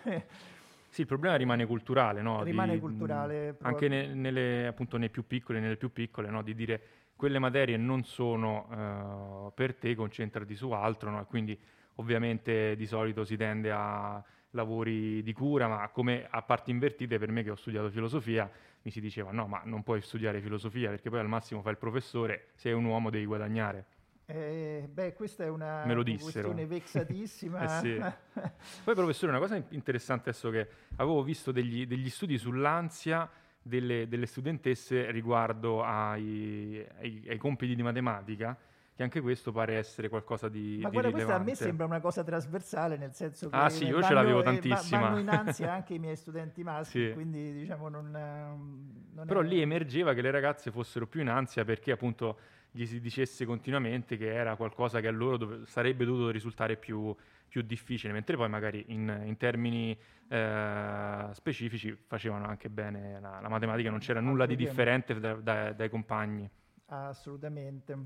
Sì, 0.89 1.01
il 1.01 1.07
problema 1.07 1.35
rimane 1.35 1.67
culturale, 1.67 2.21
no? 2.21 2.41
Rimane 2.41 2.73
di, 2.73 2.79
culturale. 2.79 3.57
Anche 3.61 3.87
ne, 3.87 4.13
nelle, 4.13 4.65
appunto, 4.65 4.97
nei 4.97 5.09
più 5.09 5.25
piccoli, 5.25 5.59
nelle 5.59 5.77
più 5.77 5.91
piccole, 5.91 6.29
no? 6.29 6.41
Di 6.41 6.55
dire 6.55 6.81
quelle 7.19 7.37
materie 7.37 7.75
non 7.75 8.05
sono 8.05 9.47
uh, 9.47 9.53
per 9.53 9.75
te, 9.75 9.93
concentrati 9.93 10.55
su 10.55 10.71
altro, 10.71 11.09
no? 11.09 11.25
quindi 11.25 11.59
ovviamente 11.95 12.77
di 12.77 12.85
solito 12.85 13.25
si 13.25 13.35
tende 13.35 13.73
a 13.73 14.23
lavori 14.51 15.21
di 15.21 15.33
cura, 15.33 15.67
ma 15.67 15.89
come 15.89 16.25
a 16.29 16.41
parti 16.43 16.71
invertite 16.71 17.19
per 17.19 17.29
me 17.29 17.43
che 17.43 17.49
ho 17.49 17.55
studiato 17.55 17.89
filosofia 17.89 18.49
mi 18.83 18.89
si 18.89 19.01
diceva 19.01 19.31
no, 19.33 19.47
ma 19.47 19.61
non 19.65 19.83
puoi 19.83 19.99
studiare 20.01 20.39
filosofia 20.39 20.91
perché 20.91 21.09
poi 21.09 21.19
al 21.19 21.27
massimo 21.27 21.61
fai 21.61 21.73
il 21.73 21.77
professore, 21.77 22.51
sei 22.55 22.71
un 22.71 22.85
uomo 22.85 23.09
devi 23.09 23.25
guadagnare. 23.25 23.85
Eh, 24.25 24.87
beh, 24.89 25.13
questa 25.13 25.43
è 25.43 25.49
una, 25.49 25.83
una 25.83 26.03
questione 26.03 26.65
vexatissima. 26.65 27.65
eh 27.67 27.79
sì. 27.81 28.39
Poi 28.85 28.95
professore, 28.95 29.33
una 29.33 29.41
cosa 29.41 29.61
interessante 29.71 30.29
adesso 30.29 30.49
che 30.51 30.69
avevo 30.95 31.21
visto 31.21 31.51
degli, 31.51 31.85
degli 31.85 32.09
studi 32.09 32.37
sull'ansia 32.37 33.29
delle, 33.61 34.07
delle 34.07 34.25
studentesse 34.25 35.11
riguardo 35.11 35.83
ai, 35.83 36.85
ai, 36.99 37.25
ai, 37.27 37.37
compiti 37.37 37.75
di 37.75 37.83
matematica, 37.83 38.57
che 38.95 39.03
anche 39.03 39.21
questo 39.21 39.51
pare 39.51 39.75
essere 39.75 40.09
qualcosa 40.09 40.49
di, 40.49 40.79
Ma 40.81 40.89
di 40.89 41.11
questa 41.11 41.35
a 41.35 41.39
me 41.39 41.55
sembra 41.55 41.85
una 41.85 41.99
cosa 41.99 42.23
trasversale, 42.23 42.97
nel 42.97 43.13
senso 43.13 43.49
che 43.49 43.55
ah, 43.55 43.69
sì, 43.69 43.85
io 43.85 44.01
ce 44.01 44.13
l'avevo 44.13 44.41
tantissima. 44.41 44.99
vanno 44.99 45.19
in 45.19 45.29
ansia 45.29 45.73
anche 45.73 45.93
i 45.93 45.99
miei 45.99 46.15
studenti 46.15 46.63
maschi, 46.63 47.07
sì. 47.07 47.13
quindi 47.13 47.53
diciamo 47.53 47.89
non, 47.89 48.11
non 48.11 49.25
Però 49.25 49.41
è... 49.41 49.43
lì 49.43 49.61
emergeva 49.61 50.13
che 50.13 50.21
le 50.21 50.31
ragazze 50.31 50.71
fossero 50.71 51.07
più 51.07 51.21
in 51.21 51.29
ansia 51.29 51.63
perché 51.63 51.91
appunto 51.91 52.37
gli 52.71 52.85
si 52.85 52.99
dicesse 52.99 53.45
continuamente 53.45 54.17
che 54.17 54.33
era 54.33 54.55
qualcosa 54.55 54.99
che 54.99 55.07
a 55.07 55.11
loro 55.11 55.37
dove, 55.37 55.65
sarebbe 55.65 56.05
dovuto 56.05 56.29
risultare 56.29 56.77
più, 56.77 57.15
più 57.47 57.61
difficile, 57.61 58.13
mentre 58.13 58.35
poi 58.35 58.49
magari 58.49 58.85
in, 58.89 59.23
in 59.25 59.37
termini 59.37 59.97
eh, 60.27 61.27
specifici 61.31 61.95
facevano 62.05 62.45
anche 62.45 62.69
bene 62.69 63.19
la, 63.19 63.39
la 63.41 63.49
matematica, 63.49 63.89
non 63.89 63.99
c'era 63.99 64.19
nulla 64.19 64.45
di 64.45 64.55
differente 64.55 65.19
da, 65.19 65.33
da, 65.33 65.73
dai 65.73 65.89
compagni. 65.89 66.49
Assolutamente. 66.87 67.97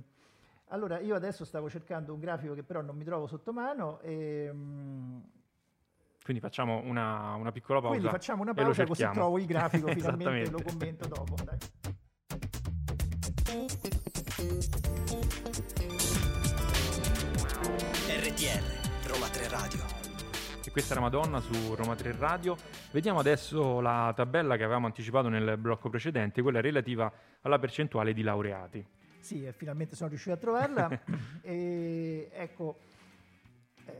Allora, 0.68 1.00
io 1.00 1.16
adesso 1.16 1.46
stavo 1.46 1.70
cercando 1.70 2.14
un 2.14 2.20
grafico 2.20 2.54
che 2.54 2.64
però 2.64 2.82
non 2.82 2.96
mi 2.96 3.04
trovo 3.04 3.28
sotto 3.28 3.54
mano 3.54 4.00
e... 4.02 4.50
Mm, 4.52 5.20
quindi 6.24 6.42
facciamo 6.42 6.82
una, 6.86 7.36
una 7.36 7.52
piccola 7.52 7.80
pausa. 7.82 7.98
Quindi 7.98 8.12
facciamo 8.12 8.44
una 8.44 8.54
pausa 8.54 8.86
così 8.86 9.08
trovo 9.12 9.38
il 9.38 9.46
grafico 9.46 9.88
finalmente 9.94 10.50
lo 10.50 10.62
commento 10.64 11.06
dopo. 11.08 11.36
Dai. 11.44 11.58
RTR, 18.08 19.08
Roma 19.08 19.28
3 19.30 19.48
Radio. 19.48 19.80
E 20.66 20.70
questa 20.70 20.92
era 20.94 21.02
Madonna 21.02 21.40
su 21.40 21.76
Roma 21.76 21.96
3 21.96 22.14
Radio. 22.18 22.58
Vediamo 22.92 23.20
adesso 23.20 23.80
la 23.80 24.12
tabella 24.14 24.58
che 24.58 24.64
avevamo 24.64 24.88
anticipato 24.88 25.30
nel 25.30 25.56
blocco 25.58 25.90
precedente, 25.90 26.42
quella 26.42 26.60
relativa 26.60 27.10
alla 27.42 27.58
percentuale 27.58 28.12
di 28.12 28.22
laureati. 28.22 28.86
Sì, 29.22 29.50
finalmente 29.56 29.96
sono 29.96 30.10
riuscito 30.10 30.36
a 30.36 30.38
trovarla. 30.38 31.00
e 31.42 32.30
ecco, 32.34 32.80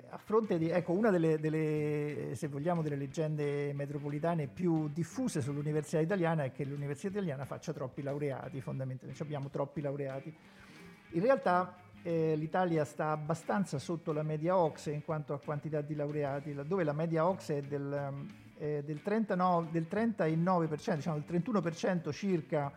a 0.10 0.18
fronte 0.18 0.58
di 0.58 0.70
ecco, 0.70 0.94
una 0.94 1.10
delle, 1.10 1.40
delle, 1.40 2.38
vogliamo, 2.50 2.82
delle 2.82 2.96
leggende 2.96 3.74
metropolitane 3.74 4.48
più 4.48 4.88
diffuse 4.90 5.42
sull'università 5.42 6.00
italiana 6.00 6.44
è 6.44 6.52
che 6.52 6.64
l'università 6.64 7.10
italiana 7.10 7.46
faccia 7.46 7.74
troppi 7.74 8.02
laureati, 8.02 8.62
fondamentalmente, 8.62 9.24
abbiamo 9.24 9.50
troppi 9.50 9.82
laureati. 9.82 10.34
In 11.12 11.22
realtà 11.22 11.76
eh, 12.04 12.36
l'Italia 12.36 12.86
sta 12.86 13.12
abbastanza 13.12 13.78
sotto 13.80 14.14
la 14.14 14.24
media 14.24 14.58
OXE 14.58 14.92
in 14.92 15.04
quanto 15.04 15.34
a 15.34 15.40
quantità 15.40 15.82
di 15.82 15.96
laureati, 15.96 16.54
dove 16.66 16.84
la 16.84 16.94
media 16.94 17.28
OXE 17.28 17.58
è 17.58 17.62
del, 17.62 18.26
eh, 18.60 18.84
del, 18.86 19.02
39, 19.02 19.72
del 19.72 19.88
39%, 19.90 20.96
diciamo 20.96 21.22
del 21.26 21.42
31% 21.42 22.12
circa 22.12 22.72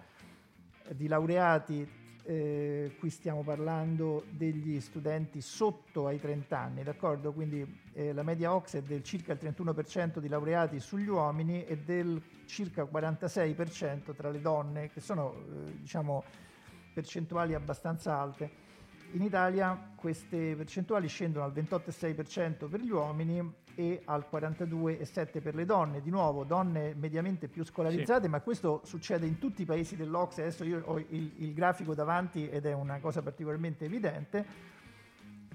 di 0.95 1.07
laureati 1.09 1.96
eh, 2.27 2.97
qui 2.99 3.09
stiamo 3.09 3.43
parlando 3.43 4.25
degli 4.31 4.81
studenti 4.81 5.41
sotto 5.41 6.09
ai 6.09 6.21
30 6.21 6.59
anni, 6.59 6.83
d'accordo? 6.83 7.33
Quindi 7.33 7.65
eh, 7.93 8.13
la 8.13 8.25
media 8.25 8.53
OX 8.53 8.77
è 8.77 8.83
del 8.83 9.05
circa 9.05 9.33
il 9.33 9.39
31% 9.41 10.19
di 10.19 10.29
laureati 10.29 10.81
sugli 10.81 11.07
uomini 11.07 11.65
e 11.65 11.79
del 11.79 12.21
circa 12.47 12.83
46% 12.83 14.15
tra 14.17 14.31
le 14.31 14.41
donne, 14.41 14.91
che 14.91 15.01
sono 15.01 15.35
eh, 15.35 15.79
diciamo 15.79 16.25
percentuali 16.93 17.55
abbastanza 17.55 18.19
alte. 18.19 18.65
In 19.13 19.23
Italia 19.23 19.93
queste 19.95 20.57
percentuali 20.57 21.07
scendono 21.07 21.45
al 21.45 21.53
28,6% 21.53 22.69
per 22.69 22.81
gli 22.81 22.91
uomini 22.91 23.55
e 23.77 24.01
al 24.07 24.27
42,7% 24.33 25.41
per 25.41 25.55
le 25.55 25.67
donne. 25.67 26.01
Di 26.01 26.11
nuovo, 26.11 26.43
donne 26.43 26.95
mediamente 26.95 27.47
più 27.47 27.63
scolarizzate, 27.63 28.25
sì. 28.25 28.29
ma 28.29 28.41
questo 28.41 28.81
succede 28.85 29.27
in 29.27 29.39
tutti 29.39 29.63
i 29.63 29.65
paesi 29.67 29.95
dell'Ocse. 29.95 30.41
Adesso 30.41 30.65
io 30.65 30.83
ho 30.85 30.99
il, 30.99 31.33
il 31.37 31.55
grafico 31.55 31.95
davanti 31.95 32.49
ed 32.49 32.65
è 32.65 32.73
una 32.73 32.99
cosa 32.99 33.23
particolarmente 33.23 33.85
evidente, 33.85 34.45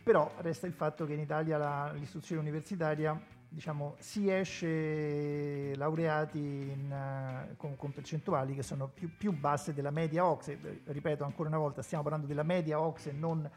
però 0.03 0.31
resta 0.37 0.67
il 0.67 0.73
fatto 0.73 1.05
che 1.05 1.13
in 1.13 1.19
Italia 1.19 1.57
la, 1.57 1.91
l'istruzione 1.93 2.41
universitaria 2.41 3.19
diciamo, 3.49 3.95
si 3.99 4.31
esce 4.31 5.75
laureati 5.75 6.39
in, 6.39 6.89
uh, 6.89 7.55
con, 7.57 7.75
con, 7.75 7.91
percentuali 7.91 8.55
che 8.55 8.63
sono 8.63 8.87
più, 8.87 9.09
più, 9.17 9.33
basse 9.33 9.73
della 9.73 9.91
media 9.91 10.25
OXE. 10.25 10.83
Ripeto 10.85 11.25
ancora 11.25 11.49
una 11.49 11.57
volta, 11.57 11.81
stiamo 11.81 12.03
parlando 12.03 12.27
della 12.27 12.43
media 12.43 12.79
OXE, 12.79 13.11
non 13.11 13.49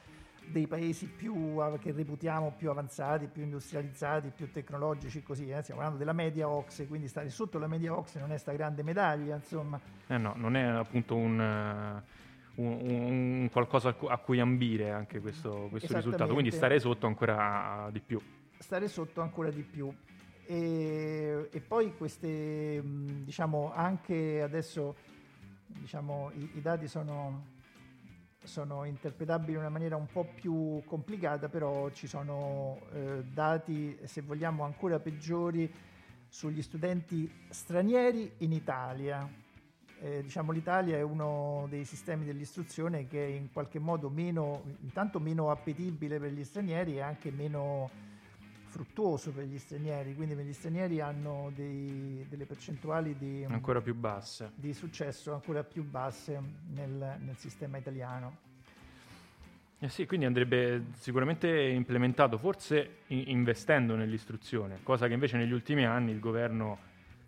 dei 0.47 0.67
paesi 0.67 1.07
più, 1.07 1.61
che 1.81 1.93
reputiamo 1.93 2.55
più 2.57 2.71
avanzati, 2.71 3.27
più 3.27 3.43
industrializzati, 3.43 4.31
più 4.35 4.51
tecnologici, 4.51 5.23
così. 5.23 5.51
Eh? 5.51 5.63
Stiamo 5.63 5.81
parlando 5.81 5.99
della 5.99 6.13
media 6.13 6.49
OXE, 6.49 6.87
quindi 6.87 7.09
stare 7.09 7.29
sotto 7.31 7.59
la 7.59 7.67
media 7.67 7.97
OXE 7.97 8.21
non 8.21 8.33
è 8.33 8.39
sta 8.39 8.53
grande 8.53 8.83
medaglia, 8.83 9.35
insomma. 9.37 9.81
Eh 10.07 10.19
no, 10.19 10.35
non 10.37 10.57
è 10.57 10.63
appunto 10.63 11.15
un... 11.17 12.03
Uh 12.03 12.23
un, 12.57 12.79
un, 12.79 13.49
qualcosa 13.51 13.97
a 14.07 14.19
cui 14.19 14.39
ambire 14.39 14.93
anche 14.93 15.19
questo, 15.19 15.67
questo 15.71 15.93
risultato, 15.93 16.35
quindi 16.35 16.53
stare 16.53 16.79
sotto 16.79 17.09
ancora 17.09 17.89
di 17.91 17.99
più 17.99 18.21
stare 18.65 18.89
sotto 18.89 19.21
ancora 19.21 19.51
di 19.51 19.63
più. 19.63 19.95
E, 20.47 21.49
e 21.51 21.61
poi 21.61 21.95
queste, 21.97 22.83
diciamo, 22.83 23.73
anche 23.73 24.43
adesso 24.43 24.97
diciamo, 25.67 26.31
i, 26.35 26.51
i 26.55 26.61
dati 26.61 26.89
sono, 26.89 27.45
sono, 28.45 28.85
interpretabili 28.85 29.53
in 29.53 29.59
una 29.59 29.69
maniera 29.69 29.97
un 29.97 30.07
po' 30.07 30.25
più 30.25 30.83
complicata, 30.87 31.49
però 31.49 31.91
ci 31.91 32.07
sono 32.07 32.81
eh, 32.93 33.25
dati, 33.25 33.99
se 34.05 34.23
vogliamo, 34.23 34.65
ancora 34.65 34.99
peggiori 34.99 35.73
sugli 36.29 36.63
studenti 36.63 37.31
stranieri 37.49 38.35
in 38.39 38.53
Italia. 38.53 39.29
Eh, 40.01 40.23
diciamo 40.23 40.53
l'Italia 40.53 40.97
è 40.97 41.03
uno 41.03 41.67
dei 41.69 41.85
sistemi 41.85 42.25
dell'istruzione 42.25 43.07
che 43.07 43.25
è 43.25 43.29
in 43.29 43.53
qualche 43.53 43.79
modo 43.79 44.11
meno, 44.11 44.63
intanto 44.81 45.21
meno 45.21 45.51
appetibile 45.51 46.19
per 46.19 46.33
gli 46.33 46.45
stranieri 46.45 46.97
e 46.97 47.01
anche 47.01 47.31
meno 47.31 47.91
fruttuoso 48.75 49.31
per 49.31 49.45
gli 49.45 49.57
stranieri, 49.57 50.17
quindi 50.17 50.35
per 50.35 50.45
gli 50.45 50.53
stranieri 50.53 51.01
hanno 51.01 51.53
dei, 51.55 52.27
delle 52.29 52.45
percentuali 52.45 53.17
di, 53.17 53.47
ancora 53.49 53.81
più 53.81 53.95
basse. 53.95 54.51
di 54.57 54.75
successo 54.75 55.33
ancora 55.33 55.63
più 55.63 55.85
basse 55.85 56.41
nel, 56.73 57.19
nel 57.21 57.37
sistema 57.37 57.77
italiano. 57.77 58.39
Eh 59.79 59.89
sì, 59.89 60.07
quindi 60.07 60.27
andrebbe 60.27 60.87
sicuramente 60.95 61.49
implementato, 61.49 62.37
forse 62.37 63.03
investendo 63.09 63.95
nell'istruzione, 63.95 64.81
cosa 64.83 65.07
che 65.07 65.13
invece 65.13 65.37
negli 65.37 65.53
ultimi 65.53 65.85
anni 65.85 66.11
il 66.11 66.19
governo 66.19 66.79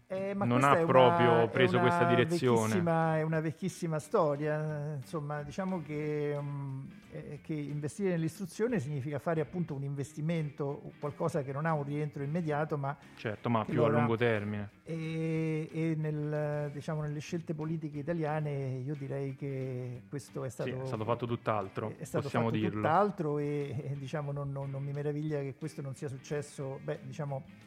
eh, 0.08 0.34
non 0.34 0.62
ha 0.62 0.76
proprio 0.84 1.32
una, 1.32 1.48
preso 1.48 1.80
questa 1.80 2.04
direzione. 2.04 2.74
È 2.74 3.22
una 3.22 3.40
vecchissima 3.40 3.98
storia, 3.98 4.94
insomma, 4.94 5.42
diciamo 5.42 5.82
che, 5.82 6.32
um, 6.38 6.88
eh, 7.10 7.40
che, 7.42 7.54
investire 7.54 8.10
nell'istruzione 8.10 8.78
significa 8.78 9.18
fare 9.18 9.40
appunto 9.40 9.74
un 9.74 9.82
investimento, 9.82 10.92
qualcosa 11.00 11.42
che 11.42 11.52
non 11.52 11.66
ha 11.66 11.72
un 11.72 11.82
rientro 11.82 12.22
immediato, 12.22 12.78
ma, 12.78 12.96
certo, 13.16 13.50
ma 13.50 13.64
più 13.64 13.82
a 13.82 13.88
lungo 13.88 14.16
termine. 14.16 14.70
E, 14.84 15.68
e 15.72 15.94
nel, 15.96 16.70
diciamo, 16.72 17.02
nelle 17.02 17.18
scelte 17.18 17.52
politiche 17.54 17.98
italiane 17.98 18.80
io 18.84 18.94
direi 18.94 19.34
che 19.34 20.02
questo 20.08 20.44
è 20.44 20.48
stato, 20.48 20.70
sì, 20.70 20.76
è 20.76 20.86
stato 20.86 21.04
fatto 21.04 21.26
tutt'altro, 21.26 21.94
è 21.96 22.04
stato 22.04 22.24
possiamo 22.24 22.46
fatto 22.46 22.58
dirlo. 22.58 22.76
tutt'altro 22.76 23.38
e, 23.38 23.74
e 23.90 23.96
diciamo, 23.98 24.30
non, 24.30 24.52
non, 24.52 24.70
non 24.70 24.84
mi 24.84 24.92
meraviglia 24.92 25.40
che 25.40 25.56
questo 25.56 25.82
non 25.82 25.96
sia 25.96 26.06
successo, 26.06 26.78
beh, 26.84 27.00
diciamo 27.02 27.65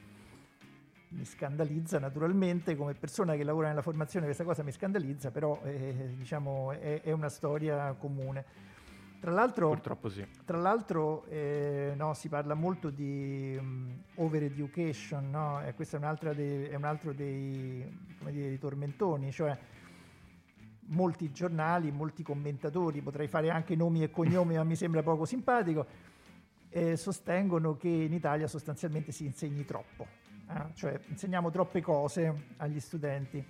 mi 1.10 1.26
scandalizza 1.26 2.00
naturalmente, 2.00 2.76
come 2.76 2.94
persona 2.94 3.36
che 3.36 3.44
lavora 3.44 3.70
nella 3.70 3.82
formazione 3.82 4.26
questa 4.26 4.44
cosa 4.44 4.64
mi 4.64 4.72
scandalizza, 4.72 5.32
però 5.32 5.60
eh, 5.64 6.14
diciamo 6.16 6.72
è, 6.72 7.02
è, 7.02 7.12
una 7.12 7.30
storia 7.30 7.94
comune. 7.94 8.68
Tra 9.20 9.32
l'altro, 9.32 9.70
Purtroppo 9.70 10.08
sì. 10.08 10.26
tra 10.46 10.58
l'altro 10.58 11.26
eh, 11.26 11.94
no, 11.98 12.14
si 12.14 12.30
parla 12.30 12.54
molto 12.54 12.90
di 12.90 13.58
um, 13.60 14.02
over 14.16 14.44
education, 14.44 15.30
no? 15.30 15.62
e 15.62 15.74
questo 15.74 15.98
è, 15.98 16.34
dei, 16.34 16.66
è 16.66 16.76
un 16.76 16.86
altro 16.86 17.12
dei, 17.12 18.16
come 18.18 18.32
dire, 18.32 18.48
dei 18.48 18.58
tormentoni, 18.58 19.32
cioè 19.32 19.58
molti 20.90 21.32
giornali, 21.32 21.92
molti 21.92 22.24
commentatori, 22.24 23.02
potrei 23.02 23.28
fare 23.28 23.50
anche 23.50 23.76
nomi 23.76 24.04
e 24.04 24.10
cognomi, 24.10 24.56
ma 24.56 24.64
mi 24.64 24.76
sembra 24.76 25.04
poco 25.04 25.26
simpatico, 25.26 25.86
eh, 26.70 26.96
sostengono 26.96 27.76
che 27.76 27.90
in 27.90 28.14
Italia 28.14 28.48
sostanzialmente 28.48 29.12
si 29.12 29.26
insegni 29.26 29.66
troppo, 29.66 30.08
eh? 30.50 30.74
cioè 30.74 31.00
insegniamo 31.08 31.50
troppe 31.52 31.82
cose 31.82 32.34
agli 32.58 32.80
studenti 32.80 33.44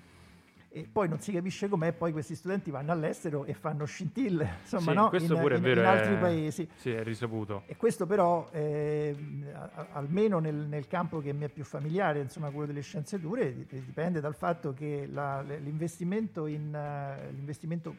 e 0.71 0.87
poi 0.91 1.09
non 1.09 1.19
si 1.19 1.31
capisce 1.31 1.67
com'è, 1.67 1.93
poi 1.93 2.11
questi 2.11 2.35
studenti 2.35 2.69
vanno 2.69 2.91
all'estero 2.91 3.43
e 3.45 3.55
fanno 3.55 3.85
scintille, 3.85 4.57
insomma, 4.61 4.91
Sì, 4.91 4.97
no? 4.97 5.09
questo 5.09 5.33
in, 5.33 5.39
pure 5.39 5.55
è 5.55 5.57
in- 5.57 5.63
vero, 5.63 5.81
in 5.81 5.87
altri 5.87 6.13
è- 6.13 6.17
paesi. 6.19 6.69
Sì, 6.75 6.91
è 6.91 7.01
risaputo. 7.03 7.63
E 7.65 7.75
questo 7.75 8.05
però, 8.05 8.47
eh, 8.51 9.15
almeno 9.93 10.37
nel, 10.37 10.53
nel 10.53 10.85
campo 10.85 11.21
che 11.21 11.33
mi 11.33 11.45
è 11.45 11.49
più 11.49 11.63
familiare, 11.63 12.19
insomma 12.21 12.51
quello 12.51 12.67
delle 12.67 12.81
scienze 12.81 13.19
dure, 13.19 13.51
di- 13.55 13.65
dipende 13.83 14.19
dal 14.19 14.35
fatto 14.35 14.71
che 14.75 15.07
la- 15.11 15.41
l'investimento, 15.41 16.45
in, 16.45 16.71
eh, 16.75 17.31
l'investimento 17.31 17.95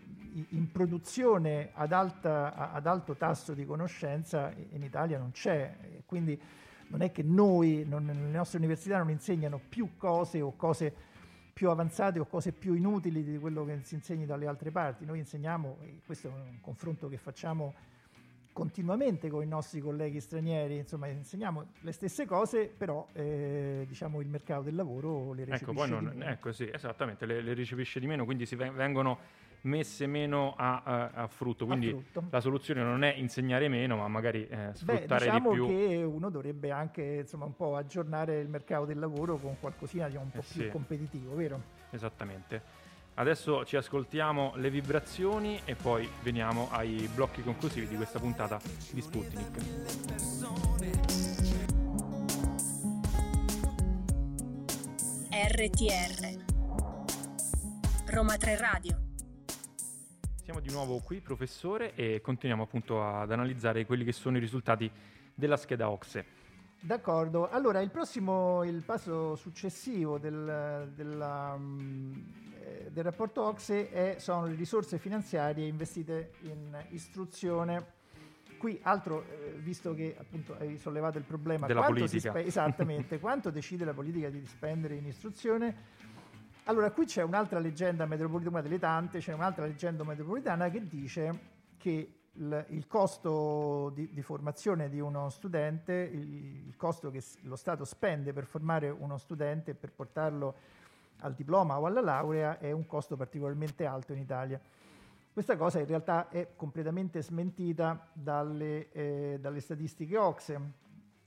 in 0.51 0.71
produzione 0.71 1.71
ad, 1.73 1.91
alta- 1.91 2.71
ad 2.73 2.87
alto 2.87 3.17
tasso 3.17 3.53
di 3.53 3.65
conoscenza 3.67 4.53
in 4.71 4.85
Italia 4.85 5.19
non 5.19 5.33
c'è. 5.33 5.75
Quindi 6.07 6.41
non 6.91 7.03
è 7.03 7.11
che 7.13 7.23
noi, 7.23 7.85
non- 7.89 8.07
le 8.07 8.37
nostre 8.37 8.59
università 8.59 8.99
non 8.99 9.11
insegnano 9.11 9.61
più 9.69 9.97
cose 9.97 10.41
o 10.41 10.55
cose 10.57 10.93
più 11.53 11.69
avanzate 11.71 12.19
o 12.19 12.27
cose 12.27 12.53
più 12.53 12.75
inutili 12.75 13.23
di 13.23 13.39
quello 13.39 13.65
che 13.65 13.81
si 13.83 13.95
insegni 13.95 14.25
dalle 14.27 14.47
altre 14.47 14.71
parti. 14.71 15.05
Noi 15.05 15.19
insegniamo, 15.19 15.79
e 15.83 16.01
questo 16.07 16.29
è 16.29 16.31
un 16.31 16.59
confronto 16.61 17.09
che 17.09 17.17
facciamo 17.19 17.75
continuamente 18.53 19.29
con 19.29 19.43
i 19.43 19.47
nostri 19.47 19.81
colleghi 19.81 20.21
stranieri, 20.21 20.79
insomma 20.79 21.07
insegniamo 21.07 21.67
le 21.81 21.93
stesse 21.93 22.27
cose, 22.27 22.67
però 22.67 23.07
eh, 23.13 23.85
diciamo 23.87 24.21
il 24.21 24.29
mercato 24.29 24.63
del 24.63 24.75
lavoro 24.75 25.33
le 25.33 25.45
recepisce 25.45 25.65
Ecco, 25.65 25.73
poi 25.73 25.89
non, 25.89 26.11
di 26.11 26.17
meno. 26.17 26.31
ecco 26.31 26.53
sì, 26.53 26.69
esattamente, 26.71 27.27
le, 27.27 27.41
le 27.43 27.55
recepisce 27.55 28.01
di 28.01 28.07
meno, 28.07 28.25
quindi 28.25 28.47
si 28.47 28.57
ven- 28.57 28.75
vengono 28.75 29.19
messe 29.63 30.07
meno 30.07 30.55
a, 30.57 30.83
a- 30.85 31.11
a 31.15 31.27
frutto. 31.27 31.65
A 31.65 31.67
Quindi 31.69 31.89
frutto. 31.91 32.25
la 32.31 32.41
soluzione 32.41 32.83
non 32.83 33.03
è 33.05 33.15
insegnare 33.15 33.69
meno, 33.69 33.97
ma 33.97 34.09
magari 34.09 34.47
eh, 34.49 34.57
Beh, 34.57 34.75
sfruttare 34.75 35.25
diciamo 35.27 35.51
di 35.51 35.55
più. 35.57 35.67
che 35.67 36.03
uno 36.03 36.31
dovrebbe 36.31 36.71
anche 36.71 37.03
insomma, 37.23 37.45
un 37.45 37.55
po' 37.57 37.77
aggiornare 37.77 38.39
il 38.41 38.49
mercato 38.49 38.85
del 38.85 38.99
lavoro 38.99 39.37
con 39.37 39.57
qualcosina 39.61 40.09
di 40.09 40.17
un 40.17 40.31
po' 40.31 40.39
Eh 40.39 40.45
più 40.53 40.63
sì. 40.63 40.69
competitivo, 40.71 41.35
vero? 41.35 41.61
Esattamente. 41.91 42.89
Adesso 43.15 43.65
ci 43.67 43.77
ascoltiamo 43.77 44.53
le 44.57 44.71
vibrazioni 44.71 45.61
e 45.65 45.75
poi 45.75 46.09
veniamo 46.23 46.69
ai 46.71 47.09
blocchi 47.15 47.43
conclusivi 47.43 47.87
di 47.89 47.97
questa 47.97 48.19
puntata 48.19 48.59
di 48.93 49.01
Sputnik. 49.03 49.59
RTR 55.33 56.39
Roma 58.13 58.37
3 58.37 58.57
Radio 58.57 59.10
Siamo 60.51 60.67
di 60.67 60.75
nuovo 60.75 60.99
qui, 60.99 61.21
professore, 61.21 61.95
e 61.95 62.21
continuiamo 62.21 62.65
appunto 62.65 63.05
ad 63.05 63.31
analizzare 63.31 63.87
quelli 63.87 64.03
che 64.03 64.11
sono 64.11 64.37
i 64.37 64.41
risultati 64.41 64.91
della 65.33 65.57
scheda 65.57 65.89
OXE. 65.89 66.25
D'accordo, 66.81 67.49
allora 67.49 67.79
il 67.79 67.91
prossimo, 67.91 68.65
il 68.65 68.83
passo 68.83 69.37
successivo 69.37 70.19
del, 70.19 70.91
della, 70.93 71.55
mm, 71.57 72.13
eh, 72.65 72.89
del 72.91 73.05
rapporto 73.05 73.45
OXE 73.45 73.93
è- 73.93 74.17
sono 74.19 74.47
le 74.47 74.57
risorse 74.57 74.99
finanziarie 74.99 75.69
investite 75.69 76.33
in 76.41 76.77
istruzione. 76.89 77.99
Qui 78.59 78.81
altro, 78.83 79.25
eh, 79.31 79.53
visto 79.59 79.95
che 79.95 80.17
appunto 80.19 80.57
hai 80.59 80.77
sollevato 80.79 81.17
il 81.17 81.25
problema, 81.25 81.69
Della 81.69 81.83
politica. 81.83 82.31
spe- 82.31 82.45
esattamente, 82.45 83.21
quanto 83.21 83.51
decide 83.51 83.85
la 83.85 83.95
politica 83.95 84.29
di 84.29 84.45
spendere 84.47 84.97
in 84.97 85.07
istruzione? 85.07 85.99
Allora, 86.65 86.91
qui 86.91 87.07
c'è 87.07 87.23
un'altra 87.23 87.59
leggenda 87.59 88.07
metropolitana, 88.07 88.59
una 88.59 88.63
delle 88.63 88.79
tante, 88.79 89.19
c'è 89.19 89.33
un'altra 89.33 89.65
leggenda 89.65 90.05
metropolitana 90.05 90.69
che 90.69 90.87
dice 90.87 91.39
che 91.79 92.21
il, 92.33 92.67
il 92.69 92.87
costo 92.87 93.91
di, 93.95 94.13
di 94.13 94.23
formazione 94.23 94.89
di 94.89 95.01
uno 95.01 95.31
studente, 95.31 95.93
il, 95.93 96.67
il 96.67 96.77
costo 96.77 97.11
che 97.11 97.23
lo 97.43 97.57
Stato 97.57 97.85
spende 97.85 98.33
per 98.33 98.45
formare 98.45 98.91
uno 98.91 99.19
studente 99.19 99.75
per 99.75 99.91
portarlo 99.91 100.55
al 101.21 101.35
diploma 101.35 101.79
o 101.79 101.87
alla 101.87 102.01
laurea 102.01 102.59
è 102.59 102.71
un 102.73 102.87
costo 102.87 103.17
particolarmente 103.17 103.85
alto 103.87 104.13
in 104.13 104.21
Italia. 104.21 104.61
Questa 105.33 105.57
cosa 105.57 105.79
in 105.79 105.87
realtà 105.87 106.29
è 106.29 106.49
completamente 106.57 107.23
smentita 107.23 108.09
dalle, 108.13 108.91
eh, 108.93 109.39
dalle 109.41 109.61
statistiche 109.61 110.17
OXE. 110.17 110.61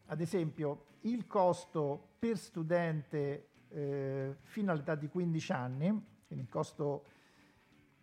Ad 0.08 0.22
esempio, 0.22 0.86
il 1.02 1.26
costo 1.26 2.10
per 2.20 2.38
studente 2.38 3.48
eh, 3.74 4.36
fino 4.44 4.72
all'età 4.72 4.96
di 4.96 5.08
15 5.08 5.52
anni, 5.52 5.88
quindi 6.28 6.46
il 6.46 6.50
costo 6.50 7.06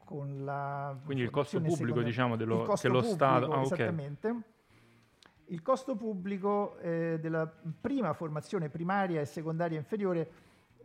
con 0.04 0.44
la 0.44 0.98
Quindi 1.04 1.22
il 1.22 1.30
costo 1.30 1.59
pubblico, 1.59 1.76
secondaria- 1.76 2.04
diciamo, 2.09 2.37
dello- 2.37 2.64
costo 2.64 2.87
che 2.88 2.92
lo 2.92 3.00
pubblico, 3.00 3.14
Stato- 3.24 3.52
ah, 3.52 3.61
esattamente. 3.62 4.37
Il 5.46 5.62
costo 5.62 5.96
pubblico 5.96 6.76
eh, 6.78 7.18
della 7.20 7.46
prima 7.80 8.12
formazione 8.12 8.68
primaria 8.68 9.20
e 9.20 9.24
secondaria 9.24 9.78
inferiore 9.78 10.30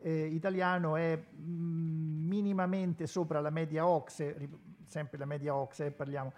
eh, 0.01 0.25
italiano 0.25 0.95
è 0.95 1.17
mm, 1.35 2.27
minimamente 2.27 3.07
sopra 3.07 3.39
la 3.41 3.49
media 3.49 3.87
OXE, 3.87 4.35
rip- 4.37 4.57
sempre 4.85 5.17
la 5.17 5.25
media 5.25 5.55
OXE 5.55 5.91
parliamo, 5.91 6.31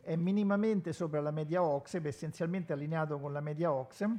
è 0.00 0.16
minimamente 0.16 0.92
sopra 0.92 1.20
la 1.20 1.30
media 1.30 1.62
OXE, 1.62 2.00
essenzialmente 2.02 2.72
allineato 2.72 3.18
con 3.18 3.32
la 3.32 3.40
media 3.40 3.72
OXE 3.72 4.18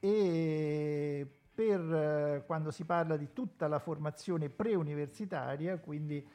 e 0.00 1.26
per 1.54 1.80
eh, 1.80 2.42
quando 2.46 2.70
si 2.70 2.84
parla 2.84 3.16
di 3.16 3.32
tutta 3.32 3.68
la 3.68 3.78
formazione 3.78 4.48
preuniversitaria, 4.48 5.78
quindi 5.78 6.26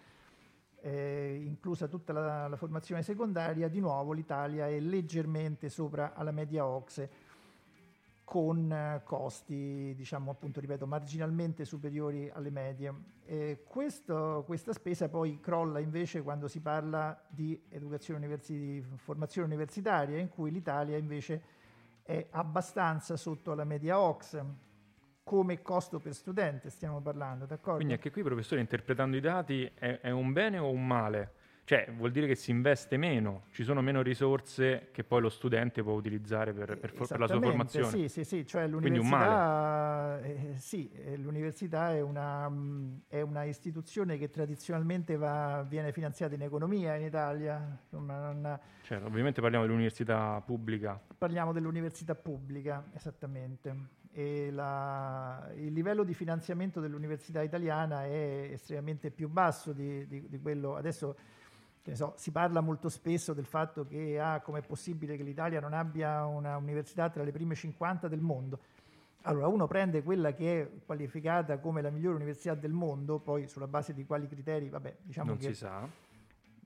eh, 0.82 1.42
inclusa 1.44 1.88
tutta 1.88 2.14
la, 2.14 2.48
la 2.48 2.56
formazione 2.56 3.04
secondaria, 3.04 3.68
di 3.68 3.82
nuovo 3.82 4.14
l'Italia 4.14 4.68
è 4.68 4.80
leggermente 4.80 5.68
sopra 5.70 6.14
alla 6.14 6.32
media 6.32 6.66
OXE 6.66 7.28
con 8.24 8.72
eh, 8.72 9.02
costi, 9.04 9.94
diciamo 9.96 10.32
appunto, 10.32 10.60
ripeto, 10.60 10.86
marginalmente 10.86 11.66
superiori 11.66 12.30
alle 12.32 12.52
medie. 12.52 12.94
Eh, 13.26 13.64
questo- 13.68 14.44
questa 14.46 14.72
spesa 14.72 15.10
poi 15.10 15.40
crolla 15.40 15.80
invece 15.80 16.22
quando 16.22 16.48
si 16.48 16.62
parla 16.62 17.20
di 17.28 17.60
educazione 17.70 18.20
universi- 18.26 18.86
formazione 18.98 19.48
universitaria, 19.48 20.18
in 20.18 20.30
cui 20.30 20.52
l'Italia 20.52 20.96
invece 20.96 21.42
è 22.04 22.28
abbastanza 22.32 23.18
sotto 23.18 23.54
la 23.54 23.64
media 23.66 24.00
OXE 24.00 24.68
come 25.30 25.62
costo 25.62 26.00
per 26.00 26.16
studente, 26.16 26.72
stiamo 26.72 27.02
parlando, 27.02 27.46
d'accordo? 27.46 27.76
Quindi 27.76 27.94
anche 27.94 28.10
qui, 28.10 28.24
professore, 28.24 28.62
interpretando 28.62 29.16
i 29.16 29.20
dati, 29.20 29.70
è, 29.76 30.00
è 30.02 30.10
un 30.10 30.34
bene 30.34 30.58
o 30.58 30.72
un 30.72 30.88
male? 30.88 31.34
Cioè, 31.66 31.92
vuol 31.96 32.10
dire 32.10 32.26
che 32.26 32.34
si 32.34 32.50
investe 32.50 32.98
meno, 32.98 33.44
ci 33.52 33.64
sono 33.64 33.80
meno 33.82 34.02
risorse 34.02 34.90
che 34.92 35.04
poi 35.04 35.22
lo 35.22 35.30
studente 35.30 35.84
può 35.84 35.94
utilizzare 35.94 36.52
per, 36.52 36.80
per 36.80 36.94
per 36.94 37.20
la 37.20 37.28
sua 37.28 37.40
formazione. 37.40 37.90
Sì, 37.92 38.08
sì, 38.10 38.24
sì, 38.24 38.44
cioè 38.48 38.66
l'università, 38.66 40.20
eh, 40.24 40.54
sì, 40.58 40.92
l'università 41.18 41.94
è 41.94 42.02
una, 42.02 42.50
mh, 42.50 43.02
è 43.08 43.22
una 43.22 43.44
istituzione 43.44 44.18
che 44.18 44.32
tradizionalmente 44.32 45.16
va- 45.16 45.62
viene 45.62 45.92
finanziata 45.92 46.34
in 46.34 46.42
economia 46.42 46.96
in 46.96 47.06
Italia, 47.06 47.78
insomma, 47.84 48.32
non- 48.32 48.60
Cioè, 48.82 49.04
ovviamente 49.04 49.40
parliamo 49.40 49.66
dell'università 49.66 50.42
pubblica. 50.44 51.00
parliamo 51.20 51.52
dell'università 51.54 52.16
pubblica, 52.16 52.84
esattamente. 52.96 53.98
E 54.12 54.50
la- 54.52 55.50
il 55.56 55.72
livello 55.72 56.04
di 56.04 56.14
finanziamento 56.14 56.80
dell'università 56.80 57.42
italiana 57.42 58.06
è 58.06 58.50
estremamente 58.52 59.12
più 59.12 59.30
basso 59.30 59.72
di, 59.72 60.08
di- 60.08 60.28
di 60.28 60.40
quello 60.40 60.76
adesso. 60.76 61.16
so, 61.94 62.14
si 62.18 62.32
parla 62.32 62.62
molto 62.62 62.90
spesso 62.90 63.34
del 63.34 63.46
fatto 63.46 63.84
che 63.86 64.20
ah, 64.20 64.42
com'è 64.42 64.62
possibile 64.62 65.18
che 65.18 65.24
l'Italia 65.24 65.60
non 65.60 65.74
abbia 65.74 66.26
una 66.26 66.58
università 66.58 67.10
tra 67.10 67.24
le 67.24 67.32
prime 67.32 67.56
50 67.56 68.08
del 68.08 68.20
mondo. 68.22 68.60
Allora, 69.24 69.48
uno 69.48 69.68
prende 69.68 70.02
quella 70.04 70.34
che 70.34 70.62
è 70.62 70.70
qualificata 70.86 71.58
come 71.60 71.82
la 71.82 71.90
migliore 71.90 72.16
università 72.16 72.54
del 72.56 72.72
mondo, 72.72 73.20
poi 73.20 73.48
sulla 73.48 73.68
base 73.68 73.94
di 73.94 74.06
quali 74.06 74.28
criteri, 74.28 74.70
vabbè, 74.70 74.98
diciamo 75.02 75.30
non 75.30 75.38
che 75.38 75.48
si 75.50 75.56
sa. 75.56 75.88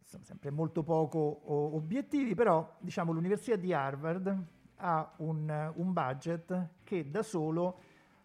sono 0.03 0.23
sempre 0.23 0.51
molto 0.51 0.83
poco 0.83 1.41
obiettivi, 1.75 2.35
però 2.35 2.75
diciamo 2.79 3.11
l'Università 3.11 3.55
di 3.55 3.73
Harvard 3.73 4.45
ha 4.85 5.13
un, 5.17 5.71
un 5.75 5.93
budget 5.93 6.67
che 6.83 7.09
da 7.09 7.23
solo 7.23 7.79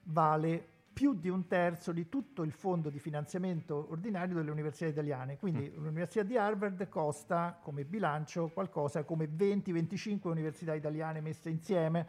vale 0.04 0.66
più 0.92 1.14
di 1.14 1.28
un 1.28 1.46
terzo 1.46 1.92
di 1.92 2.08
tutto 2.08 2.42
il 2.42 2.50
fondo 2.50 2.90
di 2.90 2.98
finanziamento 2.98 3.86
ordinario 3.90 4.34
delle 4.34 4.50
università 4.50 4.86
italiane. 4.86 5.36
Quindi 5.38 5.72
l'Università 5.76 6.24
di 6.24 6.36
Harvard 6.36 6.88
costa 6.88 7.56
come 7.62 7.84
bilancio 7.84 8.48
qualcosa 8.48 9.04
come 9.04 9.26
20-25 9.26 10.26
università 10.28 10.74
italiane 10.74 11.20
messe 11.20 11.50
insieme. 11.50 12.06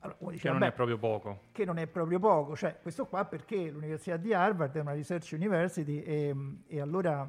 Allora, 0.00 0.30
dice, 0.30 0.42
Che 0.42 0.48
non 0.50 0.58
"Vabbè, 0.60 0.70
è 0.70 0.74
proprio 0.74 0.98
poco. 0.98 1.40
che 1.50 1.64
non 1.64 1.78
è 1.78 1.86
proprio 1.88 2.20
poco, 2.20 2.54
cioè 2.54 2.78
questo 2.80 3.06
qua 3.06 3.24
perché 3.24 3.70
l'Università 3.70 4.16
di 4.16 4.32
Harvard 4.32 4.76
è 4.76 4.80
una 4.80 4.92
research 4.92 5.30
university 5.32 5.98
e, 6.02 6.34
e 6.68 6.80
allora 6.80 7.28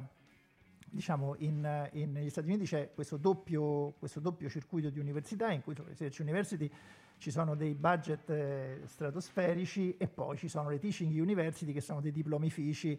diciamo, 0.90 1.34
in, 1.38 1.88
in, 1.92 2.12
negli 2.12 2.30
Stati 2.30 2.46
Uniti 2.48 2.64
c'è 2.64 2.90
questo 2.94 3.16
doppio, 3.16 3.94
questo 3.98 4.20
doppio, 4.20 4.48
circuito 4.48 4.90
di 4.90 4.98
università 4.98 5.50
in 5.50 5.62
cui 5.62 5.74
sulle 5.74 5.88
Research 5.88 6.18
University 6.20 6.70
ci 7.18 7.30
sono 7.30 7.54
dei 7.54 7.74
budget 7.74 8.30
eh, 8.30 8.80
stratosferici 8.84 9.96
e 9.96 10.06
poi 10.06 10.36
ci 10.36 10.48
sono 10.48 10.68
le 10.70 10.78
Teaching 10.78 11.12
University 11.20 11.72
che 11.72 11.80
sono 11.80 12.00
dei 12.00 12.12
diplomifici 12.12 12.98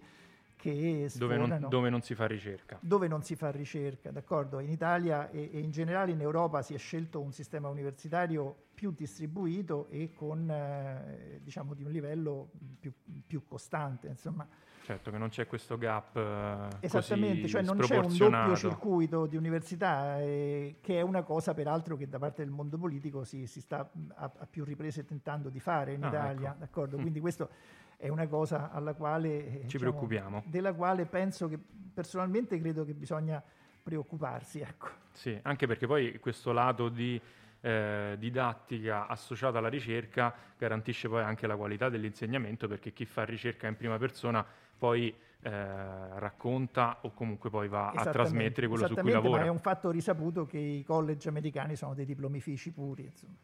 che 0.60 1.10
dove 1.16 1.38
non, 1.38 1.68
dove 1.70 1.90
non, 1.90 2.02
si 2.02 2.16
fa 2.16 2.28
ricerca. 2.28 2.78
Dove 2.82 3.08
non 3.08 3.24
si 3.24 3.38
fa 3.38 3.50
ricerca, 3.50 4.12
d'accordo? 4.12 4.60
In 4.60 4.70
Italia 4.70 5.30
e, 5.30 5.50
e, 5.54 5.60
in 5.60 5.72
generale 5.72 6.12
in 6.12 6.20
Europa 6.20 6.62
si 6.62 6.74
è 6.74 6.78
scelto 6.78 7.22
un 7.22 7.32
sistema 7.32 7.70
universitario 7.70 8.68
più 8.74 8.92
distribuito 8.92 9.88
e 9.90 10.12
con, 10.14 10.52
eh, 10.52 11.40
diciamo, 11.42 11.74
di 11.74 11.84
un 11.84 11.92
livello 11.92 12.50
più, 12.78 12.92
più 13.26 13.46
costante, 13.48 14.08
insomma. 14.08 14.46
Certo, 14.90 15.12
che 15.12 15.20
non 15.20 15.30
c'è 15.30 15.46
questo 15.46 15.78
gap. 15.78 16.16
Eh, 16.16 16.78
Esattamente, 16.80 17.48
cioè 17.48 17.62
non 17.62 17.78
c'è 17.78 17.98
un 18.00 18.18
doppio 18.18 18.56
circuito 18.56 19.28
di 19.28 19.38
università, 19.38 20.20
eh, 20.20 20.78
che 20.82 20.98
è 20.98 21.02
una 21.02 21.22
cosa 21.22 21.54
peraltro 21.54 21.96
che 21.96 22.10
da 22.10 22.18
parte 22.18 22.44
del 22.44 22.52
mondo 22.52 22.76
politico 22.80 23.24
si, 23.24 23.46
si 23.46 23.62
sta 23.62 23.88
a, 24.16 24.32
a, 24.36 24.48
più 24.50 24.64
riprese 24.64 25.06
tentando 25.06 25.50
di 25.50 25.60
fare 25.60 25.94
in 25.94 26.04
ah, 26.04 26.08
Italia, 26.08 26.50
ecco. 26.50 26.58
d'accordo? 26.58 26.98
Mm. 26.98 27.02
Quindi 27.02 27.20
questo 27.20 27.50
è 27.98 28.08
una 28.08 28.26
cosa 28.26 28.72
alla 28.72 28.96
quale 28.96 29.44
ci 29.44 29.60
diciamo, 29.78 29.92
preoccupiamo. 29.92 30.44
Della 30.48 30.74
quale 30.74 31.06
penso 31.06 31.48
che 31.48 31.60
personalmente 31.94 32.60
credo 32.60 32.84
che 32.84 32.96
bisogna 32.96 33.44
preoccuparsi. 33.84 34.62
Ecco. 34.62 34.88
Sì, 35.12 35.38
anche 35.44 35.68
perché 35.68 35.86
poi 35.86 36.18
questo 36.18 36.52
lato 36.52 36.90
di 36.90 37.22
eh, 37.62 38.16
didattica 38.18 39.06
associata 39.06 39.60
alla 39.60 39.70
ricerca 39.70 40.34
garantisce 40.58 41.08
poi 41.10 41.22
anche 41.22 41.46
la 41.46 41.56
qualità 41.56 41.90
dell'insegnamento 41.90 42.68
perché 42.68 42.92
chi 42.92 43.06
fa 43.06 43.24
ricerca 43.24 43.68
in 43.68 43.76
prima 43.76 43.98
persona 43.98 44.44
poi 44.80 45.14
eh, 45.42 46.20
racconta 46.20 47.00
o 47.02 47.12
comunque 47.14 47.52
poi 47.52 47.68
va 47.68 47.92
a 47.92 48.10
trasmettere 48.10 48.68
quello 48.68 48.88
su 48.88 48.96
cui 48.96 49.12
lavora. 49.12 49.42
Ma 49.42 49.46
è 49.46 49.50
un 49.50 49.60
fatto 49.60 49.92
risaputo 49.92 50.46
che 50.46 50.58
i 50.58 50.84
college 50.84 51.30
americani 51.30 51.76
sono 51.76 51.94
dei 51.94 52.06
diplomifici 52.06 52.72
puri. 52.72 53.04
Insomma. 53.04 53.36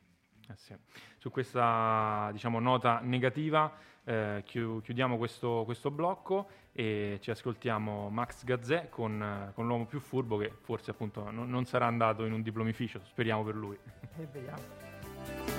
Eh 0.50 0.56
sì. 0.56 0.76
Su 1.18 1.30
questa 1.30 2.30
diciamo, 2.32 2.60
nota 2.60 3.00
negativa 3.02 3.72
eh, 4.04 4.44
chiudiamo 4.46 5.18
questo, 5.18 5.64
questo, 5.66 5.90
blocco 5.90 6.48
e 6.72 7.18
ci 7.22 7.32
ascoltiamo 7.32 8.10
Max 8.10 8.44
Gazzè 8.44 8.90
con, 8.90 9.52
con 9.56 9.66
l'uomo 9.66 9.86
più 9.86 10.00
furbo 10.00 10.38
che 10.38 10.52
forse 10.62 10.92
appunto 10.92 11.32
non, 11.32 11.50
non, 11.50 11.66
sarà 11.66 11.88
andato 11.88 12.24
in 12.26 12.34
un 12.34 12.42
diplomificio, 12.42 13.02
speriamo 13.06 13.44
per 13.44 13.56
lui. 13.56 13.78
E 14.18 14.28
vediamo. 14.32 15.55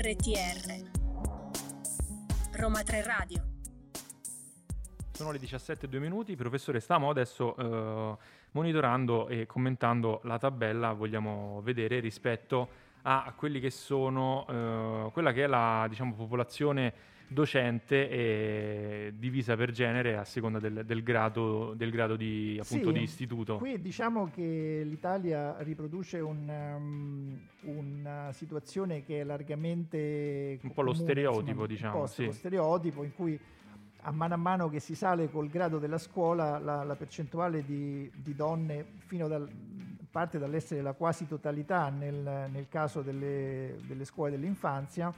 RTR 0.00 0.90
Roma 2.52 2.84
3 2.84 3.02
Radio. 3.02 3.42
Sono 5.10 5.32
le 5.32 5.40
17.02 5.40 5.98
minuti, 5.98 6.36
professore, 6.36 6.78
stiamo 6.78 7.10
adesso 7.10 7.56
eh, 7.56 8.16
monitorando 8.52 9.26
e 9.26 9.46
commentando 9.46 10.20
la 10.22 10.38
tabella, 10.38 10.92
vogliamo 10.92 11.60
vedere 11.64 11.98
rispetto 11.98 12.68
a 13.02 13.32
quelli 13.36 13.58
che 13.58 13.70
sono, 13.70 14.46
eh, 14.48 15.10
quella 15.10 15.32
che 15.32 15.42
è 15.42 15.46
la 15.48 15.84
diciamo, 15.88 16.14
popolazione 16.14 16.94
docente 17.28 18.08
e 18.08 19.12
divisa 19.16 19.54
per 19.54 19.70
genere 19.70 20.16
a 20.16 20.24
seconda 20.24 20.58
del, 20.58 20.84
del 20.84 21.02
grado, 21.02 21.74
del 21.74 21.90
grado 21.90 22.16
di, 22.16 22.58
appunto, 22.60 22.88
sì, 22.88 22.92
di, 22.92 23.02
istituto. 23.02 23.58
Qui 23.58 23.80
diciamo 23.80 24.30
che 24.34 24.82
l'Italia 24.84 25.56
riproduce 25.60 26.18
un, 26.20 26.48
um, 26.48 27.38
una 27.62 28.32
situazione 28.32 29.04
che 29.04 29.20
è 29.20 29.24
largamente... 29.24 30.58
Un 30.62 30.72
po' 30.72 30.82
lo 30.82 30.94
stereotipo, 30.94 31.50
insomma, 31.50 31.66
diciamo. 31.66 32.06
Sì. 32.06 32.24
Lo 32.24 32.32
stereotipo 32.32 33.04
in 33.04 33.14
cui 33.14 33.38
a 34.02 34.10
mano 34.10 34.34
a 34.34 34.38
mano 34.38 34.68
che 34.68 34.80
si 34.80 34.94
sale 34.94 35.28
col 35.30 35.48
grado 35.48 35.78
della 35.78 35.98
scuola, 35.98 36.58
la, 36.58 36.82
la 36.84 36.96
percentuale 36.96 37.64
di, 37.64 38.10
di, 38.14 38.34
donne 38.34 38.86
fino 39.06 39.28
dal, 39.28 39.48
parte 40.10 40.38
dall'essere 40.38 40.80
la 40.80 40.92
quasi 40.92 41.26
totalità 41.26 41.90
nel, 41.90 42.48
nel 42.50 42.68
caso 42.68 43.02
delle, 43.02 43.76
delle, 43.86 44.04
scuole 44.04 44.30
dell'infanzia 44.30 45.12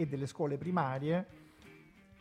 e 0.00 0.06
delle 0.06 0.26
scuole 0.26 0.56
primarie 0.56 1.26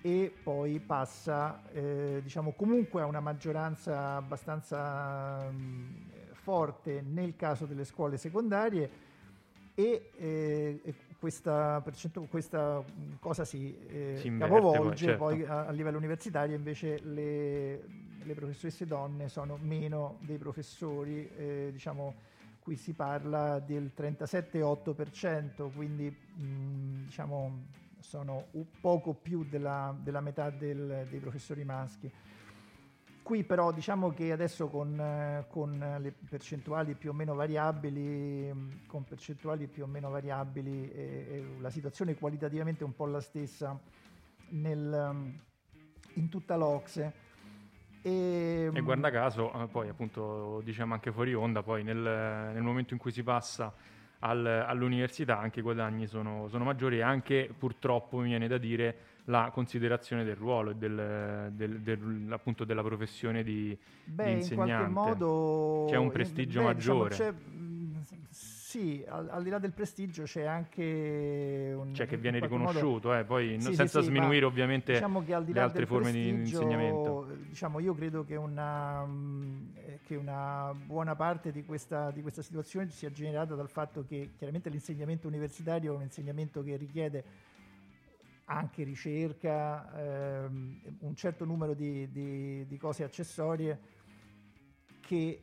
e 0.02 0.34
poi 0.44 0.80
passa 0.82 1.63
eh, 1.72 2.20
diciamo 2.22 2.52
comunque 2.52 3.02
a 3.02 3.06
una 3.06 3.22
maggioranza 3.22 4.15
abbastanza 4.15 5.50
mh, 5.50 6.10
forte 6.34 7.02
nel 7.02 7.38
caso 7.38 7.65
delle 7.65 7.86
scuole 7.86 8.18
secondarie 8.18 9.08
e 9.76 10.12
eh, 10.18 10.94
questa, 11.18 11.82
questa 12.30 12.84
cosa 13.22 13.46
si, 13.46 13.74
eh, 13.88 14.18
si 14.18 14.38
capovolge, 14.38 15.15
poi, 15.15 15.38
certo. 15.38 15.46
poi 15.46 15.46
a, 15.46 15.68
a, 15.68 15.72
livello 15.72 15.98
universitario 15.98 16.58
invece 16.58 17.00
le, 17.04 17.84
le, 18.24 18.34
professoresse 18.34 18.86
donne 18.86 19.30
sono 19.30 19.58
meno 19.62 20.18
dei 20.20 20.38
professori, 20.38 21.30
eh, 21.38 21.70
diciamo 21.72 22.13
qui 22.60 22.76
si 22.76 22.93
parla 22.93 23.60
del 23.60 23.91
37,8%, 23.95 25.72
quindi 25.74 26.10
mh, 26.10 27.06
diciamo 27.06 27.65
sono 28.00 28.48
un 28.52 28.65
poco 28.80 29.13
più 29.13 29.43
della, 29.43 29.95
della 30.02 30.22
metà 30.22 30.50
del, 30.50 31.06
dei 31.10 31.19
professori 31.19 31.63
maschi. 31.63 32.12
Qui 33.22 33.43
però 33.43 33.72
diciamo 33.72 34.10
che 34.10 34.32
adesso 34.32 34.69
con, 34.69 35.00
eh, 35.00 35.45
con, 35.50 35.98
le 36.00 36.12
percentuali 36.12 36.95
più 36.95 37.12
o 37.12 37.13
meno 37.13 37.36
variabili, 37.36 38.82
con 38.88 39.04
percentuali 39.04 39.67
più 39.67 39.84
o 39.84 39.88
meno 39.88 40.10
variabili 40.10 40.89
e, 40.91 41.28
e 41.30 41.45
la 41.60 41.69
situazione 41.69 42.15
qualitativamente 42.15 42.84
un 42.84 42.95
po' 42.95 43.06
la 43.06 43.22
stessa 43.22 43.80
nel, 44.50 45.36
in 46.13 46.30
tutta 46.30 46.56
l'Ocse. 46.56 47.28
E, 48.02 48.70
e, 48.74 48.82
guarda 48.82 49.12
caso, 49.12 49.52
eh, 49.62 49.68
poi 49.68 49.90
appunto 49.90 50.62
diciamo 50.64 50.94
anche 50.94 51.12
fuori 51.12 51.34
onda, 51.34 51.62
poi 51.62 51.84
nel, 51.84 51.98
nel 51.98 52.62
momento 52.62 52.94
in 52.94 53.00
cui 53.00 53.12
si 53.12 53.24
passa 53.24 53.74
al, 54.20 54.46
all'università 54.46 55.40
anche 55.40 55.60
i 55.60 55.64
guadagni 55.64 56.08
sono, 56.08 56.48
sono 56.50 56.64
maggiori 56.64 56.98
e 56.98 57.02
anche 57.02 57.54
purtroppo 57.58 58.18
mi 58.20 58.30
viene 58.30 58.48
da 58.48 58.58
dire 58.58 58.98
la 59.26 59.52
considerazione 59.54 60.24
del 60.24 60.36
ruolo 60.36 60.72
e 60.72 60.76
del, 60.76 61.52
del, 61.54 61.82
del, 61.82 62.28
appunto 62.32 62.64
della 62.64 62.84
professione 62.84 63.44
di, 63.44 63.78
beh, 64.06 64.26
di 64.26 64.32
insegnante. 64.32 64.88
In 64.88 64.94
qualche 64.94 65.10
modo 65.10 65.86
c'è 65.90 65.98
un 65.98 66.10
prestigio 66.10 66.64
beh, 66.64 66.74
diciamo, 66.74 67.00
maggiore. 67.00 67.16
Diciamo, 67.16 67.68
sì, 68.70 69.04
al, 69.08 69.28
al, 69.32 69.42
di 69.42 69.50
là 69.50 69.58
del 69.58 69.74
prestigio 69.74 70.26
c'è 70.26 70.44
anche 70.44 71.74
un... 71.76 71.92
Cioè 71.96 72.06
che 72.06 72.18
viene 72.18 72.40
riconosciuto, 72.40 73.08
modo... 73.08 73.20
eh, 73.20 73.24
poi 73.24 73.60
sì, 73.60 73.74
senza 73.74 74.00
sì, 74.00 74.10
sminuire 74.10 74.46
ovviamente 74.46 74.94
diciamo 74.94 75.24
le 75.26 75.60
altre 75.60 75.88
forme 75.88 76.12
di 76.12 76.28
insegnamento. 76.28 77.26
Diciamo, 77.48 77.80
io 77.80 77.96
credo 77.96 78.24
che 78.24 78.36
una, 78.36 79.08
eh, 79.74 80.02
che 80.04 80.16
una 80.16 80.72
buona 80.86 81.16
parte 81.16 81.52
di 81.52 81.66
questa, 81.66 82.12
di 82.12 82.22
questa 82.22 82.44
situazione 82.44 82.92
sia 82.92 83.10
generata 83.10 83.56
dal 83.56 83.70
fatto 83.70 84.06
che 84.06 84.34
chiaramente 84.38 84.70
l'insegnamento 84.70 85.28
universitario 85.28 85.94
è 85.94 85.96
un 85.96 86.04
insegnamento 86.04 86.62
che 86.62 86.76
richiede 86.76 87.24
anche 88.46 88.84
ricerca, 88.84 89.92
ehm, 89.98 90.82
un 91.00 91.16
certo 91.16 91.44
numero 91.44 91.74
di, 91.74 92.08
di, 92.12 92.68
di 92.68 92.78
cose 92.78 93.04
accessorie 93.04 93.80
che 95.02 95.42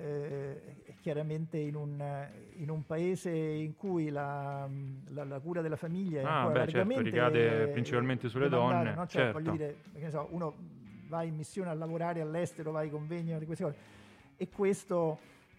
eh, 0.00 0.94
chiaramente 1.00 1.56
in 1.56 1.74
un, 1.74 2.28
in 2.56 2.70
un, 2.70 2.84
paese 2.84 3.30
in 3.30 3.76
cui 3.76 4.10
la, 4.10 4.68
la, 5.08 5.24
la 5.24 5.38
cura 5.40 5.60
della 5.60 5.76
famiglia 5.76 6.20
è 6.20 6.24
ah, 6.24 6.48
beh, 6.48 6.68
certo, 6.68 7.00
ricade 7.00 7.68
principalmente 7.68 8.28
sulle 8.28 8.48
donne. 8.48 8.94
No? 8.94 9.06
Cioè, 9.06 9.32
certo. 9.32 9.50
dire, 9.50 9.76
so, 10.08 10.26
uno 10.30 10.54
va 11.08 11.22
in 11.22 11.34
missione 11.34 11.70
a 11.70 11.74
lavorare 11.74 12.20
all'estero, 12.20 12.72
va 12.72 12.80
ai 12.80 12.90
convegni 12.90 13.38
di 13.38 13.46
queste 13.46 13.64
cose. 13.64 13.76
E 14.36 14.48
questo 14.48 15.18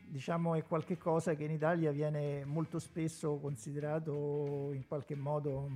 diciamo, 0.09 0.55
è 0.55 0.63
qualcosa 0.63 1.35
che 1.35 1.43
in 1.43 1.51
Italia 1.51 1.91
viene 1.91 2.43
molto 2.45 2.79
spesso 2.79 3.37
considerato 3.37 4.71
in 4.73 4.85
qualche 4.87 5.15
modo 5.15 5.69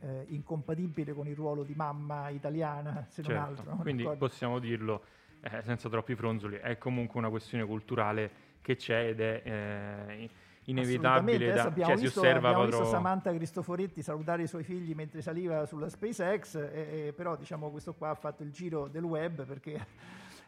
eh, 0.00 0.24
incompatibile 0.28 1.12
con 1.12 1.26
il 1.26 1.36
ruolo 1.36 1.62
di 1.62 1.74
mamma 1.74 2.28
italiana, 2.30 3.06
se 3.08 3.22
certo. 3.22 3.32
non 3.32 3.48
altro. 3.48 3.76
Quindi 3.76 4.02
d'accordo? 4.02 4.26
possiamo 4.26 4.58
dirlo 4.58 5.02
eh, 5.40 5.62
senza 5.62 5.88
troppi 5.88 6.14
fronzoli, 6.14 6.56
è 6.56 6.78
comunque 6.78 7.18
una 7.18 7.30
questione 7.30 7.64
culturale 7.64 8.48
che 8.60 8.76
c'è 8.76 9.08
ed 9.08 9.20
è 9.20 9.42
eh, 9.44 10.30
inevitabile 10.64 11.52
da 11.52 11.64
abbiamo 11.64 11.92
cioè, 11.92 12.00
visto, 12.00 12.20
si 12.20 12.26
osserva 12.26 12.48
abbiamo 12.50 12.66
visto 12.66 12.84
Samantha 12.84 13.32
Cristoforetti 13.32 14.02
salutare 14.02 14.42
i 14.42 14.46
suoi 14.46 14.62
figli 14.62 14.94
mentre 14.94 15.22
saliva 15.22 15.64
sulla 15.66 15.88
SpaceX 15.88 16.54
e, 16.56 17.06
e, 17.06 17.12
però 17.14 17.36
diciamo 17.36 17.70
questo 17.70 17.94
qua 17.94 18.10
ha 18.10 18.14
fatto 18.14 18.42
il 18.42 18.50
giro 18.50 18.88
del 18.88 19.04
web 19.04 19.44
perché 19.46 19.74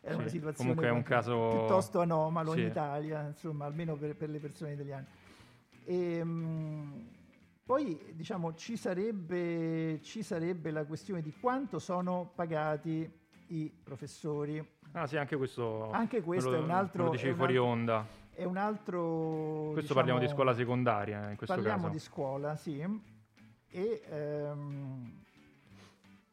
è 0.01 0.11
sì, 0.11 0.14
una 0.14 0.28
situazione 0.28 0.86
è 0.86 0.90
un 0.90 1.03
caso... 1.03 1.49
piuttosto 1.49 2.01
anomalo 2.01 2.53
sì. 2.53 2.61
in 2.61 2.66
Italia 2.66 3.26
insomma 3.28 3.64
almeno 3.64 3.97
per, 3.97 4.14
per 4.14 4.28
le 4.28 4.38
persone 4.38 4.72
italiane. 4.72 5.07
E, 5.84 6.16
ehm, 6.16 6.28
mh, 6.28 7.07
poi 7.64 7.99
diciamo 8.12 8.55
ci 8.55 8.76
sarebbe, 8.76 10.01
ci 10.03 10.22
sarebbe 10.22 10.70
la 10.70 10.84
questione 10.84 11.22
di 11.22 11.32
quanto 11.40 11.78
sono 11.78 12.30
pagati 12.34 13.11
i 13.49 13.72
professori 13.82 14.64
Ah 14.93 15.07
sì, 15.07 15.16
anche 15.16 15.36
questo, 15.36 15.90
anche 15.90 16.20
questo 16.20 16.51
lo, 16.51 16.57
è 16.57 16.61
un 16.61 16.70
altro... 16.70 17.05
Lo 17.05 17.11
dicevi 17.11 17.34
fuori 17.34 17.57
altro, 17.57 17.70
onda. 17.70 18.07
è 18.30 18.45
un 18.45 18.57
altro... 18.59 19.70
Questo 19.72 19.95
parliamo 19.95 20.18
di 20.18 20.26
diciamo, 20.26 20.43
scuola 20.43 20.57
secondaria, 20.57 21.30
in 21.30 21.36
questo 21.36 21.55
Parliamo 21.55 21.82
caso. 21.84 21.93
di 21.95 21.99
scuola, 21.99 22.57
sì. 22.57 23.01
E 23.68 24.03
ehm, 24.11 25.22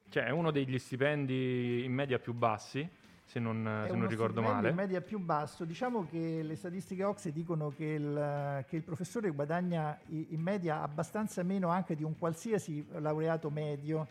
Cioè, 0.09 0.25
è 0.25 0.29
uno 0.31 0.51
degli 0.51 0.77
stipendi 0.77 1.85
in 1.85 1.93
media 1.93 2.19
più 2.19 2.33
bassi, 2.33 2.87
se 3.23 3.39
non, 3.39 3.85
se 3.87 3.95
non 3.95 4.07
ricordo 4.07 4.41
male. 4.41 4.69
in 4.69 4.75
media 4.75 4.99
più 5.01 5.19
basso. 5.19 5.63
Diciamo 5.63 6.05
che 6.09 6.41
le 6.43 6.55
statistiche 6.57 7.03
Ox 7.03 7.29
dicono 7.29 7.69
che 7.69 7.85
il, 7.85 8.65
che 8.67 8.75
il 8.75 8.83
professore 8.83 9.29
guadagna 9.29 9.97
in 10.07 10.41
media 10.41 10.81
abbastanza 10.81 11.43
meno 11.43 11.69
anche 11.69 11.95
di 11.95 12.03
un 12.03 12.17
qualsiasi 12.17 12.85
laureato 12.93 13.49
medio. 13.49 14.07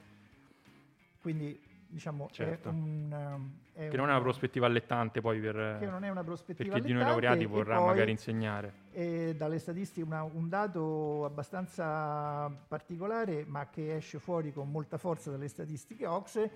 Quindi, 1.20 1.60
diciamo, 1.88 2.28
Certo. 2.30 2.68
è 2.68 2.72
un... 2.72 3.50
è 3.72 3.88
Che 3.88 3.96
non 3.96 4.06
è 4.06 4.10
un- 4.10 4.14
una 4.16 4.20
prospettiva 4.20 4.66
allettante 4.66 5.20
poi 5.20 5.40
per... 5.40 5.76
che 5.80 5.86
non 5.86 6.04
è 6.04 6.08
una 6.10 6.22
prospettiva 6.22 6.72
per 6.74 6.80
chi 6.82 6.86
di 6.88 6.92
noi 6.92 7.02
laureati 7.04 7.44
vorrà 7.46 7.76
poi- 7.78 7.86
magari 7.86 8.10
insegnare. 8.10 8.72
e 8.92 9.34
dalle 9.36 9.58
statistiche 9.58 10.06
una- 10.06 10.22
un 10.22 10.48
dato 10.48 11.24
abbastanza 11.24 12.48
particolare, 12.68 13.44
ma 13.46 13.68
che 13.68 13.96
esce 13.96 14.18
fuori 14.18 14.52
con 14.52 14.70
molta 14.70 14.98
forza 14.98 15.30
dalle 15.30 15.48
statistiche 15.48 16.06
Ox, 16.06 16.48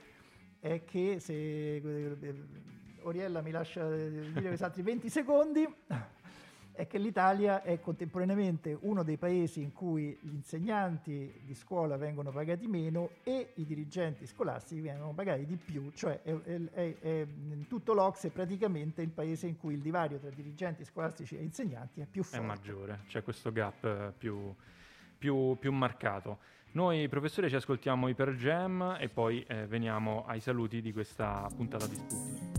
è 0.60 0.84
che 0.84 1.18
se 1.18 1.32
eh, 1.76 2.34
Oriella 3.02 3.40
mi 3.42 3.50
lascia 3.50 3.88
dire 3.90 4.30
questi 4.48 4.62
altri 4.64 4.82
20 4.82 5.08
secondi, 5.08 5.66
è 6.74 6.86
che 6.86 6.98
l'Italia 6.98 7.62
è 7.62 7.78
contemporaneamente 7.80 8.76
uno 8.82 9.02
dei 9.02 9.16
paesi 9.18 9.60
in 9.62 9.72
cui 9.72 10.16
gli 10.20 10.32
insegnanti 10.34 11.40
di 11.44 11.54
scuola 11.54 11.96
vengono 11.96 12.30
pagati 12.30 12.66
meno 12.66 13.10
e 13.24 13.52
i 13.56 13.64
dirigenti 13.66 14.26
scolastici 14.26 14.80
vengono 14.80 15.12
pagati 15.12 15.44
di 15.46 15.56
più, 15.56 15.90
cioè 15.94 16.20
è, 16.22 16.32
è- 16.34 16.70
è- 16.72 16.98
è- 17.00 17.26
tutto 17.68 17.92
l'Ox 17.92 18.26
è 18.26 18.30
praticamente 18.30 19.02
il 19.02 19.10
paese 19.10 19.46
in 19.46 19.58
cui 19.58 19.74
il 19.74 19.80
divario 19.80 20.18
tra 20.18 20.30
dirigenti 20.30 20.84
scolastici 20.84 21.36
e 21.36 21.42
insegnanti 21.42 22.00
è 22.00 22.06
più 22.06 22.22
È 22.22 22.24
forte. 22.24 22.44
maggiore, 22.46 23.00
c'è 23.08 23.22
questo 23.22 23.52
gap 23.52 23.84
eh, 23.84 24.12
più, 24.16 24.54
più- 25.18 25.56
più 25.58 25.72
marcato. 25.72 26.38
Noi, 26.72 27.06
professore, 27.08 27.50
ci 27.50 27.54
ascoltiamo 27.56 28.08
Hyper 28.08 28.34
Jam 28.34 28.96
e 28.98 29.10
poi 29.10 29.44
eh, 29.46 29.66
veniamo 29.66 30.24
ai 30.26 30.40
saluti 30.40 30.80
di 30.80 30.90
questa 30.92 31.46
puntata 31.54 31.86
di 31.86 31.94
Sputnik. 31.96 32.51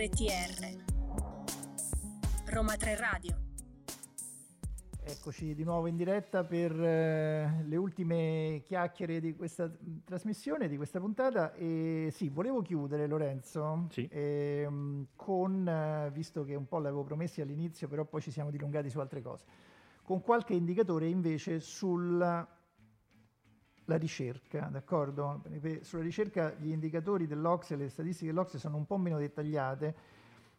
RTR 0.00 0.82
Roma 2.46 2.74
3 2.74 2.96
Radio 2.96 3.36
Eccoci 5.04 5.54
di 5.54 5.62
nuovo 5.62 5.88
in 5.88 5.96
diretta 5.96 6.42
per 6.42 6.72
eh, 6.72 7.62
le 7.66 7.76
ultime 7.76 8.62
chiacchiere 8.64 9.20
di 9.20 9.36
questa 9.36 9.70
trasmissione, 10.02 10.68
di 10.68 10.78
questa 10.78 11.00
puntata. 11.00 11.52
E 11.52 12.08
sì, 12.12 12.30
volevo 12.30 12.62
chiudere 12.62 13.06
Lorenzo 13.06 13.88
Sì. 13.90 14.08
ehm, 14.10 15.08
con, 15.16 15.68
eh, 15.68 16.10
visto 16.14 16.44
che 16.44 16.54
un 16.54 16.66
po' 16.66 16.78
l'avevo 16.78 17.04
promessi 17.04 17.42
all'inizio, 17.42 17.86
però 17.86 18.06
poi 18.06 18.22
ci 18.22 18.30
siamo 18.30 18.48
dilungati 18.50 18.88
su 18.88 19.00
altre 19.00 19.20
cose, 19.20 19.44
con 20.02 20.22
qualche 20.22 20.54
indicatore 20.54 21.08
invece 21.08 21.60
sulla 21.60 22.48
la 23.90 23.96
ricerca, 23.96 24.68
d'accordo? 24.70 25.42
Sulla 25.80 26.02
ricerca 26.02 26.54
gli 26.54 26.70
indicatori 26.70 27.26
dell'Ocse, 27.26 27.74
le 27.74 27.88
statistiche 27.88 28.30
dell'Ocse 28.30 28.58
sono 28.58 28.76
un 28.76 28.86
po' 28.86 28.96
meno 28.96 29.18
dettagliate, 29.18 29.94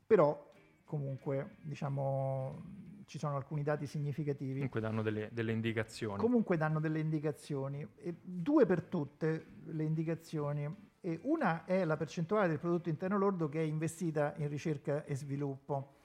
però 0.06 0.52
comunque 0.84 1.56
diciamo 1.62 2.90
ci 3.06 3.18
sono 3.18 3.38
alcuni 3.38 3.64
dati 3.64 3.88
significativi. 3.88 4.54
Comunque 4.54 4.82
danno 4.82 5.02
delle, 5.02 5.30
delle 5.32 5.54
indicazioni. 5.54 6.18
Comunque 6.18 6.58
danno 6.58 6.80
delle 6.80 7.00
indicazioni, 7.00 7.86
e 7.96 8.16
due 8.22 8.66
per 8.66 8.84
tutte 8.84 9.46
le 9.64 9.84
indicazioni. 9.84 10.90
E 11.00 11.20
una 11.24 11.66
è 11.66 11.84
la 11.84 11.98
percentuale 11.98 12.48
del 12.48 12.60
prodotto 12.60 12.90
interno 12.90 13.18
lordo 13.18 13.50
che 13.50 13.60
è 13.60 13.64
investita 13.64 14.34
in 14.38 14.50
ricerca 14.50 15.04
e 15.06 15.16
sviluppo. 15.16 16.01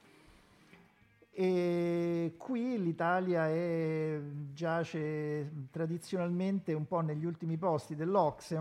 E 1.39 2.33
qui 2.39 2.83
l'Italia 2.83 3.47
è- 3.47 4.19
giace 4.55 5.67
tradizionalmente 5.71 6.73
un 6.73 6.87
po' 6.87 7.01
negli 7.01 7.27
ultimi 7.27 7.59
posti 7.59 7.95
dell'Ocse. 7.95 8.59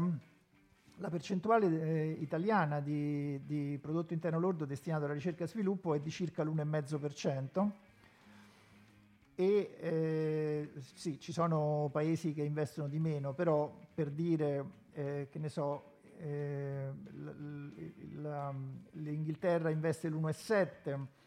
La 0.98 1.10
percentuale 1.10 1.68
eh, 1.68 2.18
italiana 2.20 2.82
di, 2.82 3.40
di 3.46 3.80
prodotto 3.82 4.12
interno 4.12 4.40
lordo 4.40 4.66
destinato 4.66 5.06
alla 5.06 5.14
ricerca 5.14 5.46
e 5.46 5.48
sviluppo 5.48 5.94
è 5.94 6.02
di 6.02 6.10
circa 6.10 6.44
l'1,5%. 6.44 7.70
E 9.36 9.76
eh, 9.80 10.72
sì, 10.96 11.18
ci 11.18 11.32
sono 11.32 11.88
paesi 11.94 12.34
che 12.34 12.44
investono 12.44 12.90
di 12.90 13.00
meno, 13.00 13.32
però 13.32 13.74
per 13.94 14.10
dire 14.10 14.66
eh, 14.92 15.28
che 15.32 15.40
ne 15.40 15.48
so, 15.48 16.00
eh, 16.18 16.90
l'Inghilterra 18.92 19.70
investe 19.70 20.10
l'1,7, 20.10 21.24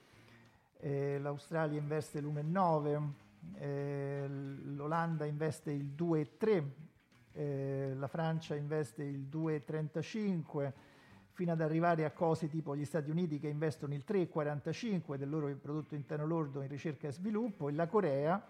eh, 0.80 1.18
l'Australia 1.18 1.78
investe 1.78 2.20
l'1,9, 2.20 3.08
eh, 3.54 4.26
l'Olanda 4.28 5.24
investe 5.24 5.70
il 5.70 5.92
2,3, 5.96 6.64
eh, 7.32 7.92
la 7.94 8.06
Francia 8.06 8.54
investe 8.54 9.02
il 9.02 9.28
2,35 9.30 10.72
fino 11.38 11.52
ad 11.52 11.60
arrivare 11.60 12.04
a 12.04 12.10
cose 12.10 12.48
tipo 12.48 12.74
gli 12.74 12.84
Stati 12.84 13.10
Uniti 13.10 13.38
che 13.38 13.46
investono 13.46 13.94
il 13.94 14.02
3,45 14.06 15.14
del 15.14 15.28
loro 15.28 15.54
prodotto 15.54 15.94
interno 15.94 16.26
lordo 16.26 16.62
in 16.62 16.68
ricerca 16.68 17.06
e 17.06 17.12
sviluppo 17.12 17.68
e 17.68 17.72
la 17.72 17.86
Corea 17.86 18.44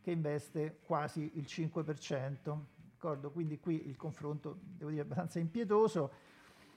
che 0.00 0.10
investe 0.10 0.78
quasi 0.82 1.32
il 1.34 1.44
5%. 1.46 2.58
D'accordo? 2.92 3.30
Quindi 3.30 3.60
qui 3.60 3.86
il 3.86 3.96
confronto, 3.96 4.58
devo 4.62 4.90
dire, 4.90 5.02
è 5.02 5.04
abbastanza 5.04 5.38
impietoso. 5.38 6.10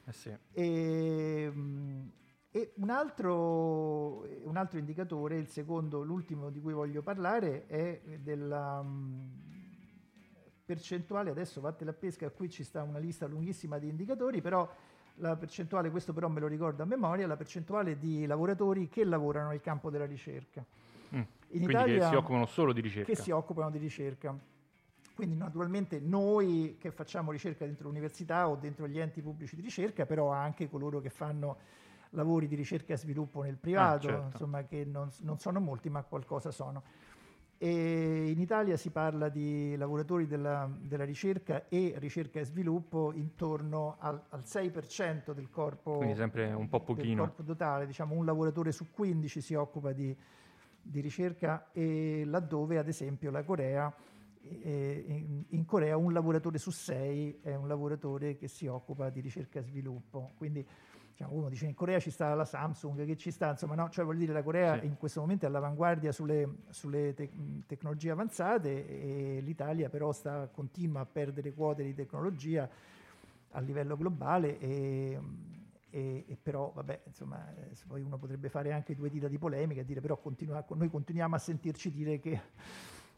Eh 0.05 0.11
sì. 0.11 0.37
E, 0.51 1.49
mm, 1.49 2.07
e 2.55 2.71
un, 2.75 2.91
altro, 2.91 4.27
un 4.43 4.57
altro 4.57 4.77
indicatore, 4.77 5.37
il 5.37 5.47
secondo, 5.47 6.03
l'ultimo 6.03 6.51
di 6.51 6.61
cui 6.61 6.71
voglio 6.71 7.01
parlare, 7.01 7.65
è 7.65 7.99
della 8.21 8.79
mm, 8.79 9.29
percentuale, 10.63 11.31
adesso 11.31 11.61
vattene 11.61 11.89
la 11.89 11.97
pesca, 11.97 12.29
qui 12.29 12.51
ci 12.51 12.63
sta 12.63 12.83
una 12.83 12.99
lista 12.99 13.25
lunghissima 13.25 13.79
di 13.79 13.89
indicatori, 13.89 14.39
però 14.39 14.71
la 15.15 15.35
percentuale, 15.35 15.89
questo 15.89 16.13
però 16.13 16.27
me 16.27 16.41
lo 16.41 16.45
ricordo 16.45 16.83
a 16.83 16.85
memoria, 16.85 17.25
la 17.25 17.37
percentuale 17.37 17.97
di 17.97 18.27
lavoratori 18.27 18.87
che 18.87 19.03
lavorano 19.03 19.49
nel 19.49 19.61
campo 19.61 19.89
della 19.89 20.05
ricerca. 20.05 20.63
Mm. 21.15 21.17
In 21.17 21.25
Quindi 21.47 21.71
Italia, 21.71 21.99
che 22.01 22.07
si 22.07 22.15
occupano 22.15 22.45
solo 22.45 22.71
di 22.71 22.81
ricerca. 22.81 23.11
che 23.11 23.19
si 23.19 23.31
occupano 23.31 23.71
di 23.71 23.79
ricerca. 23.79 24.37
Quindi 25.15 25.35
naturalmente 25.35 25.99
noi 25.99 26.77
che 26.79 26.91
facciamo 26.91 27.31
ricerca 27.31 27.65
dentro 27.65 27.87
l'università 27.87 28.47
o 28.47 28.57
dentro 28.57 28.87
gli 28.87 28.99
enti 28.99 29.23
pubblici 29.23 29.55
di 29.55 29.63
ricerca, 29.63 30.05
però 30.05 30.29
anche 30.29 30.69
coloro 30.69 30.99
che 31.01 31.09
fanno 31.09 31.81
lavori 32.13 32.47
di 32.47 32.55
ricerca 32.55 32.93
e 32.93 32.97
sviluppo 32.97 33.41
nel 33.41 33.57
privato, 33.57 34.07
certo. 34.07 34.29
insomma 34.31 34.63
che 34.63 34.85
non, 34.85 35.09
non 35.21 35.39
sono 35.39 35.59
molti 35.59 35.89
ma 35.89 36.03
qualcosa 36.03 36.51
sono. 36.51 36.83
E 37.57 38.29
in 38.29 38.39
Italia 38.39 38.75
si 38.75 38.89
parla 38.89 39.29
di 39.29 39.75
lavoratori 39.77 40.27
della, 40.27 40.69
della 40.81 41.05
ricerca 41.05 41.69
e 41.69 41.93
ricerca 41.97 42.39
e 42.39 42.43
sviluppo 42.43 43.13
intorno 43.13 43.95
al, 43.99 44.21
al 44.29 44.41
6% 44.41 45.31
del 45.31 45.49
corpo, 45.49 45.97
del 47.13 47.15
corpo 47.15 47.43
totale, 47.43 47.85
diciamo 47.85 48.15
un 48.15 48.25
lavoratore 48.25 48.73
su 48.73 48.91
15 48.91 49.39
si 49.39 49.53
occupa 49.53 49.93
di, 49.93 50.13
di 50.81 50.99
ricerca 50.99 51.69
e 51.71 52.23
laddove 52.25 52.77
ad 52.79 52.89
esempio 52.89 53.31
la 53.31 53.43
Corea, 53.43 53.93
eh, 54.41 55.05
in, 55.07 55.43
in 55.47 55.65
Corea 55.65 55.95
un 55.95 56.11
lavoratore 56.11 56.57
su 56.57 56.69
6 56.69 57.39
è 57.43 57.55
un 57.55 57.69
lavoratore 57.69 58.35
che 58.35 58.49
si 58.49 58.67
occupa 58.67 59.09
di 59.09 59.21
ricerca 59.21 59.59
e 59.59 59.63
sviluppo. 59.63 60.31
Quindi 60.35 60.67
diciamo, 61.13 61.33
uno 61.33 61.49
dice 61.49 61.65
in 61.65 61.75
Corea 61.75 61.99
ci 61.99 62.09
sta 62.09 62.33
la 62.33 62.43
Samsung, 62.45 63.05
che 63.05 63.15
ci 63.15 63.29
sta, 63.31 63.51
insomma 63.51 63.75
no, 63.75 63.89
cioè 63.89 64.03
voglio 64.03 64.19
dire 64.19 64.33
la 64.33 64.43
Corea 64.43 64.79
Sì. 64.79 64.87
in 64.87 64.97
questo 64.97 65.21
momento 65.21 65.45
è 65.45 65.47
all'avanguardia 65.47 66.11
sulle, 66.11 66.47
sulle 66.69 67.13
te- 67.13 67.29
tecnologie 67.67 68.09
avanzate 68.09 68.87
e 69.37 69.39
l'Italia 69.41 69.89
però 69.89 70.11
sta, 70.11 70.47
continua 70.51 71.01
a 71.01 71.05
perdere 71.05 71.53
quote 71.53 71.83
di 71.83 71.93
tecnologia 71.93 72.67
a 73.55 73.59
livello 73.59 73.95
globale 73.95 74.59
e, 74.59 75.19
e- 75.91 76.25
e 76.27 76.37
però 76.41 76.71
vabbè 76.73 77.01
insomma 77.05 77.47
eh, 77.55 77.75
se 77.75 77.85
poi 77.87 78.01
uno 78.01 78.17
potrebbe 78.17 78.49
fare 78.49 78.73
anche 78.73 78.95
due 78.95 79.11
dita 79.11 79.27
di 79.27 79.37
polemica 79.37 79.81
e 79.81 79.85
dire 79.85 80.01
però 80.01 80.17
continua- 80.17 80.65
noi 80.69 80.89
continuiamo 80.89 81.35
a 81.35 81.37
sentirci 81.37 81.91
dire 81.91 82.19
che, 82.19 82.41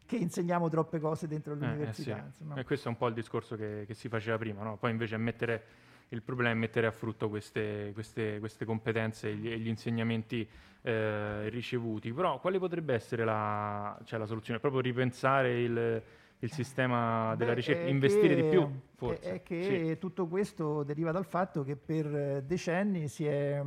che 0.06 0.18
insegniamo 0.18 0.68
troppe 0.68 1.00
cose 1.00 1.28
dentro 1.30 1.54
Eh, 1.54 1.56
eh, 1.56 1.60
l'università 1.60 2.30
sì. 2.36 2.44
E 2.56 2.64
questo 2.66 2.90
è 2.90 2.92
un 2.92 2.98
po' 2.98 3.08
il 3.08 3.14
discorso 3.14 3.56
che, 3.56 3.86
che 3.88 3.94
si 3.94 4.10
faceva 4.10 4.38
prima, 4.38 4.62
no? 4.64 4.76
poi 4.76 4.92
invece 4.92 5.16
mettere 5.16 5.64
il 6.10 6.22
problema 6.22 6.52
è 6.52 6.54
mettere 6.54 6.88
a 6.88 6.92
frutto 6.92 7.30
queste, 7.30 7.92
queste- 7.94 8.40
queste 8.40 8.66
competenze 8.66 9.30
e 9.30 9.36
gli, 9.36 9.50
gli 9.56 9.68
insegnamenti 9.68 10.48
eh, 10.82 11.50
ricevuti. 11.50 12.14
Però 12.14 12.40
quale 12.40 12.60
potrebbe 12.60 12.94
essere 12.94 13.26
la, 13.26 13.98
cioè, 14.04 14.20
la 14.20 14.26
soluzione? 14.28 14.60
Proprio 14.60 14.82
ripensare 14.82 15.62
il, 15.62 16.02
il 16.40 16.52
sistema 16.52 17.34
della 17.36 17.52
Beh, 17.52 17.56
ricerca, 17.56 17.88
investire 17.88 18.36
che- 18.36 18.42
di 18.44 18.48
più, 18.50 18.70
forse. 18.96 19.34
È, 19.34 19.42
che 19.42 19.98
tutto 20.00 20.28
questo 20.28 20.84
deriva 20.84 21.12
dal 21.12 21.26
fatto 21.26 21.64
che 21.64 21.76
per 21.76 22.44
decenni 22.44 23.08
si 23.08 23.26
è, 23.26 23.62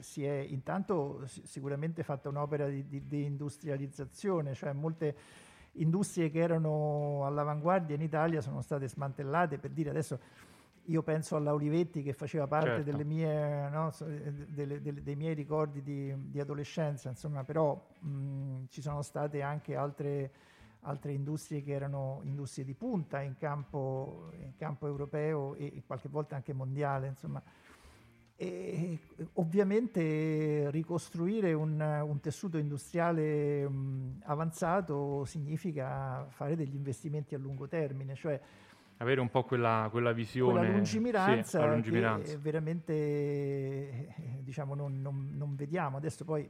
si 0.00 0.24
è 0.24 0.38
intanto 0.38 1.22
si- 1.26 1.42
sicuramente 1.46 2.02
fatta 2.02 2.28
un'opera 2.28 2.66
di, 2.66 2.84
di 2.88 3.06
deindustrializzazione, 3.06 4.54
cioè 4.54 4.72
molte 4.72 5.14
industrie 5.74 6.30
che 6.30 6.40
erano 6.40 7.24
all'avanguardia 7.26 7.94
in 7.94 8.02
Italia 8.02 8.40
sono 8.40 8.60
state 8.60 8.88
smantellate, 8.88 9.58
per 9.58 9.70
dire 9.70 9.90
adesso 9.90 10.18
io 10.90 11.02
penso 11.02 11.36
alla 11.36 11.54
Olivetti 11.54 12.02
che 12.02 12.12
faceva 12.12 12.46
parte 12.48 12.82
Certo. 12.82 12.90
delle 12.90 13.04
mie, 13.04 13.68
no, 13.68 13.92
eh, 14.00 14.32
delle- 14.48 14.82
delle- 14.82 15.02
dei 15.02 15.14
miei 15.16 15.34
ricordi 15.34 15.82
di, 15.82 16.12
di 16.30 16.40
adolescenza, 16.40 17.08
insomma, 17.08 17.44
però 17.44 17.80
mh, 18.00 18.64
ci 18.68 18.82
sono 18.82 19.00
state 19.02 19.40
anche 19.40 19.76
altre, 19.76 20.30
altre 20.80 21.12
industrie 21.12 21.62
che 21.62 21.72
erano 21.72 22.20
industrie 22.24 22.64
di 22.64 22.74
punta 22.74 23.20
in 23.20 23.36
campo, 23.36 24.30
in 24.32 24.56
campo 24.56 24.86
europeo 24.88 25.54
e 25.54 25.82
qualche 25.86 26.08
volta 26.08 26.34
anche 26.34 26.52
mondiale, 26.52 27.06
insomma. 27.06 27.40
E 28.34 28.98
ovviamente 29.34 30.70
ricostruire 30.70 31.52
un, 31.52 31.78
un 31.78 32.20
tessuto 32.20 32.56
industriale 32.56 33.68
mh, 33.68 34.22
avanzato 34.24 35.24
significa 35.26 36.26
fare 36.30 36.56
degli 36.56 36.74
investimenti 36.74 37.34
a 37.34 37.38
lungo 37.38 37.68
termine, 37.68 38.14
cioè 38.14 38.40
Avere 39.00 39.20
un 39.20 39.30
po' 39.30 39.44
quella, 39.44 39.88
quella 39.90 40.12
visione. 40.12 40.52
quella 40.52 40.66
sì, 40.66 40.74
lungimiranza, 40.74 41.58
la 41.60 41.72
lungimiranza. 41.72 42.32
che 42.32 42.38
veramente 42.38 42.92
eh, 42.92 44.40
diciamo, 44.42 44.74
non, 44.74 45.00
non- 45.00 45.30
non 45.32 45.54
vediamo. 45.54 45.96
Adesso 45.96 46.24
poi 46.24 46.48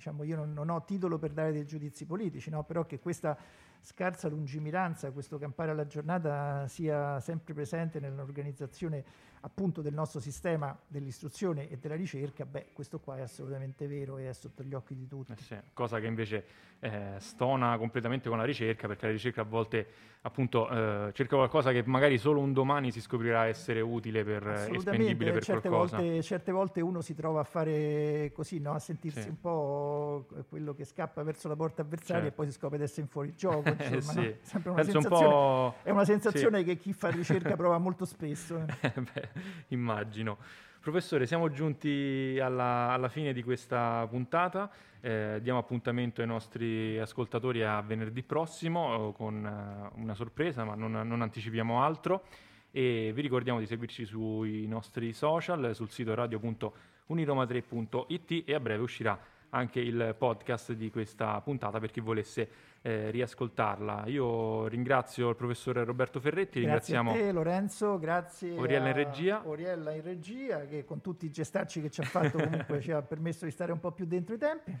diciamo, 0.00 0.22
io 0.24 0.36
non, 0.36 0.52
non 0.52 0.68
ho 0.70 0.84
titolo 0.84 1.18
per 1.18 1.32
dare 1.32 1.52
dei 1.52 1.64
giudizi 1.64 2.04
politici, 2.04 2.50
no? 2.50 2.64
però 2.64 2.84
che 2.84 2.98
questa 2.98 3.36
scarsa 3.80 4.28
lungimiranza, 4.28 5.10
questo 5.10 5.38
campare 5.38 5.70
alla 5.70 5.86
giornata 5.86 6.66
sia 6.68 7.18
sempre 7.20 7.54
presente 7.54 7.98
nell'organizzazione 7.98 9.04
appunto 9.42 9.80
del 9.82 9.94
nostro 9.94 10.20
sistema 10.20 10.76
dell'istruzione 10.86 11.68
e 11.70 11.78
della 11.78 11.94
ricerca, 11.96 12.44
beh, 12.44 12.66
questo 12.72 12.98
qua 13.00 13.16
è 13.16 13.20
assolutamente 13.22 13.86
vero 13.86 14.18
e 14.18 14.28
è 14.28 14.32
sotto 14.32 14.62
gli 14.62 14.74
occhi 14.74 14.94
di 14.94 15.06
tutti. 15.06 15.32
Eh 15.32 15.36
sì, 15.36 15.56
cosa 15.72 15.98
che 16.00 16.06
invece 16.06 16.44
eh, 16.80 17.14
stona 17.18 17.76
completamente 17.78 18.28
con 18.28 18.38
la 18.38 18.44
ricerca, 18.44 18.86
perché 18.86 19.06
la 19.06 19.12
ricerca 19.12 19.40
a 19.42 19.44
volte 19.44 19.86
appunto 20.22 20.68
eh, 20.68 21.12
cerca 21.14 21.36
qualcosa 21.36 21.72
che 21.72 21.82
magari 21.86 22.18
solo 22.18 22.40
un 22.40 22.52
domani 22.52 22.90
si 22.90 23.00
scoprirà 23.00 23.46
essere 23.46 23.80
utile 23.80 24.22
per 24.22 24.46
eh, 24.46 24.74
espendibile 24.76 25.32
per 25.32 25.42
certe 25.42 25.68
qualcosa. 25.68 25.96
volte, 25.96 26.22
certe 26.22 26.52
volte 26.52 26.80
uno 26.82 27.00
si 27.00 27.14
trova 27.14 27.40
a 27.40 27.44
fare 27.44 28.30
così, 28.34 28.58
no? 28.60 28.72
a 28.72 28.78
sentirsi 28.78 29.22
Sì. 29.22 29.28
un 29.28 29.40
po' 29.40 30.26
quello 30.48 30.74
che 30.74 30.84
scappa 30.84 31.22
verso 31.22 31.48
la 31.48 31.56
porta 31.56 31.80
avversaria 31.82 32.24
Certo. 32.24 32.28
e 32.28 32.32
poi 32.36 32.46
si 32.46 32.52
scopre 32.58 32.76
di 32.76 32.84
essere 32.84 33.02
in 33.02 33.08
fuorigioco. 33.08 33.62
Eh, 33.80 33.94
Insomma, 33.94 34.20
no? 34.20 34.26
sì. 34.26 34.36
Sempre 34.42 34.70
una 34.70 34.82
Penso 34.82 34.96
un 34.98 35.02
sensazione, 35.04 35.32
po'... 35.34 35.74
È 35.82 35.90
una 35.90 36.04
sensazione 36.04 36.62
che 36.64 36.76
chi 36.76 36.92
fa 36.92 37.08
ricerca 37.08 37.56
prova 37.56 37.78
molto 37.78 38.04
spesso. 38.04 38.58
eh. 38.80 38.90
Beh, 39.00 39.28
immagino. 39.68 40.38
Professore, 40.80 41.26
siamo 41.26 41.50
giunti 41.50 42.38
alla, 42.40 42.90
alla 42.90 43.08
fine 43.08 43.34
di 43.34 43.42
questa 43.42 44.06
puntata. 44.08 44.70
Eh, 45.02 45.38
diamo 45.42 45.58
appuntamento 45.58 46.22
ai 46.22 46.26
nostri 46.26 46.98
ascoltatori 46.98 47.62
a 47.62 47.82
venerdì 47.82 48.22
prossimo 48.22 49.10
eh, 49.10 49.12
con 49.12 49.44
eh, 49.44 49.90
una 50.00 50.14
sorpresa, 50.14 50.64
ma 50.64 50.74
non, 50.74 50.92
non 50.92 51.20
anticipiamo 51.20 51.82
altro. 51.82 52.24
E 52.70 53.12
vi 53.14 53.20
ricordiamo 53.20 53.58
di 53.58 53.66
seguirci 53.66 54.06
sui 54.06 54.66
nostri 54.66 55.12
social, 55.12 55.74
sul 55.74 55.90
sito 55.90 56.14
radio.uniroma3.it 56.14 58.44
e 58.46 58.54
a 58.54 58.60
breve 58.60 58.82
uscirà 58.82 59.20
anche 59.50 59.80
il 59.80 60.14
podcast 60.16 60.72
di 60.72 60.90
questa 60.90 61.40
puntata 61.40 61.78
per 61.78 61.90
chi 61.90 62.00
volesse 62.00 62.48
eh, 62.82 63.10
riascoltarla. 63.10 64.04
Io 64.06 64.66
ringrazio 64.66 65.28
il 65.28 65.36
professore 65.36 65.84
Roberto 65.84 66.20
Ferretti, 66.20 66.60
Grazie 66.60 66.96
a 66.96 67.00
ringraziamo 67.00 67.12
te 67.12 67.32
Lorenzo, 67.32 67.98
grazie 67.98 68.56
Oriella 68.56 68.88
in 68.88 68.92
a 68.92 68.96
regia. 68.96 69.42
Oriella 69.46 69.92
in 69.92 70.02
regia 70.02 70.66
che 70.66 70.84
con 70.84 71.00
tutti 71.00 71.26
i 71.26 71.30
gestacci 71.30 71.80
che 71.80 71.90
ci 71.90 72.00
ha 72.00 72.04
fatto 72.04 72.38
comunque 72.38 72.80
ci 72.82 72.92
ha 72.92 73.02
permesso 73.02 73.44
di 73.44 73.50
stare 73.50 73.72
un 73.72 73.80
po' 73.80 73.92
più 73.92 74.06
dentro 74.06 74.34
i 74.34 74.38
tempi. 74.38 74.78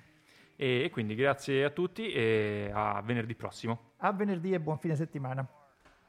E, 0.56 0.84
e 0.84 0.90
quindi 0.90 1.14
grazie 1.14 1.64
a 1.64 1.70
tutti 1.70 2.12
e 2.12 2.70
a 2.72 3.00
venerdì 3.02 3.34
prossimo. 3.34 3.92
A 3.98 4.12
venerdì 4.12 4.52
e 4.52 4.60
buon 4.60 4.78
fine 4.78 4.94
settimana. 4.94 5.46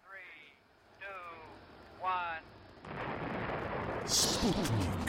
Three, 0.02 0.58
two, 1.00 1.08
one. 2.02 2.42
Sputnik. 4.04 5.01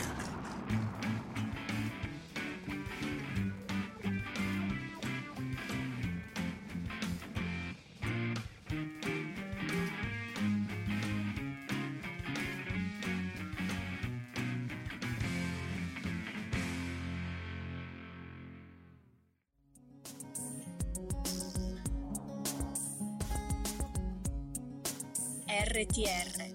RTR 25.73 26.53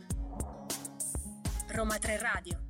Roma 1.69 1.97
3 1.97 2.19
Radio 2.19 2.66